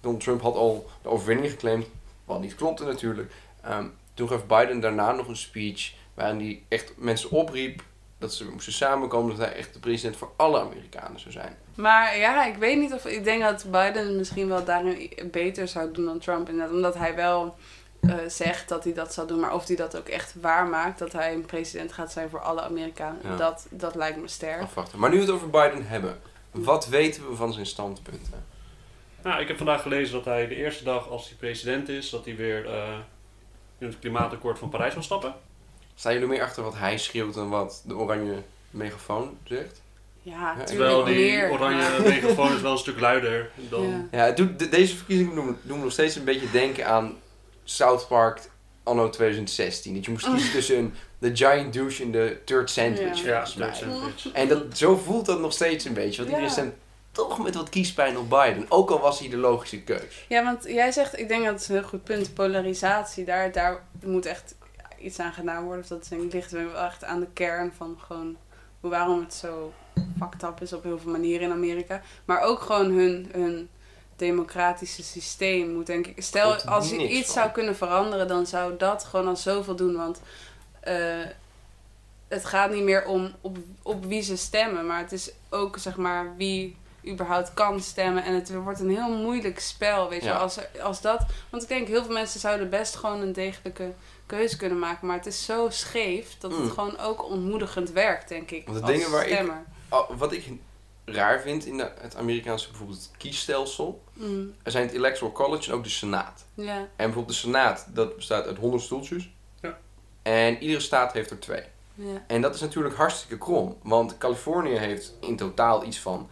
Donald 0.00 0.22
Trump 0.22 0.40
had 0.42 0.54
al 0.54 0.90
de 1.02 1.08
overwinning 1.08 1.50
geclaimd, 1.50 1.86
wat 2.24 2.40
niet 2.40 2.54
klopte 2.54 2.84
natuurlijk. 2.84 3.32
Ehm, 3.62 3.86
toen 4.14 4.28
gaf 4.28 4.46
Biden 4.46 4.80
daarna 4.80 5.12
nog 5.12 5.28
een 5.28 5.36
speech 5.36 5.92
waarin 6.14 6.38
hij 6.38 6.62
echt 6.68 6.92
mensen 6.96 7.30
opriep 7.30 7.82
dat 8.18 8.34
ze 8.34 8.50
moesten 8.50 8.72
samenkomen, 8.72 9.36
dat 9.36 9.46
hij 9.46 9.56
echt 9.56 9.72
de 9.72 9.78
president 9.78 10.16
voor 10.16 10.30
alle 10.36 10.60
Amerikanen 10.60 11.20
zou 11.20 11.32
zijn. 11.32 11.56
Maar 11.74 12.18
ja, 12.18 12.44
ik 12.46 12.56
weet 12.56 12.78
niet 12.78 12.92
of 12.92 13.06
ik 13.06 13.24
denk 13.24 13.42
dat 13.42 13.64
Biden 13.70 14.16
misschien 14.16 14.48
wel 14.48 14.64
daarin 14.64 15.10
beter 15.30 15.68
zou 15.68 15.92
doen 15.92 16.04
dan 16.04 16.18
Trump. 16.18 16.48
Inderdaad, 16.48 16.74
omdat 16.74 16.94
hij 16.94 17.14
wel 17.14 17.56
eh, 18.08 18.28
zegt 18.28 18.68
dat 18.68 18.84
hij 18.84 18.92
dat 18.92 19.12
zal 19.14 19.26
doen, 19.26 19.40
maar 19.40 19.54
of 19.54 19.66
hij 19.66 19.76
dat 19.76 19.96
ook 19.96 20.08
echt 20.08 20.34
waarmaakt, 20.40 20.98
dat 20.98 21.12
hij 21.12 21.34
een 21.34 21.46
president 21.46 21.92
gaat 21.92 22.12
zijn 22.12 22.28
voor 22.30 22.40
alle 22.40 22.62
Amerikanen, 22.62 23.20
Ja. 23.22 23.36
dat, 23.36 23.66
dat 23.70 23.94
lijkt 23.94 24.20
me 24.20 24.28
sterk. 24.28 24.60
Afwachten. 24.62 24.98
Maar 24.98 25.10
nu 25.10 25.16
we 25.16 25.22
het 25.22 25.30
over 25.30 25.50
Biden 25.50 25.86
hebben, 25.86 26.18
wat 26.50 26.86
weten 26.86 27.28
we 27.28 27.36
van 27.36 27.52
zijn 27.52 27.66
standpunten? 27.66 28.44
Nou, 29.22 29.40
ik 29.40 29.48
heb 29.48 29.56
vandaag 29.56 29.82
gelezen 29.82 30.14
dat 30.14 30.24
hij 30.24 30.48
de 30.48 30.54
eerste 30.54 30.84
dag 30.84 31.08
als 31.08 31.28
hij 31.28 31.36
president 31.38 31.88
is, 31.88 32.10
dat 32.10 32.24
hij 32.24 32.36
weer 32.36 32.66
eh, 32.66 32.88
in 33.78 33.86
het 33.86 33.98
klimaatakkoord 33.98 34.58
van 34.58 34.68
Parijs 34.68 34.94
wil 34.94 35.02
stappen. 35.02 35.34
Staan 35.94 36.12
jullie 36.12 36.28
meer 36.28 36.42
achter 36.42 36.62
wat 36.62 36.74
hij 36.76 36.98
schreeuwt 36.98 37.34
dan 37.34 37.48
wat 37.48 37.82
de 37.86 37.96
oranje 37.96 38.34
megafoon 38.70 39.36
zegt? 39.44 39.82
Ja, 40.22 40.54
Ja, 40.58 40.64
Terwijl 40.64 41.04
die 41.04 41.14
meer. 41.14 41.50
oranje 41.50 41.98
megafoon 42.04 42.54
is 42.54 42.60
wel 42.60 42.72
een 42.72 42.78
stuk 42.78 43.00
luider 43.00 43.50
dan... 43.70 43.82
Ja. 43.88 44.18
Ja, 44.18 44.24
het 44.24 44.36
doet, 44.36 44.58
de- 44.58 44.68
deze 44.68 44.96
verkiezingen 44.96 45.34
doen, 45.34 45.58
doen 45.62 45.76
me 45.78 45.82
nog 45.84 45.92
steeds 45.92 46.16
een 46.16 46.24
beetje 46.24 46.50
denken 46.50 46.86
aan 46.86 47.14
South 47.64 48.08
Park 48.08 48.40
anno 48.82 49.10
2016. 49.10 49.94
Dat 49.94 50.04
je 50.04 50.10
moest 50.10 50.24
kiezen 50.30 50.52
tussen 50.52 50.76
een, 50.78 50.94
de 51.18 51.36
giant 51.36 51.72
douche 51.72 52.02
en 52.02 52.10
de 52.10 52.38
third 52.44 52.70
sandwich. 52.70 53.22
Ja. 53.22 53.28
Ja, 53.28 53.46
volgens 53.46 53.54
mij. 53.56 53.68
Third 53.70 53.78
Sandwich. 54.20 54.32
En 54.32 54.48
dat, 54.48 54.78
zo 54.78 54.96
voelt 54.96 55.26
dat 55.26 55.40
nog 55.40 55.52
steeds 55.52 55.84
een 55.84 55.94
beetje. 55.94 56.16
Want 56.16 56.28
Ja. 56.28 56.34
iedereen 56.36 56.50
stemt 56.50 56.74
toch 57.12 57.42
met 57.42 57.54
wat 57.54 57.68
kiespijn 57.68 58.18
op 58.18 58.30
Biden. 58.30 58.66
Ook 58.68 58.90
al 58.90 59.00
was 59.00 59.18
hij 59.18 59.28
de 59.28 59.36
logische 59.36 59.82
keus. 59.82 60.24
Ja, 60.28 60.44
want 60.44 60.64
jij 60.64 60.92
zegt, 60.92 61.18
ik 61.18 61.28
denk 61.28 61.44
dat 61.44 61.54
het 61.60 61.68
een 61.68 61.74
heel 61.74 61.84
goed 61.84 62.04
punt, 62.04 62.34
polarisatie, 62.34 63.24
daar, 63.24 63.52
daar 63.52 63.82
moet 64.04 64.26
echt 64.26 64.54
iets 64.98 65.18
aan 65.18 65.32
gedaan 65.32 65.64
worden. 65.64 65.82
Of 65.82 65.88
dat 65.88 66.06
denk 66.08 66.22
ik, 66.22 66.32
ligt 66.32 66.50
wel 66.50 66.76
echt 66.76 67.04
aan 67.04 67.20
de 67.20 67.28
kern 67.32 67.72
van 67.76 67.98
gewoon 68.06 68.36
hoe, 68.80 68.90
waarom 68.90 69.20
het 69.20 69.34
zo 69.34 69.72
fucked 70.18 70.42
up 70.42 70.60
is 70.62 70.72
op 70.72 70.82
heel 70.82 70.98
veel 70.98 71.10
manieren 71.10 71.46
in 71.46 71.52
Amerika. 71.52 72.02
Maar 72.24 72.40
ook 72.40 72.60
gewoon 72.60 72.90
hun, 72.90 73.28
hun 73.32 73.68
democratische 74.16 75.02
systeem 75.02 75.72
moet, 75.74 75.86
denk 75.86 76.06
ik. 76.06 76.22
Stel, 76.22 76.54
als 76.54 76.90
je 76.90 77.08
iets 77.08 77.26
van. 77.32 77.34
zou 77.42 77.50
kunnen 77.50 77.76
veranderen, 77.76 78.28
dan 78.28 78.46
zou 78.46 78.76
dat 78.76 79.04
gewoon 79.04 79.28
al 79.28 79.36
zoveel 79.36 79.76
doen. 79.76 79.96
Want 79.96 80.20
eh, 80.80 81.20
het 82.28 82.44
gaat 82.44 82.70
niet 82.70 82.82
meer 82.82 83.04
om 83.06 83.32
op, 83.40 83.56
op 83.82 84.04
wie 84.04 84.22
ze 84.22 84.36
stemmen, 84.36 84.86
maar 84.86 84.98
het 84.98 85.12
is 85.12 85.30
ook 85.50 85.78
zeg 85.78 85.96
maar 85.96 86.36
wie 86.36 86.76
überhaupt 87.06 87.54
kan 87.54 87.80
stemmen. 87.80 88.24
En 88.24 88.34
het 88.34 88.54
wordt 88.54 88.80
een 88.80 88.90
heel 88.90 89.16
moeilijk 89.16 89.60
spel, 89.60 90.08
weet 90.08 90.22
je 90.22 90.28
Ja. 90.28 90.36
Als, 90.36 90.58
als 90.82 91.00
dat, 91.00 91.20
want 91.50 91.62
ik 91.62 91.68
denk, 91.68 91.88
heel 91.88 92.04
veel 92.04 92.12
mensen 92.12 92.40
zouden 92.40 92.70
best 92.70 92.96
gewoon 92.96 93.20
een 93.20 93.32
degelijke 93.32 93.92
keuze 94.26 94.56
kunnen 94.56 94.78
maken. 94.78 95.06
Maar 95.06 95.16
het 95.16 95.26
is 95.26 95.44
zo 95.44 95.66
scheef 95.70 96.36
dat 96.38 96.50
het 96.50 96.60
Mm. 96.60 96.70
gewoon 96.70 96.98
ook 96.98 97.24
ontmoedigend 97.30 97.90
werkt, 97.90 98.28
denk 98.28 98.50
ik. 98.50 98.66
Want 98.66 98.76
de 98.78 98.82
als 98.84 98.92
dingen 98.92 99.10
waar 99.10 99.26
ik- 99.26 99.32
stemmer. 99.32 99.64
Wat 100.16 100.32
ik 100.32 100.48
raar 101.04 101.40
vind 101.40 101.66
in 101.66 101.76
de- 101.76 101.92
het 102.00 102.16
Amerikaanse 102.16 102.68
bijvoorbeeld 102.68 102.98
het 102.98 103.10
kiesstelsel. 103.16 104.02
Mm, 104.12 104.54
Er 104.62 104.70
zijn 104.70 104.86
het 104.86 104.94
Electoral 104.94 105.32
College 105.32 105.70
en 105.70 105.76
ook 105.76 105.84
de 105.84 105.90
Senaat. 105.90 106.44
ja, 106.54 106.76
En 106.78 106.88
bijvoorbeeld 106.96 107.28
de 107.28 107.34
Senaat, 107.34 107.86
dat 107.92 108.16
bestaat 108.16 108.46
uit 108.46 108.58
100 108.58 108.82
stoeltjes. 108.82 109.30
Ja. 109.62 109.78
En 110.22 110.58
iedere 110.62 110.80
staat 110.80 111.12
heeft 111.12 111.30
er 111.30 111.38
twee. 111.40 111.62
ja. 111.94 112.24
En 112.26 112.40
dat 112.40 112.54
is 112.54 112.60
natuurlijk 112.60 112.94
hartstikke 112.94 113.38
krom. 113.38 113.76
Want 113.82 114.18
Californië 114.18 114.76
heeft 114.76 115.12
in 115.20 115.36
totaal 115.36 115.84
iets 115.84 115.98
van 115.98 116.28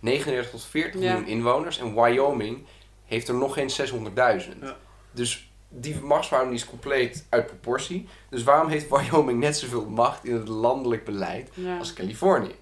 39 0.00 0.50
tot 0.50 0.64
40 0.64 1.00
Ja. 1.00 1.12
miljoen 1.12 1.28
inwoners. 1.28 1.78
En 1.78 1.94
Wyoming 2.02 2.64
heeft 3.04 3.28
er 3.28 3.34
nog 3.34 3.54
geen 3.54 3.70
600.000. 3.70 4.56
Ja. 4.62 4.76
Dus 5.10 5.50
die 5.68 6.00
machtsverhouding 6.00 6.58
is 6.60 6.66
compleet 6.66 7.26
uit 7.28 7.46
proportie. 7.46 8.08
Dus 8.28 8.42
waarom 8.42 8.68
heeft 8.68 8.88
Wyoming 8.90 9.40
net 9.40 9.56
zoveel 9.56 9.88
macht 9.88 10.24
in 10.24 10.34
het 10.34 10.48
landelijk 10.48 11.04
beleid 11.04 11.50
ja. 11.54 11.78
als 11.78 11.92
Californië? 11.92 12.54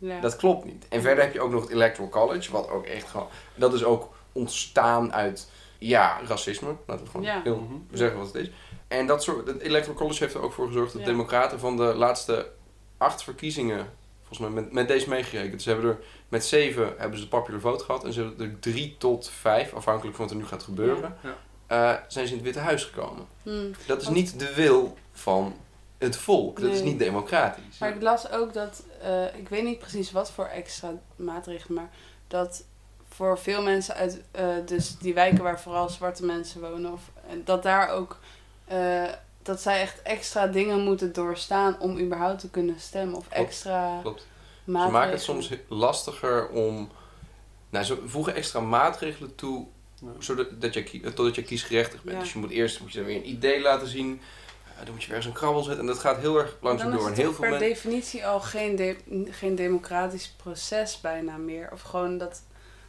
Ja. 0.00 0.20
Dat 0.20 0.36
klopt 0.36 0.64
niet. 0.64 0.86
En 0.88 1.02
verder 1.02 1.24
heb 1.24 1.32
je 1.32 1.40
ook 1.40 1.50
nog 1.50 1.62
het 1.62 1.70
Electoral 1.70 2.10
College, 2.10 2.52
wat 2.52 2.68
ook 2.70 2.84
echt 2.86 3.08
gewoon... 3.08 3.28
Dat 3.54 3.74
is 3.74 3.84
ook 3.84 4.12
ontstaan 4.32 5.12
uit, 5.12 5.50
ja, 5.78 6.18
racisme. 6.26 6.66
Laten 6.68 6.84
we 6.86 6.92
het 7.00 7.08
gewoon 7.10 7.26
Ja. 7.26 7.40
heel 7.44 7.56
Mhm. 7.60 7.74
zeggen 7.96 8.18
wat 8.18 8.26
het 8.26 8.36
is. 8.36 8.50
En 8.88 9.06
dat 9.06 9.22
soort, 9.22 9.46
het 9.46 9.60
Electoral 9.60 9.96
College 9.98 10.22
heeft 10.22 10.34
er 10.34 10.42
ook 10.42 10.52
voor 10.52 10.66
gezorgd 10.66 10.92
dat 10.92 11.00
Ja. 11.02 11.06
democraten 11.08 11.58
van 11.60 11.76
de 11.76 11.82
laatste 11.94 12.50
acht 12.98 13.22
verkiezingen, 13.22 13.86
volgens 14.18 14.38
mij 14.38 14.62
met, 14.62 14.72
met 14.72 14.88
deze 14.88 15.08
meegerekend, 15.08 15.52
dus 15.52 15.62
ze 15.62 15.70
hebben 15.70 15.90
er 15.90 15.98
met 16.28 16.44
zeven 16.44 16.94
hebben 16.98 17.18
ze 17.18 17.24
de 17.24 17.30
popular 17.30 17.60
vote 17.60 17.84
gehad 17.84 18.04
en 18.04 18.12
ze 18.12 18.20
hebben 18.20 18.46
er 18.46 18.58
drie 18.60 18.94
tot 18.98 19.30
vijf, 19.40 19.72
afhankelijk 19.74 20.16
van 20.16 20.24
wat 20.24 20.34
er 20.34 20.40
nu 20.40 20.46
gaat 20.46 20.62
gebeuren, 20.62 21.16
Ja. 21.22 21.36
eh, 21.66 22.02
zijn 22.08 22.26
ze 22.26 22.30
in 22.32 22.38
het 22.38 22.46
Witte 22.46 22.60
Huis 22.60 22.84
gekomen. 22.84 23.26
Mm. 23.42 23.70
Dat 23.86 23.98
is 23.98 24.04
Want- 24.04 24.16
niet 24.16 24.38
de 24.38 24.54
wil 24.54 24.96
van 25.12 25.54
het 25.98 26.16
volk. 26.16 26.60
Dat 26.60 26.72
is 26.72 26.82
niet 26.82 26.98
democratisch. 26.98 27.78
Maar 27.78 27.94
ik 27.94 28.02
las 28.02 28.30
ook 28.30 28.52
dat, 28.52 28.82
eh, 29.02 29.24
ik 29.38 29.48
weet 29.48 29.62
niet 29.64 29.78
precies 29.78 30.12
wat 30.12 30.30
voor 30.30 30.44
extra 30.46 30.92
maatregelen, 31.16 31.74
maar 31.74 31.90
dat 32.28 32.64
voor 33.08 33.38
veel 33.38 33.62
mensen 33.62 33.94
uit 33.94 34.22
eh, 34.30 34.46
dus 34.66 34.98
die 34.98 35.14
wijken 35.14 35.42
waar 35.42 35.60
vooral 35.60 35.88
zwarte 35.88 36.24
mensen 36.24 36.60
wonen, 36.60 36.92
of, 36.92 37.10
en 37.28 37.42
dat 37.44 37.62
daar 37.62 37.88
ook, 37.88 38.18
eh, 38.64 39.04
dat 39.42 39.60
zij 39.60 39.80
echt 39.80 40.02
extra 40.02 40.46
dingen 40.46 40.80
moeten 40.80 41.12
doorstaan 41.12 41.80
om 41.80 41.98
überhaupt 41.98 42.40
te 42.40 42.50
kunnen 42.50 42.80
stemmen. 42.80 43.16
Of 43.16 43.28
Klopt, 43.28 43.46
extra 43.46 43.98
klopt. 44.02 44.20
Ze 44.20 44.70
maatregelen. 44.70 45.00
maken 45.00 45.12
het 45.14 45.22
soms 45.22 45.50
lastiger 45.68 46.48
om. 46.48 46.90
Nou, 47.70 47.84
ze 47.84 47.98
voegen 48.06 48.34
extra 48.34 48.60
maatregelen 48.60 49.34
toe 49.34 49.66
Ja. 50.00 50.08
zodat 50.18 50.60
dat 50.60 50.74
je, 50.74 51.00
totdat 51.00 51.34
je 51.34 51.42
kiesgerechtigd 51.42 52.02
bent. 52.04 52.16
Ja. 52.16 52.22
Dus 52.22 52.32
je 52.32 52.38
moet 52.38 52.50
eerst 52.50 52.80
moet 52.80 52.92
je 52.92 52.98
dan 52.98 53.06
weer 53.06 53.16
een 53.16 53.28
idee 53.28 53.60
laten 53.60 53.88
zien. 53.88 54.20
Dan 54.84 54.92
moet 54.94 55.02
je 55.02 55.08
weer 55.08 55.16
eens 55.16 55.26
een 55.26 55.32
krabbel 55.32 55.62
zetten. 55.62 55.80
En 55.80 55.86
dat 55.86 55.98
gaat 55.98 56.16
heel 56.18 56.38
erg 56.38 56.56
langzaam 56.60 56.90
door. 56.92 57.06
En 57.06 57.12
heel 57.14 57.32
veel 57.32 57.48
per 57.48 57.58
definitie 57.58 58.26
al 58.26 58.40
geen, 58.40 58.76
de- 58.76 58.96
geen 59.30 59.54
democratisch 59.54 60.28
proces 60.42 61.00
bijna 61.00 61.36
meer. 61.36 61.68
Of 61.72 61.80
gewoon 61.82 62.18
dat 62.18 62.42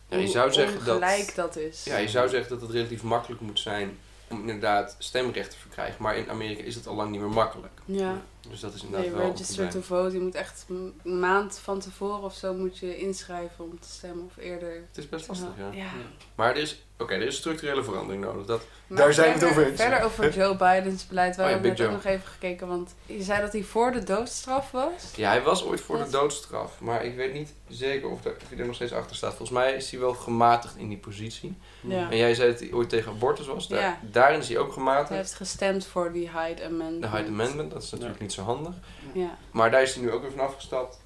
Ja, 0.07 0.17
je 0.17 0.27
zou 0.27 0.53
zeggen 0.53 0.85
dat- 0.85 0.95
ongelijk 1.01 1.35
dat 1.35 1.55
is. 1.55 1.83
Ja, 1.83 1.97
je 1.97 2.07
zou 2.09 2.29
zeggen 2.29 2.49
dat 2.49 2.61
het 2.61 2.71
relatief 2.71 3.03
makkelijk 3.03 3.41
moet 3.41 3.59
zijn 3.59 3.97
om 4.29 4.39
inderdaad 4.39 4.95
stemrecht 4.97 5.51
te 5.51 5.57
verkrijgen. 5.57 5.95
Maar 6.03 6.17
in 6.17 6.29
Amerika 6.29 6.63
is 6.63 6.75
het 6.75 6.87
al 6.87 6.95
lang 6.95 7.11
niet 7.11 7.19
meer 7.21 7.29
makkelijk. 7.29 7.73
Ja. 7.85 8.21
Dus 8.49 8.59
dat 8.59 8.73
is 8.73 8.83
inderdaad 8.83 9.07
Nee, 9.07 9.15
wel 9.17 9.25
een 9.25 9.31
register 9.31 9.69
to 9.69 9.79
probleem. 9.79 9.83
vote. 10.03 10.15
Je 10.15 10.21
moet 10.23 10.35
echt 10.35 10.65
een 10.69 11.19
maand 11.19 11.59
van 11.63 11.79
tevoren 11.79 12.23
of 12.23 12.33
zo 12.35 12.53
moet 12.53 12.77
je 12.77 12.97
inschrijven 12.97 13.63
om 13.65 13.79
te 13.79 13.87
stemmen 13.89 14.25
of 14.25 14.43
eerder. 14.43 14.73
Het 14.87 14.97
is 14.97 15.09
best 15.09 15.27
lastig, 15.27 15.47
ja. 15.57 15.69
Ja. 15.71 15.89
Maar 16.35 16.49
er 16.49 16.57
is, 16.61 16.83
oké, 16.97 17.13
er 17.13 17.21
is 17.21 17.35
structurele 17.35 17.83
verandering 17.83 18.23
nodig. 18.23 18.45
Dat, 18.45 18.61
Maar 18.87 18.97
Daar 18.97 19.13
zijn 19.13 19.33
we 19.33 19.39
het 19.39 19.49
over 19.49 19.65
eens. 19.67 19.81
Verder 19.81 20.01
over 20.03 20.33
Joe 20.37 20.55
Bidens 20.55 21.07
beleid. 21.07 21.35
We 21.35 21.41
Oh 21.41 21.47
ja, 21.47 21.53
hebben 21.53 21.71
net 21.71 21.81
ook 21.81 21.91
nog 21.91 22.03
even 22.03 22.27
gekeken, 22.27 22.67
want 22.67 22.93
je 23.05 23.23
zei 23.23 23.41
dat 23.41 23.51
hij 23.53 23.63
voor 23.63 23.91
de 23.91 24.03
doodstraf 24.03 24.71
was. 24.71 24.91
ja, 25.15 25.29
hij 25.29 25.41
was 25.41 25.63
ooit 25.65 25.81
voor 25.81 25.97
de 25.97 26.09
doodstraf. 26.09 26.79
Maar 26.79 27.05
ik 27.05 27.15
weet 27.15 27.33
niet 27.33 27.53
zeker 27.69 28.09
of, 28.09 28.25
er, 28.25 28.35
of 28.41 28.49
hij 28.49 28.57
er 28.59 28.65
nog 28.65 28.75
steeds 28.75 28.93
achter 28.93 29.15
staat. 29.15 29.29
Volgens 29.29 29.49
mij 29.57 29.73
is 29.73 29.91
hij 29.91 29.99
wel 29.99 30.13
gematigd 30.13 30.75
in 30.77 30.87
die 30.87 30.97
positie. 30.97 31.57
Ja. 31.81 32.09
En 32.11 32.17
jij 32.17 32.33
zei 32.33 32.51
dat 32.51 32.59
hij 32.59 32.71
ooit 32.73 32.89
tegen 32.89 33.11
abortus 33.11 33.47
was. 33.47 33.67
Daar, 33.67 33.79
Ja. 33.81 33.99
Daarin 34.11 34.39
is 34.39 34.47
hij 34.47 34.57
ook 34.57 34.65
Hij 34.65 34.73
gematigd. 34.73 35.09
heeft 35.09 35.33
gestemd 35.33 35.85
voor 35.85 36.11
die 36.11 36.29
Hyde 36.29 36.63
Amendment. 36.65 37.01
De 37.01 37.07
Hyde 37.17 37.27
Amendment, 37.29 37.71
dat 37.71 37.83
is 37.83 37.91
natuurlijk 37.91 38.19
niet 38.19 38.30
zo 38.31 38.41
handig. 38.43 38.73
Ja. 39.13 39.37
Maar 39.51 39.71
daar 39.71 39.81
is 39.81 39.93
hij 39.93 40.03
nu 40.03 40.11
ook 40.11 40.21
weer 40.21 40.31
van 40.31 40.39
afgestapt. 40.45 40.99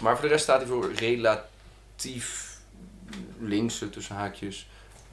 Maar 0.00 0.12
voor 0.14 0.22
de 0.22 0.28
rest 0.30 0.42
staat 0.44 0.58
hij 0.60 0.66
voor 0.68 0.92
relatief 0.94 2.58
linkse 3.38 3.90
tussen 3.90 4.14
haakjes. 4.14 4.68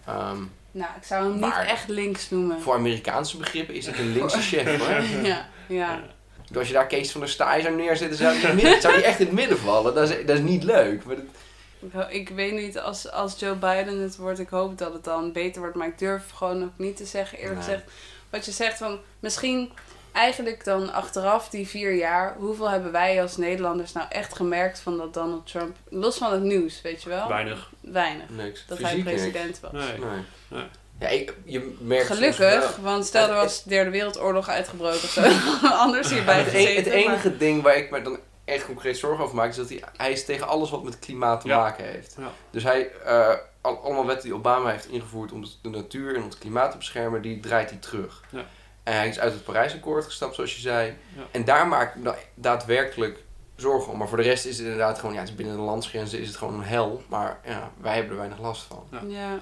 Ehm, 0.06 0.44
Nou, 0.72 0.90
ik 0.98 1.04
zou 1.04 1.24
hem 1.32 1.40
niet 1.40 1.68
echt 1.68 1.88
links 1.88 2.30
noemen. 2.30 2.62
voor 2.62 2.74
Amerikaanse 2.74 3.38
begrippen 3.38 3.76
is 3.76 3.86
het 3.86 3.98
een 3.98 4.12
linkse 4.12 4.42
chef 4.58 4.78
hoor. 4.78 5.24
ja, 5.26 5.50
ja. 5.68 6.02
Dus 6.48 6.58
Als 6.60 6.68
je 6.68 6.74
daar 6.74 6.88
Kees 6.88 7.12
van 7.12 7.22
der 7.22 7.30
Staaij 7.30 7.62
zou 7.62 7.76
neerzetten, 7.76 8.18
zou 8.18 8.36
het 8.36 8.54
midden- 8.54 8.82
zou 8.82 9.02
echt 9.02 9.20
in 9.20 9.26
het 9.26 9.36
midden 9.36 9.58
vallen. 9.58 9.94
Dat 9.96 10.10
is, 10.10 10.26
dat 10.26 10.38
is 10.38 10.44
niet 10.44 10.64
leuk. 10.64 11.04
Maar 11.06 11.16
dat- 11.16 11.26
Ik, 12.12 12.30
weet 12.30 12.54
niet, 12.54 12.80
als, 12.80 13.12
als 13.12 13.40
Joe 13.40 13.56
Biden 13.56 14.00
het 14.00 14.16
wordt, 14.18 14.40
ik 14.40 14.50
hoop 14.50 14.78
dat 14.78 14.94
het 14.94 15.04
dan 15.04 15.32
beter 15.32 15.62
wordt. 15.62 15.76
Maar 15.76 15.88
ik 15.88 15.98
durf 16.00 16.30
gewoon 16.32 16.64
ook 16.64 16.78
niet 16.78 16.98
te 16.98 17.06
zeggen, 17.06 17.38
eerlijk 17.38 17.56
Nee. 17.60 17.64
gezegd. 17.70 17.92
Wat 18.30 18.46
je 18.46 18.52
zegt 18.52 18.78
van, 18.78 19.00
misschien 19.20 19.72
eigenlijk 20.12 20.63
dan 20.63 20.93
achteraf 20.93 21.50
die 21.50 21.67
vier 21.67 21.93
jaar. 21.93 22.36
Hoeveel 22.38 22.69
hebben 22.69 22.91
wij 22.91 23.21
als 23.21 23.38
Nederlanders 23.38 23.91
nou 23.91 24.06
echt 24.10 24.36
gemerkt 24.36 24.80
van 24.80 24.97
dat 24.97 25.13
Donald 25.13 25.47
Trump, 25.47 25.76
los 25.89 26.17
van 26.17 26.32
het 26.32 26.41
nieuws, 26.41 26.82
weet 26.82 27.04
je 27.04 27.10
wel? 27.10 27.28
Weinig. 27.28 27.69
Weinig. 27.82 28.30
niks. 28.30 28.65
Dat 28.67 28.78
Fysiek 28.78 28.93
hij 28.95 29.04
niks. 29.04 29.12
president 29.21 29.60
was. 29.60 29.71
Nee. 29.71 29.97
Nee. 30.00 30.19
Nee. 30.47 30.63
Ja, 31.00 31.08
ik, 31.08 31.34
je 31.45 31.76
merkt 31.80 32.06
Gelukkig, 32.06 32.38
wel- 32.38 32.69
want 32.82 33.06
stel 33.06 33.28
er 33.30 33.36
was 33.36 33.63
derde 33.63 33.89
wereldoorlog 33.91 34.47
uitgebroken 34.50 34.95
of 35.04 35.10
zo. 35.10 35.21
Anders 35.86 36.10
hierbij 36.10 36.38
het, 36.38 36.47
e- 36.47 36.65
gezeten. 36.65 36.84
het 36.84 36.93
enige 36.93 37.38
ding 37.38 37.62
waar 37.63 37.76
ik 37.78 37.91
me 37.91 38.02
dan 38.02 38.19
echt 38.45 38.65
concreet 38.65 38.97
zorgen 38.97 39.24
over 39.24 39.36
maak, 39.36 39.50
is 39.50 39.56
dat 39.56 39.69
hij, 39.69 39.84
hij 39.97 40.12
is 40.12 40.26
tegen 40.26 40.47
alles 40.47 40.69
wat 40.69 40.84
met 40.84 41.00
klimaat 41.00 41.41
te 41.41 41.47
Ja. 41.47 41.58
maken 41.58 41.86
heeft. 41.86 42.15
Ja. 42.19 42.32
Dus 42.50 42.63
hij, 42.63 42.91
eh, 43.06 43.34
al- 43.62 43.84
allemaal 43.84 44.06
wetten 44.06 44.24
die 44.26 44.34
Obama 44.38 44.69
heeft 44.69 44.88
ingevoerd 44.89 45.32
om 45.32 45.41
de, 45.41 45.50
de 45.62 45.69
natuur 45.69 46.15
en 46.15 46.24
het 46.24 46.38
klimaat 46.38 46.71
te 46.71 46.78
beschermen, 46.78 47.21
die 47.21 47.39
draait 47.39 47.69
hij 47.69 47.80
terug. 47.80 48.24
Ja. 48.30 48.45
En 48.84 48.94
hij 48.94 49.08
is 49.08 49.20
uit 49.20 49.34
het 49.34 49.44
Parijsakkoord 49.44 50.06
gestapt, 50.06 50.36
zoals 50.36 50.56
je 50.56 50.62
zei. 50.62 50.98
Ja. 51.15 51.22
En 51.32 51.46
daar 51.46 51.67
maak 51.67 51.96
ik 51.96 52.30
daadwerkelijk 52.36 53.24
zorgen 53.56 53.91
om. 53.91 53.98
Maar 53.98 54.08
voor 54.08 54.17
de 54.17 54.24
rest 54.24 54.46
is 54.46 54.58
het 54.58 54.65
inderdaad 54.65 55.00
gewoon, 55.00 55.13
ja, 55.13 55.20
het 55.20 55.30
is 55.30 55.36
binnen 55.36 55.56
de 55.56 55.62
landsgrenzen 55.62 56.20
is 56.20 56.28
het 56.28 56.38
gewoon 56.38 56.54
een 56.54 56.63
hel. 56.63 57.02
Maar 57.10 57.39
ja, 57.46 57.72
wij 57.82 57.94
hebben 57.94 58.12
er 58.12 58.17
weinig 58.17 58.39
last 58.39 58.63
van. 58.63 58.88
Ja. 58.91 59.02
Ja. 59.08 59.39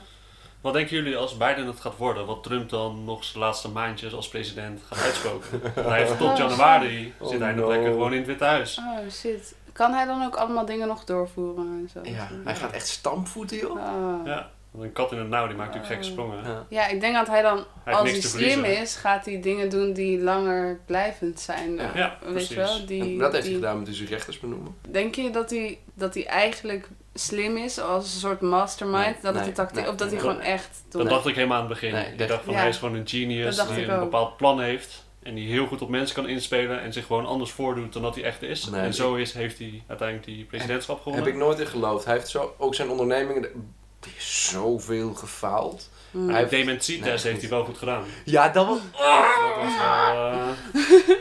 Wat 0.62 0.74
denken 0.74 0.96
jullie 0.96 1.18
als 1.18 1.38
Biden 1.38 1.68
het 1.68 1.80
gaat 1.80 1.98
worden? 1.98 2.26
Wat 2.26 2.44
Trump 2.44 2.70
dan 2.70 3.04
nog 3.04 3.24
zijn 3.24 3.44
laatste 3.44 3.70
maandjes 3.70 4.14
als 4.14 4.28
president 4.28 4.82
gaat 4.90 5.04
uitspoken? 5.04 5.62
hij 5.90 6.00
heeft 6.00 6.18
tot 6.18 6.38
januari 6.38 7.14
Oh, 7.20 7.30
zit 7.30 7.40
hij 7.40 7.52
nog 7.52 7.66
no. 7.66 7.72
lekker 7.72 7.92
gewoon 7.92 8.12
in 8.12 8.18
het 8.18 8.28
Witte 8.28 8.44
Huis. 8.44 8.78
Oh 8.78 9.10
shit. 9.12 9.56
Kan 9.74 9.94
hij 9.94 10.06
dan 10.06 10.24
ook 10.24 10.36
allemaal 10.36 10.66
dingen 10.66 10.88
nog 10.88 11.04
doorvoeren 11.04 11.66
en 11.66 11.90
zo? 11.94 12.12
Ja, 12.12 12.28
hij 12.44 12.56
gaat 12.56 12.72
echt 12.72 12.88
stampvoeten, 12.88 13.58
joh. 13.58 13.72
Oh. 13.72 14.26
Ja, 14.26 14.50
want 14.72 14.84
een 14.84 14.92
kat 14.92 15.12
in 15.12 15.18
het 15.18 15.30
nauw 15.30 15.48
die 15.48 15.56
maakt 15.56 15.74
natuurlijk 15.74 15.94
gekke 16.02 16.12
sprongen. 16.12 16.44
Ja. 16.44 16.66
Ja, 16.70 16.88
ik 16.88 17.02
denk 17.02 17.14
dat 17.14 17.28
hij 17.28 17.42
dan, 17.42 17.66
Hij 17.84 17.94
als 17.94 18.12
hij 18.12 18.22
slim 18.22 18.64
is, 18.64 18.96
gaat 18.96 19.26
hij 19.26 19.42
dingen 19.42 19.70
doen 19.70 19.94
die 19.94 20.20
langer 20.22 20.80
blijvend 20.86 21.40
zijn. 21.40 21.76
Ja. 21.76 21.92
Ja, 21.96 22.18
Weet 22.22 22.32
precies. 22.32 22.50
je 22.50 22.56
wel? 22.56 22.86
Die, 22.86 23.02
En 23.02 23.18
dat 23.18 23.32
heeft 23.34 23.46
hij 23.46 23.54
gedaan 23.54 23.78
met 23.78 23.86
dus 23.86 24.04
rechters 24.04 24.40
benoemen. 24.40 24.76
Denk 24.90 25.16
je 25.16 25.30
dat 25.30 25.50
hij, 25.50 25.80
dat 25.94 26.14
hij 26.14 26.26
eigenlijk 26.26 26.88
slim 27.14 27.58
is 27.58 27.80
als 27.80 28.04
een 28.14 28.20
soort 28.20 28.42
mastermind? 28.42 29.06
Nee, 29.06 29.16
dat 29.22 29.36
het 29.36 29.44
nee, 29.44 29.54
tactiek, 29.54 29.82
nee, 29.82 29.90
of 29.90 29.96
dat 29.96 30.12
hij 30.12 30.20
gewoon 30.20 30.40
echt... 30.42 30.84
Dat 30.90 31.10
dacht 31.10 31.26
ik 31.28 31.36
helemaal 31.36 31.58
aan 31.62 31.64
het 31.70 31.74
begin. 31.74 31.92
Nee, 31.94 32.06
ik 32.18 32.28
dacht 32.28 32.44
van 32.44 32.54
Ja. 32.54 32.60
hij 32.60 32.70
is 32.70 32.78
gewoon 32.78 32.96
een 32.96 33.08
genius 33.08 33.56
die 33.68 33.84
een 33.84 33.92
ook. 33.92 34.00
bepaald 34.00 34.38
plan 34.38 34.62
heeft. 34.62 35.08
En 35.24 35.36
die 35.36 35.50
heel 35.50 35.68
goed 35.68 35.82
op 35.82 35.90
mensen 35.90 36.16
kan 36.16 36.28
inspelen 36.28 36.82
en 36.82 36.94
zich 36.94 37.06
gewoon 37.06 37.26
anders 37.26 37.52
voordoet 37.52 37.94
dan 37.94 38.02
dat 38.02 38.16
hij 38.16 38.24
echt 38.24 38.42
is. 38.42 38.66
Nee, 38.70 38.82
en 38.82 38.94
zo 38.94 39.16
is, 39.16 39.34
heeft 39.34 39.60
hij 39.60 39.84
uiteindelijk 39.88 40.28
die 40.28 40.46
presidentschap 40.46 40.98
gewonnen. 40.98 41.24
Heb 41.24 41.34
ik 41.34 41.40
nooit 41.40 41.60
in 41.60 41.68
geloofd. 41.68 42.06
Hij 42.06 42.14
heeft 42.14 42.28
zo, 42.28 42.56
ook 42.58 42.76
zijn 42.76 42.90
ondernemingen, 42.90 43.74
die 44.00 44.14
is 44.18 44.50
zoveel 44.52 45.14
gefaald. 45.14 45.90
De 46.12 46.20
Hij 46.32 46.48
Nee, 46.52 47.12
heeft 47.24 47.42
hij 47.42 47.50
wel 47.50 47.64
goed 47.66 47.78
gedaan. 47.78 48.04
Ja, 48.26 48.50
dat 48.50 48.68
was... 48.68 48.78
Dat 48.92 49.64
was 49.64 49.78
wel, 49.78 50.32
eh, 50.32 50.48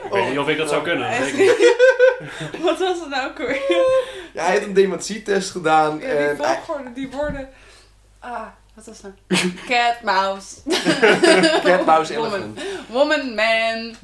ik 0.04 0.12
weet 0.12 0.28
niet 0.28 0.38
of 0.38 0.48
ik 0.48 0.56
dat 0.56 0.68
zou 0.68 0.82
kunnen. 0.82 1.10
dat 1.10 1.18
weet 1.18 1.28
ik 1.28 1.38
niet. 1.38 1.76
Wat 2.64 2.78
was 2.78 3.00
het 3.00 3.08
nou 3.08 3.28
ook 3.30 3.38
weer? 3.38 3.62
Ja, 4.34 4.42
hij 4.42 4.50
heeft 4.52 4.66
een 4.66 4.72
dementietest 4.74 5.50
gedaan. 5.50 5.92
Ja, 5.92 5.98
die 5.98 6.08
en 6.08 6.36
volgorde, 6.36 6.92
die 6.92 7.10
woorden... 7.10 7.48
Ah, 8.18 8.46
wat 8.74 8.86
was 8.86 9.00
dat? 9.00 9.10
Cat, 9.68 10.02
mouse. 10.02 10.56
Cat, 11.64 11.86
mouse, 11.86 12.14
Woman. 12.14 12.32
elephant. 12.32 12.60
Woman, 12.88 13.34
man. 13.34 13.94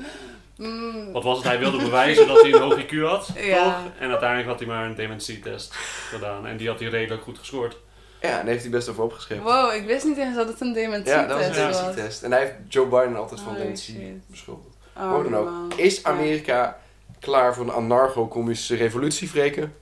Mm, 0.56 1.12
Wat 1.12 1.22
was 1.24 1.36
het? 1.36 1.46
Hij 1.46 1.58
wilde 1.58 1.78
bewijzen 1.78 2.26
dat 2.26 2.40
hij 2.42 2.52
een 2.52 2.60
hoog 2.60 2.82
IQ 2.84 3.00
had, 3.00 3.28
Ja. 3.36 3.64
toch? 3.64 3.92
En 3.98 4.08
uiteindelijk 4.10 4.48
had 4.48 4.58
hij 4.58 4.68
maar 4.68 4.86
een 4.86 4.94
dementietest 4.94 5.74
gedaan. 6.08 6.46
En 6.46 6.56
die 6.56 6.68
had 6.68 6.80
hij 6.80 6.88
redelijk 6.88 7.22
goed 7.22 7.38
gescoord. 7.38 7.76
Ja, 8.20 8.40
en 8.40 8.46
heeft 8.46 8.62
hij 8.62 8.70
best 8.70 8.88
over 8.88 9.02
opgeschreven. 9.02 9.44
Wow, 9.44 9.72
ik 9.72 9.86
wist 9.86 10.04
niet 10.04 10.16
eens 10.18 10.36
dat 10.36 10.48
het 10.48 10.60
een 10.60 10.72
dementietest 10.72 11.14
Ja, 11.20 11.26
dat 11.26 11.46
was 11.46 11.56
een 11.56 11.66
was. 11.66 11.76
dementietest. 11.78 12.22
En 12.22 12.30
hij 12.32 12.40
heeft 12.40 12.54
Joe 12.68 12.86
Biden 12.86 13.16
altijd 13.16 13.40
van 13.40 13.48
Holy 13.48 13.60
dementie 13.62 14.22
beschuldigd. 14.26 14.76
Oh, 14.96 15.12
Hoe 15.14 15.22
dan 15.22 15.36
ook. 15.36 15.74
Is 15.74 16.04
Amerika 16.04 16.78
klaar 17.20 17.54
voor 17.54 17.64
een 17.64 17.72
anarcho-communistische 17.72 18.76
revolutie, 18.76 19.28
Freken? 19.28 19.74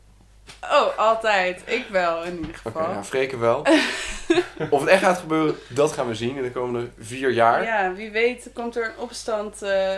Oh, 0.62 0.98
altijd. 0.98 1.62
Ik 1.64 1.86
wel, 1.90 2.22
in 2.24 2.34
ieder 2.34 2.48
Oké, 2.50 2.58
geval. 2.58 2.88
nou, 2.92 3.04
Freken 3.04 3.40
wel. 3.40 3.58
of 4.70 4.80
het 4.80 4.88
echt 4.88 5.02
gaat 5.02 5.18
gebeuren, 5.18 5.54
dat 5.68 5.92
gaan 5.92 6.06
we 6.06 6.14
zien 6.14 6.36
in 6.36 6.42
de 6.42 6.50
komende 6.50 6.88
vier 6.98 7.30
jaar. 7.30 7.62
Ja, 7.62 7.92
wie 7.94 8.10
weet 8.10 8.50
komt 8.54 8.76
er 8.76 8.84
een 8.84 8.98
opstand 8.98 9.62
eh, 9.62 9.92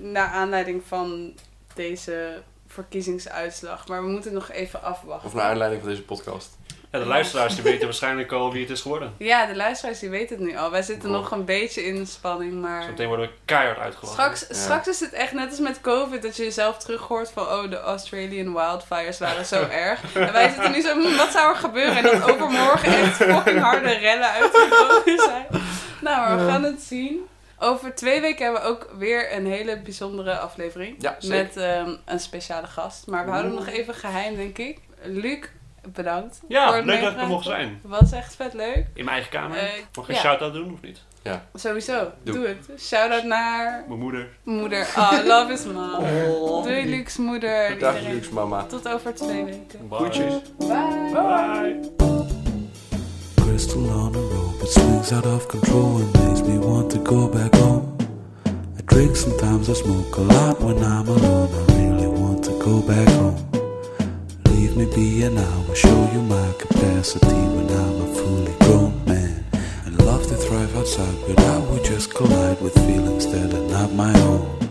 naar 0.00 0.28
aanleiding 0.28 0.82
van 0.86 1.32
deze 1.74 2.42
verkiezingsuitslag. 2.66 3.88
Maar 3.88 4.02
we 4.04 4.08
moeten 4.10 4.32
nog 4.32 4.50
even 4.50 4.82
afwachten. 4.82 5.28
Of 5.28 5.34
naar 5.34 5.44
aanleiding 5.50 5.80
van 5.82 5.90
deze 5.90 6.02
podcast. 6.04 6.58
Ja, 6.92 6.98
de 6.98 7.04
luisteraars 7.06 7.54
die 7.54 7.62
weten 7.62 7.84
waarschijnlijk 7.84 8.32
al 8.32 8.52
wie 8.52 8.60
het 8.62 8.70
is 8.70 8.80
geworden. 8.80 9.14
Ja, 9.18 9.46
de 9.46 9.56
luisteraars 9.56 9.98
die 9.98 10.08
weten 10.08 10.36
het 10.36 10.46
nu 10.46 10.56
al. 10.56 10.70
Wij 10.70 10.82
zitten 10.82 11.08
Wow. 11.10 11.18
nog 11.20 11.30
een 11.30 11.44
beetje 11.44 11.84
in 11.84 11.94
de 11.94 12.04
spanning, 12.04 12.52
maar... 12.60 12.82
Zometeen 12.82 13.08
worden 13.08 13.26
we 13.26 13.32
keihard 13.44 13.78
uitgelachen. 13.78 14.12
Straks, 14.36 14.46
Ja. 14.48 14.54
straks 14.64 14.88
is 14.88 15.00
het 15.00 15.12
echt 15.12 15.32
net 15.32 15.50
als 15.50 15.58
met 15.58 15.80
COVID, 15.80 16.22
dat 16.22 16.36
je 16.36 16.42
jezelf 16.42 16.78
terug 16.78 17.00
hoort 17.02 17.30
van, 17.30 17.42
oh, 17.46 17.70
de 17.70 17.80
Australian 17.80 18.52
wildfires 18.54 19.18
waren 19.18 19.44
zo 19.46 19.62
erg. 19.86 20.14
En 20.14 20.32
wij 20.32 20.48
zitten 20.48 20.72
nu 20.72 20.80
zo, 20.80 20.92
hm, 21.00 21.16
wat 21.16 21.30
zou 21.32 21.48
er 21.48 21.56
gebeuren? 21.56 21.96
En 21.96 22.02
dat 22.02 22.30
overmorgen 22.30 22.92
echt 22.98 23.16
fucking 23.16 23.60
harde 23.60 23.92
rellen 23.92 24.30
uitgebroken 24.30 25.18
zijn. 25.30 25.46
Nou, 26.00 26.18
maar 26.28 26.44
we 26.46 26.50
gaan 26.52 26.62
het 26.62 26.80
zien. 26.82 27.20
Over 27.58 27.94
twee 27.94 28.20
weken 28.20 28.44
hebben 28.44 28.62
we 28.62 28.68
ook 28.68 28.88
weer 28.98 29.34
een 29.36 29.46
hele 29.46 29.80
bijzondere 29.80 30.38
aflevering. 30.38 30.96
Ja, 30.98 31.16
zeker. 31.18 31.36
Met 31.44 31.56
ehm, 31.56 31.94
een 32.04 32.20
speciale 32.20 32.66
gast. 32.66 33.06
Maar 33.06 33.24
we 33.24 33.30
houden 33.30 33.52
hem 33.54 33.64
nog 33.64 33.74
even 33.74 33.94
geheim, 33.94 34.36
denk 34.36 34.58
ik. 34.58 34.78
Luc, 35.02 35.38
bedankt. 35.94 36.40
Ja, 36.48 36.70
leuk 36.80 37.00
dat 37.00 37.12
ik 37.12 37.18
er 37.20 37.26
mocht 37.26 37.44
zijn. 37.44 37.80
Was 37.82 38.12
echt 38.12 38.34
vet 38.34 38.54
leuk. 38.54 38.76
In 38.94 39.04
mijn 39.04 39.08
eigen 39.08 39.30
kamer. 39.30 39.56
Eh, 39.56 39.62
Mag 39.94 40.04
ik 40.04 40.08
een 40.10 40.14
ja. 40.14 40.20
shout-out 40.20 40.52
doen 40.52 40.72
of 40.72 40.80
niet? 40.82 41.00
Sowieso, 41.54 42.12
Doe. 42.22 42.34
doe, 42.34 42.46
het. 42.46 42.80
Shout-out 42.80 43.24
naar 43.24 43.84
Mijn 43.88 44.00
moeder. 44.00 44.28
moeder. 44.42 44.86
Oh, 44.96 45.12
love 45.24 45.52
is 45.52 45.64
mom. 45.64 46.04
Doei, 46.62 46.88
Lucs 46.90 47.16
moeder. 47.16 47.78
Dag. 47.78 48.00
Lux, 48.00 48.28
mama. 48.28 48.62
Tot 48.64 48.88
over 48.88 49.14
twee 49.14 49.44
weken. 49.44 49.88
Bye. 49.88 49.98
Groetjes. 49.98 50.34
Bye. 50.58 51.10
Bye. 51.12 51.78
Crystal 53.36 53.88
on 53.90 54.14
a 54.14 54.18
rope, 54.18 54.62
it 54.62 54.70
swings 54.72 55.12
out 55.12 55.26
of 55.26 55.46
control 55.46 55.96
and 56.00 56.12
makes 56.26 56.42
me 56.42 56.58
want 56.58 56.90
to 56.90 56.98
go 57.02 57.28
back 57.28 57.54
home. 57.54 57.96
I 58.78 58.82
drink 58.84 59.16
sometimes, 59.16 59.68
I 59.68 59.74
smoke 59.74 60.16
a 60.16 60.20
lot 60.22 60.60
when 60.60 60.76
I'm 60.82 61.08
alone. 61.08 61.48
I 61.68 61.72
really 61.74 62.06
want 62.06 62.44
to 62.44 62.52
go 62.58 62.80
back 62.80 63.08
home. 63.08 63.49
Leave 64.70 64.88
me 64.88 64.94
be 64.94 65.22
and 65.24 65.36
I 65.36 65.58
will 65.66 65.74
show 65.74 66.10
you 66.12 66.22
my 66.22 66.52
capacity 66.56 67.26
when 67.26 67.68
I'm 67.70 68.02
a 68.02 68.14
fully 68.14 68.52
grown 68.60 69.04
man. 69.04 69.44
And 69.84 69.98
love 70.06 70.24
to 70.28 70.36
thrive 70.36 70.76
outside, 70.76 71.16
but 71.26 71.40
I 71.40 71.58
would 71.58 71.82
just 71.82 72.14
collide 72.14 72.60
with 72.60 72.74
feelings 72.86 73.26
that 73.32 73.52
are 73.52 73.68
not 73.68 73.92
my 73.94 74.16
own. 74.20 74.69